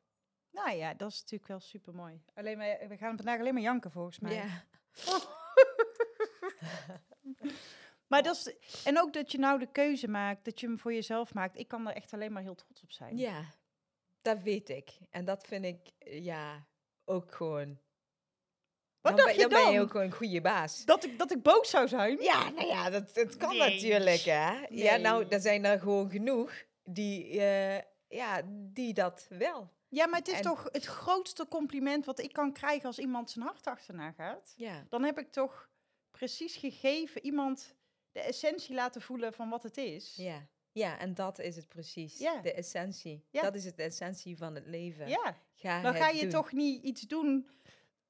Nou 0.50 0.72
ja, 0.72 0.94
dat 0.94 1.12
is 1.12 1.20
natuurlijk 1.20 1.50
wel 1.50 1.60
super 1.60 1.96
mooi. 1.96 2.24
Alleen 2.34 2.58
we 2.88 2.98
gaan 2.98 3.16
vandaag 3.16 3.40
alleen 3.40 3.54
maar 3.54 3.64
janken 3.64 3.92
volgens 3.92 4.20
mij. 4.20 4.34
Ja. 4.34 4.68
Maar 8.08 8.24
dat 8.24 8.36
is, 8.36 8.54
en 8.84 9.00
ook 9.00 9.14
dat 9.14 9.32
je 9.32 9.38
nou 9.38 9.60
de 9.60 9.72
keuze 9.72 10.08
maakt, 10.08 10.46
dat 10.46 10.60
je 10.60 10.68
hem 10.68 10.80
voor 10.80 10.94
jezelf 10.94 11.34
maakt. 11.34 11.58
Ik 11.60 11.68
kan 11.68 11.88
er 11.88 11.96
echt 11.96 12.14
alleen 12.14 12.32
maar 12.32 12.42
heel 12.42 12.56
trots 12.56 12.84
op 12.84 12.92
zijn. 12.92 13.18
ja, 13.18 13.46
dat 14.22 14.40
weet 14.42 14.70
ik. 14.70 14.90
En 15.10 15.26
dat 15.26 15.48
vind 15.48 15.66
ik, 15.66 15.80
ja, 16.24 16.68
ook 17.06 17.36
gewoon... 17.36 17.80
Wat 19.02 19.18
dan 19.18 19.26
dacht 19.26 19.38
ben, 19.38 19.44
je 19.44 19.50
dan 19.50 19.64
ben 19.64 19.74
je 19.74 19.80
ook 19.82 19.92
gewoon 19.92 20.06
een 20.06 20.12
goede 20.12 20.42
baas. 20.42 20.86
Dat 20.86 21.04
ik, 21.04 21.20
dat 21.20 21.32
ik 21.32 21.42
boos 21.42 21.70
zou 21.70 21.88
zijn? 21.88 22.22
Ja, 22.22 22.50
nou 22.50 22.68
ja, 22.68 22.90
dat, 22.90 23.14
dat 23.14 23.38
kan 23.38 23.58
Nee. 23.58 23.74
natuurlijk, 23.74 24.22
hè. 24.22 24.66
Ja, 24.70 24.96
nou, 24.96 25.26
er 25.30 25.40
zijn 25.42 25.66
er 25.66 25.80
gewoon 25.80 26.10
genoeg 26.10 26.54
die, 26.84 27.40
eh, 27.42 27.82
ja, 28.08 28.42
die 28.48 28.94
dat 28.94 29.26
wel. 29.30 29.72
Ja, 29.88 30.08
maar 30.08 30.20
het 30.20 30.28
is 30.28 30.38
En- 30.38 30.42
toch 30.42 30.64
het 30.72 30.86
grootste 30.86 31.48
compliment 31.48 32.06
wat 32.06 32.20
ik 32.20 32.34
kan 32.34 32.54
krijgen 32.54 32.86
als 32.86 33.00
iemand 33.00 33.32
zijn 33.32 33.46
hart 33.46 33.68
achterna 33.68 34.12
gaat. 34.12 34.54
Ja. 34.56 34.86
Dan 34.90 35.04
heb 35.04 35.20
ik 35.20 35.32
toch 35.32 35.70
precies 36.18 36.56
gegeven 36.56 37.24
iemand 37.26 37.76
de 38.12 38.20
essentie 38.20 38.76
laten 38.76 39.02
voelen 39.02 39.34
van 39.34 39.50
wat 39.50 39.64
het 39.64 39.78
is. 39.78 40.16
Ja. 40.16 40.48
ja, 40.72 41.00
en 41.00 41.14
dat 41.14 41.40
is 41.40 41.56
het 41.56 41.68
precies. 41.68 42.20
Ja. 42.20 42.42
De 42.42 42.54
essentie. 42.54 43.24
Ja. 43.30 43.42
Dat 43.42 43.56
is 43.56 43.66
het 43.66 43.80
essentie 43.80 44.38
van 44.38 44.56
het 44.56 44.66
leven. 44.68 45.08
Ja, 45.08 45.38
Ga 45.56 45.82
dan 45.82 45.96
ga 45.96 46.10
je 46.10 46.22
doen. 46.22 46.30
toch 46.30 46.52
niet 46.52 46.84
iets 46.84 47.02
doen 47.02 47.50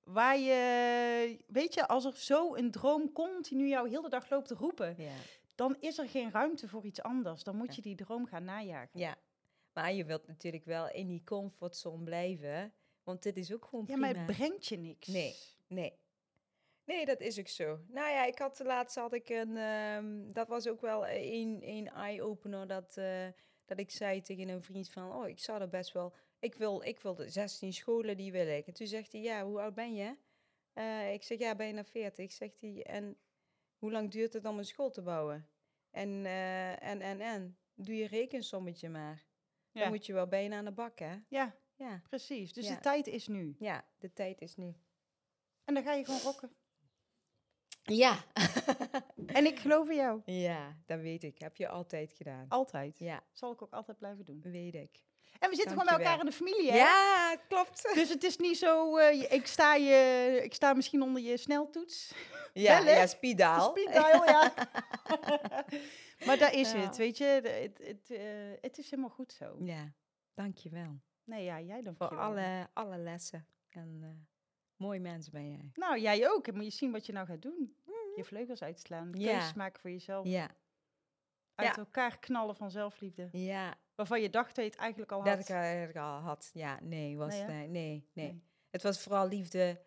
waar 0.03 0.37
je, 0.37 1.39
weet 1.47 1.73
je, 1.73 1.87
als 1.87 2.05
er 2.05 2.15
zo 2.17 2.55
een 2.55 2.71
droom 2.71 3.11
continu 3.11 3.67
jou 3.67 3.89
heel 3.89 4.01
de 4.01 4.09
dag 4.09 4.29
loopt 4.29 4.47
te 4.47 4.53
roepen, 4.55 4.95
Ja. 4.97 5.11
dan 5.55 5.77
is 5.79 5.97
er 5.97 6.09
geen 6.09 6.31
ruimte 6.31 6.67
voor 6.67 6.85
iets 6.85 7.01
anders. 7.01 7.43
Dan 7.43 7.55
moet 7.55 7.67
Ja. 7.67 7.73
je 7.75 7.81
die 7.81 7.95
droom 7.95 8.25
gaan 8.25 8.43
najagen. 8.43 8.99
ja, 8.99 9.15
maar 9.73 9.93
je 9.93 10.05
wilt 10.05 10.27
natuurlijk 10.27 10.65
wel 10.65 10.89
in 10.89 11.07
die 11.07 11.23
comfortzone 11.23 12.03
blijven. 12.03 12.73
Want 13.03 13.23
dit 13.23 13.37
is 13.37 13.53
ook 13.53 13.65
gewoon 13.65 13.85
Ja, 13.87 13.93
prima. 13.93 14.11
maar 14.11 14.25
het 14.27 14.35
brengt 14.37 14.65
je 14.65 14.77
niks. 14.77 15.07
Nee. 15.07 15.35
Nee. 15.67 15.93
Nee, 16.85 17.05
dat 17.05 17.19
is 17.19 17.39
ook 17.39 17.47
zo. 17.47 17.79
Nou 17.87 18.09
ja, 18.11 18.25
ik 18.25 18.37
had 18.39 18.59
laatst 18.59 18.95
had 18.95 19.13
ik 19.13 19.29
een. 19.29 19.57
ehm, 19.57 20.31
dat 20.31 20.47
was 20.47 20.67
ook 20.67 20.81
wel 20.81 21.07
een, 21.07 21.59
een 21.61 21.87
eye-opener. 21.89 22.67
Dat, 22.67 22.97
eh, 22.97 23.27
dat 23.65 23.79
ik 23.79 23.91
zei 23.91 24.21
tegen 24.21 24.47
een 24.47 24.63
vriend 24.63 24.89
van. 24.89 25.11
Oh, 25.15 25.27
ik 25.27 25.39
zou 25.39 25.61
er 25.61 25.69
best 25.69 25.91
wel. 25.93 26.13
Ik 26.39 26.55
wil, 26.55 26.81
ik 26.83 26.99
wil 26.99 27.15
de 27.15 27.29
16 27.29 27.73
scholen, 27.73 28.17
die 28.17 28.31
wil 28.31 28.47
ik. 28.47 28.67
En 28.67 28.73
toen 28.73 28.87
zegt 28.87 29.11
hij: 29.11 29.21
Ja, 29.21 29.45
hoe 29.45 29.59
oud 29.61 29.73
ben 29.73 29.95
je? 29.95 30.17
Eh, 30.73 31.13
ik 31.13 31.23
zeg: 31.23 31.39
Ja, 31.39 31.55
bijna 31.55 31.83
40. 31.83 32.31
Zegt 32.31 32.61
hij: 32.61 32.83
En 32.83 33.17
hoe 33.77 33.91
lang 33.91 34.11
duurt 34.11 34.33
het 34.33 34.45
om 34.45 34.57
een 34.57 34.65
school 34.65 34.89
te 34.89 35.01
bouwen? 35.01 35.47
En, 35.91 36.25
eh, 36.25 36.83
en, 36.83 37.01
en, 37.01 37.21
en. 37.21 37.57
Doe 37.75 37.95
je 37.95 38.07
rekensommetje 38.07 38.89
maar. 38.89 39.25
Ja, 39.71 39.81
Dan 39.81 39.89
moet 39.89 40.05
je 40.05 40.13
wel 40.13 40.27
bijna 40.27 40.57
aan 40.57 40.65
de 40.65 40.71
bak, 40.71 40.99
hè? 40.99 41.15
ja 41.29 41.55
Ja, 41.75 42.01
precies. 42.09 42.53
Dus 42.53 42.67
Ja. 42.67 42.73
de 42.75 42.81
tijd 42.81 43.07
is 43.07 43.27
nu. 43.27 43.55
ja 43.59 43.85
de 43.97 44.13
tijd 44.13 44.41
is 44.41 44.55
nu. 44.55 44.75
En 45.63 45.73
dan 45.73 45.83
ga 45.83 45.93
je 45.93 46.05
gewoon 46.05 46.19
rocken. 46.21 46.51
Ja. 47.83 48.17
En 49.25 49.45
ik 49.45 49.59
geloof 49.59 49.89
in 49.89 49.95
jou. 49.95 50.21
Ja, 50.25 50.77
dat 50.85 50.99
weet 50.99 51.23
ik. 51.23 51.39
Heb 51.39 51.55
je 51.55 51.67
altijd 51.67 52.13
gedaan. 52.13 52.45
Altijd. 52.49 52.99
Ja, 52.99 53.23
Zal 53.31 53.51
ik 53.51 53.61
ook 53.61 53.71
altijd 53.73 53.97
blijven 53.97 54.25
doen. 54.25 54.41
weet 54.41 54.75
ik. 54.75 55.03
En 55.39 55.49
we 55.49 55.55
zitten 55.55 55.79
gewoon 55.79 55.85
bij 55.97 56.05
elkaar 56.05 56.19
in 56.19 56.25
de 56.25 56.31
familie, 56.31 56.71
hè? 56.71 56.77
Ja, 56.77 57.35
klopt. 57.47 57.81
Dus 57.95 58.09
het 58.09 58.23
is 58.23 58.37
niet 58.37 58.57
zo, 58.57 58.97
eh, 58.97 59.31
ik, 59.31 59.47
sta 59.47 59.75
je, 59.75 60.39
ik 60.43 60.53
sta 60.53 60.73
misschien 60.73 61.01
onder 61.01 61.21
je 61.21 61.37
sneltoets. 61.37 62.13
Ja, 62.53 62.83
Wel, 62.83 62.93
ja 62.93 63.07
speeddaal. 63.07 63.69
Speed 63.77 63.91
dial, 63.93 64.25
ja. 64.25 64.53
maar 66.25 66.37
daar 66.37 66.53
is 66.53 66.71
Ja. 66.71 66.77
het, 66.77 66.97
weet 66.97 67.17
je. 67.17 67.23
Het, 67.23 67.77
het, 67.87 68.11
eh, 68.11 68.21
het 68.61 68.77
is 68.77 68.89
helemaal 68.89 69.11
goed 69.11 69.33
zo. 69.33 69.55
Ja, 69.59 69.93
dankjewel. 70.33 70.99
Nee, 71.23 71.43
ja, 71.43 71.59
jij 71.61 71.81
dan. 71.81 71.95
Voor 71.95 72.17
alle, 72.19 72.69
alle 72.73 72.97
lessen. 72.97 73.47
En 73.69 73.99
eh, 74.01 74.09
mooi 74.83 74.99
mens 74.99 75.29
ben 75.29 75.49
jij. 75.49 75.71
Nou, 75.73 75.99
jij 75.99 76.29
ook. 76.29 76.47
En 76.47 76.55
moet 76.55 76.63
je 76.63 76.69
zien 76.71 76.91
wat 76.91 77.05
je 77.05 77.13
nou 77.13 77.27
gaat 77.27 77.41
doen. 77.41 77.75
Je 78.15 78.23
vleugels 78.23 78.61
uitslaan. 78.61 79.11
Ja. 79.13 79.31
Keuzes 79.31 79.53
maken 79.53 79.81
voor 79.81 79.89
jezelf. 79.89 80.27
Ja, 80.27 80.49
Uit 81.55 81.67
Ja. 81.69 81.77
elkaar 81.77 82.19
knallen 82.19 82.55
van 82.55 82.71
zelfliefde. 82.71 83.29
Ja, 83.31 83.77
Waarvan 83.95 84.21
je 84.21 84.29
dacht 84.29 84.55
dat 84.55 84.65
je 84.65 84.71
het 84.71 84.79
eigenlijk 84.79 85.11
al 85.11 85.23
dat 85.23 85.33
had. 85.37 85.39
ik 85.39 85.49
eigenlijk 85.55 85.97
al 85.97 86.19
had. 86.19 86.49
Ja, 86.53 86.79
nee, 86.81 87.17
was, 87.17 87.33
Nee, 87.35 87.45
nee, 87.45 87.67
nee, 87.67 88.09
nee, 88.13 88.31
Nee. 88.31 88.43
Het 88.69 88.83
was 88.83 89.01
vooral 89.03 89.27
liefde 89.27 89.81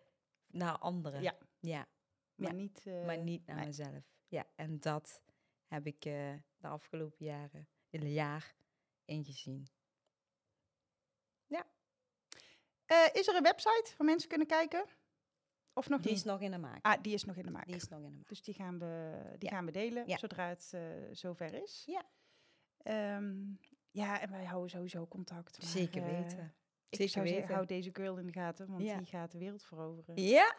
naar 0.47 0.77
anderen. 0.77 1.21
Ja. 1.21 1.37
ja 1.59 1.87
maar 2.35 2.53
niet... 2.53 2.85
eh, 2.85 3.05
maar 3.05 3.17
niet 3.17 3.45
naar 3.45 3.65
mezelf. 3.65 4.03
Ja, 4.27 4.45
en 4.55 4.79
dat 4.79 5.23
heb 5.65 5.85
ik 5.85 6.05
eh, 6.05 6.33
de 6.57 6.67
afgelopen 6.67 7.25
jaren, 7.25 7.67
een 7.89 8.11
jaar, 8.11 8.55
ingezien. 9.05 9.67
Eh, 12.87 12.97
is 13.13 13.27
er 13.27 13.35
een 13.35 13.43
website 13.43 13.91
waar 13.97 14.07
mensen 14.07 14.29
kunnen 14.29 14.47
kijken? 14.47 14.85
Of 15.73 15.89
nog 15.89 15.99
Die 16.01 16.09
niet? 16.09 16.19
is 16.19 16.25
nog 16.25 16.41
in 16.41 16.51
de 16.51 16.57
maak. 16.57 16.85
Ah, 16.85 17.01
die 17.01 17.13
is 17.13 17.23
nog 17.23 17.35
in 17.35 17.45
de 17.45 17.51
maak. 17.51 17.65
Die 17.65 17.75
is 17.75 17.87
nog 17.87 17.99
in 17.99 18.05
de 18.09 18.15
maak. 18.15 18.27
Dus 18.27 18.41
die 18.41 18.53
gaan 18.53 18.79
we, 18.79 19.19
die 19.37 19.49
Ja. 19.49 19.55
gaan 19.55 19.65
we 19.65 19.71
delen 19.71 20.07
Ja. 20.07 20.17
zodra 20.17 20.47
het 20.47 20.69
eh, 20.73 20.81
zover 21.11 21.53
is. 21.63 21.83
Ja. 21.85 22.03
Ehm, 22.77 23.35
ja, 23.91 24.21
en 24.21 24.31
wij 24.31 24.45
houden 24.45 24.69
sowieso 24.69 25.07
contact. 25.07 25.61
maar, 25.61 25.71
Zeker 25.71 26.03
eh, 26.03 26.09
weten. 26.21 26.53
Ik 26.89 26.97
Zeker 26.97 27.13
zou 27.13 27.25
zeggen, 27.25 27.41
weten. 27.41 27.55
hou 27.55 27.67
deze 27.67 27.89
girl 27.93 28.17
in 28.17 28.25
de 28.25 28.31
gaten, 28.33 28.67
want 28.67 28.83
Ja. 28.83 28.97
die 28.97 29.05
gaat 29.05 29.31
de 29.31 29.37
wereld 29.37 29.63
veroveren. 29.63 30.21
Ja, 30.23 30.55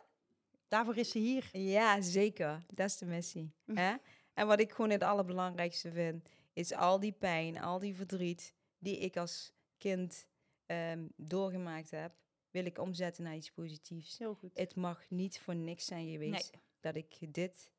Daarvoor 0.68 0.96
is 0.96 1.10
ze 1.10 1.18
hier. 1.18 1.48
ja, 1.52 2.00
zeker. 2.00 2.64
Dat 2.66 2.86
is 2.86 2.96
de 2.98 3.06
missie. 3.06 3.52
Mm. 3.64 3.76
Hè? 3.76 3.94
En 4.34 4.46
wat 4.46 4.60
ik 4.60 4.72
gewoon 4.72 4.90
het 4.90 5.02
allerbelangrijkste 5.02 5.92
vind, 5.92 6.28
is 6.52 6.72
al 6.72 7.00
die 7.00 7.12
pijn, 7.12 7.60
al 7.60 7.78
die 7.78 7.94
verdriet 7.94 8.54
die 8.78 8.98
ik 8.98 9.16
als 9.16 9.52
kind 9.78 10.26
ehm, 10.68 11.06
doorgemaakt 11.16 11.90
heb, 11.90 12.16
wil 12.50 12.64
ik 12.64 12.78
omzetten 12.78 13.24
naar 13.24 13.36
iets 13.36 13.50
positiefs. 13.52 14.18
Heel 14.18 14.34
goed. 14.34 14.58
Het 14.58 14.74
mag 14.74 15.10
niet 15.10 15.38
voor 15.38 15.56
niks 15.56 15.84
zijn 15.84 16.10
geweest 16.10 16.52
Nee. 16.52 16.62
dat 16.80 16.94
ik 16.94 17.34
dit 17.34 17.72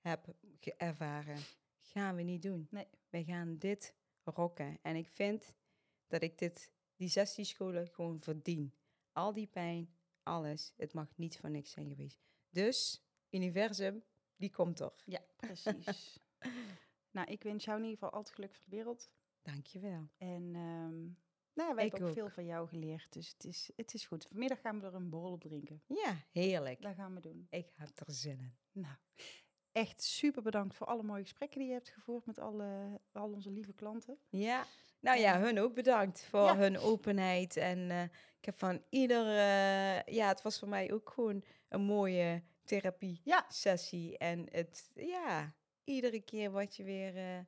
heb 0.00 0.34
ervaren. 0.76 1.38
Gaan 1.80 2.16
we 2.16 2.22
niet 2.22 2.42
doen. 2.42 2.66
Nee. 2.70 2.86
We 3.08 3.24
gaan 3.24 3.58
dit 3.58 3.94
rocken. 4.24 4.78
En 4.82 4.96
ik 4.96 5.08
vind 5.08 5.54
dat 6.06 6.22
ik 6.22 6.38
dit, 6.38 6.72
die 6.96 7.08
16 7.08 7.44
scholen 7.46 7.88
gewoon 7.88 8.20
verdien. 8.20 8.74
Al 9.12 9.32
die 9.32 9.46
pijn, 9.46 9.94
alles. 10.22 10.72
Het 10.76 10.92
mag 10.92 11.16
niet 11.16 11.38
voor 11.38 11.50
niks 11.50 11.70
zijn 11.70 11.88
geweest. 11.88 12.20
Dus, 12.50 13.02
universum, 13.30 14.04
die 14.36 14.50
komt 14.50 14.80
er. 14.80 14.92
Ja, 15.04 15.20
precies. 15.36 16.18
nou, 17.16 17.30
ik 17.30 17.42
wens 17.42 17.64
jou 17.64 17.78
in 17.78 17.84
ieder 17.84 17.98
geval 17.98 18.16
altijd 18.18 18.34
geluk 18.34 18.54
voor 18.54 18.64
de 18.64 18.76
wereld. 18.76 19.10
Dankjewel. 19.42 20.08
En 20.16 20.54
ehm 20.54 21.26
nou, 21.58 21.74
wij 21.74 21.84
Ik 21.84 21.90
hebben 21.90 22.08
ook, 22.10 22.16
ook. 22.16 22.22
veel 22.22 22.30
van 22.34 22.46
jou 22.46 22.68
geleerd, 22.68 23.12
dus 23.12 23.28
het 23.28 23.44
is, 23.44 23.70
het 23.76 23.94
is 23.94 24.06
goed. 24.06 24.26
Vanmiddag 24.26 24.60
gaan 24.60 24.80
we 24.80 24.86
er 24.86 24.94
een 24.94 25.10
borrel 25.10 25.32
op 25.32 25.40
drinken. 25.40 25.82
Ja, 25.86 26.14
heerlijk. 26.32 26.82
Dat 26.82 26.94
gaan 26.94 27.14
we 27.14 27.20
doen. 27.20 27.46
Ik 27.50 27.66
heb 27.74 27.88
er 28.08 28.12
zin 28.14 28.38
in. 28.40 28.56
Nou, 28.72 28.94
echt 29.72 30.02
super 30.02 30.42
bedankt 30.42 30.74
voor 30.76 30.86
alle 30.86 31.02
mooie 31.02 31.22
gesprekken 31.22 31.58
die 31.58 31.68
je 31.68 31.74
hebt 31.74 31.88
gevoerd 31.88 32.26
met 32.26 32.38
alle, 32.38 33.00
al 33.12 33.32
onze 33.32 33.50
lieve 33.50 33.72
klanten. 33.72 34.18
Ja, 34.28 34.66
nou 35.00 35.18
ja, 35.18 35.40
hun 35.40 35.58
ook 35.58 35.74
bedankt 35.74 36.24
voor 36.24 36.44
Ja. 36.44 36.56
hun 36.56 36.78
openheid. 36.78 37.56
En 37.56 37.90
eh, 37.90 38.02
ik 38.38 38.44
heb 38.44 38.58
van 38.58 38.82
ieder, 38.90 39.26
eh, 39.26 40.02
ja, 40.14 40.28
het 40.28 40.42
was 40.42 40.58
voor 40.58 40.68
mij 40.68 40.92
ook 40.92 41.10
gewoon 41.10 41.44
een 41.68 41.82
mooie 41.82 42.42
therapie 42.64 43.20
Ja. 43.24 43.44
sessie. 43.48 44.18
En 44.18 44.46
het, 44.50 44.90
ja, 44.94 45.54
iedere 45.84 46.20
keer 46.20 46.50
wat 46.50 46.76
je 46.76 46.82
weer, 46.84 47.16
eh, 47.16 47.38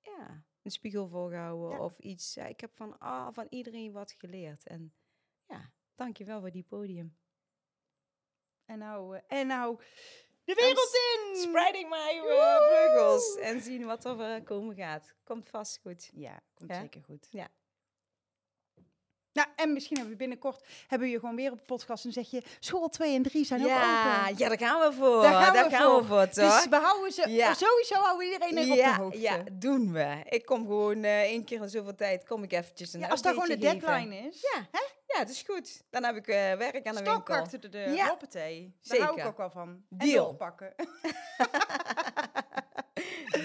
ja, 0.00 0.44
een 0.70 0.76
spiegel 0.76 1.08
voorgehouden 1.08 1.70
Ja. 1.70 1.84
of 1.84 1.98
iets. 1.98 2.34
Ja, 2.34 2.44
ik 2.46 2.60
heb 2.60 2.76
van, 2.76 2.98
ah, 2.98 3.28
van 3.32 3.46
iedereen 3.50 3.92
wat 3.92 4.12
geleerd. 4.12 4.66
En 4.66 4.94
ja, 5.46 5.72
dankjewel 5.94 6.40
voor 6.40 6.50
die 6.50 6.62
podium. 6.68 7.18
En 8.64 8.78
nou, 8.78 9.16
eh, 9.16 9.22
en 9.40 9.46
nou 9.46 9.80
de 10.44 10.54
wereld 10.54 10.94
in! 11.34 11.40
Spreading 11.48 11.88
my 11.88 12.18
eh, 12.28 12.56
vleugels 12.68 13.36
en 13.36 13.60
zien 13.60 13.84
wat 13.84 14.04
er 14.04 14.20
eh, 14.20 14.44
komen 14.44 14.74
gaat. 14.76 15.14
Komt 15.24 15.48
vast 15.48 15.78
goed. 15.80 16.10
Ja, 16.14 16.42
komt 16.54 16.70
Ja? 16.70 16.80
zeker 16.80 17.02
goed. 17.02 17.28
Ja. 17.30 17.48
Nou, 19.32 19.48
en 19.56 19.72
misschien 19.72 19.96
hebben 19.96 20.14
we 20.14 20.18
binnenkort 20.20 20.64
hebben 20.86 21.08
we 21.08 21.14
je 21.14 21.20
gewoon 21.20 21.36
weer 21.36 21.52
op 21.52 21.58
de 21.58 21.64
podcast 21.64 22.04
en 22.04 22.12
zeg 22.12 22.30
je 22.30 22.42
school 22.60 22.88
2 22.88 23.14
en 23.14 23.22
3 23.22 23.44
zijn 23.44 23.60
ook 23.60 23.66
open. 23.70 23.82
ja, 24.36 24.48
daar 24.48 24.58
gaan 24.58 24.90
we 24.90 24.96
voor. 24.96 25.22
Daar 25.22 25.42
gaan 25.42 25.70
we 25.70 25.76
voor. 25.76 26.04
voor, 26.04 26.26
Dus 26.26 26.34
toch? 26.34 26.66
we 26.68 26.76
houden 26.76 27.12
ze, 27.12 27.28
Ja. 27.30 27.54
sowieso 27.54 27.94
houden 27.94 28.18
we 28.18 28.24
iedereen 28.32 28.56
er 28.56 28.70
op 28.72 28.76
ja, 28.78 28.96
de 28.96 29.02
hoogte. 29.02 29.20
ja, 29.20 29.42
doen 29.52 29.92
we. 29.92 30.16
Ik 30.28 30.44
kom 30.46 30.66
gewoon 30.66 31.04
eh 31.04 31.20
één 31.20 31.44
keer 31.44 31.62
in 31.62 31.68
zoveel 31.68 31.94
tijd, 31.94 32.24
kom 32.24 32.42
ik 32.42 32.52
eventjes 32.52 32.92
een 32.92 33.00
Ja, 33.00 33.08
als 33.08 33.22
dat 33.22 33.32
gewoon 33.32 33.48
de 33.48 33.58
geven. 33.66 33.78
deadline 33.80 34.16
is. 34.28 34.40
Ja, 34.54 34.66
ja, 35.06 35.18
het 35.18 35.28
is 35.30 35.42
goed. 35.42 35.82
Dan 35.90 36.04
heb 36.04 36.16
ik 36.16 36.26
eh, 36.26 36.34
werk 36.54 36.86
aan 36.86 36.94
de 36.94 37.00
Stok 37.00 37.12
winkel. 37.14 37.34
achter 37.34 37.60
de 37.60 37.68
deur, 37.68 37.90
Ja. 37.94 38.08
hoppatee. 38.08 38.74
Daar 38.82 38.98
hou 39.00 39.20
ik 39.20 39.26
ook 39.26 39.36
wel 39.36 39.50
van. 39.50 39.68
En 39.68 39.84
Deal. 39.98 40.24
doorpakken. 40.24 40.74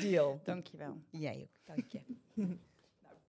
Deal. 0.01 0.39
Dankjewel. 0.43 0.97
Jij 1.09 1.47
ook, 1.49 1.75
dank 1.75 1.91
je. 1.91 2.01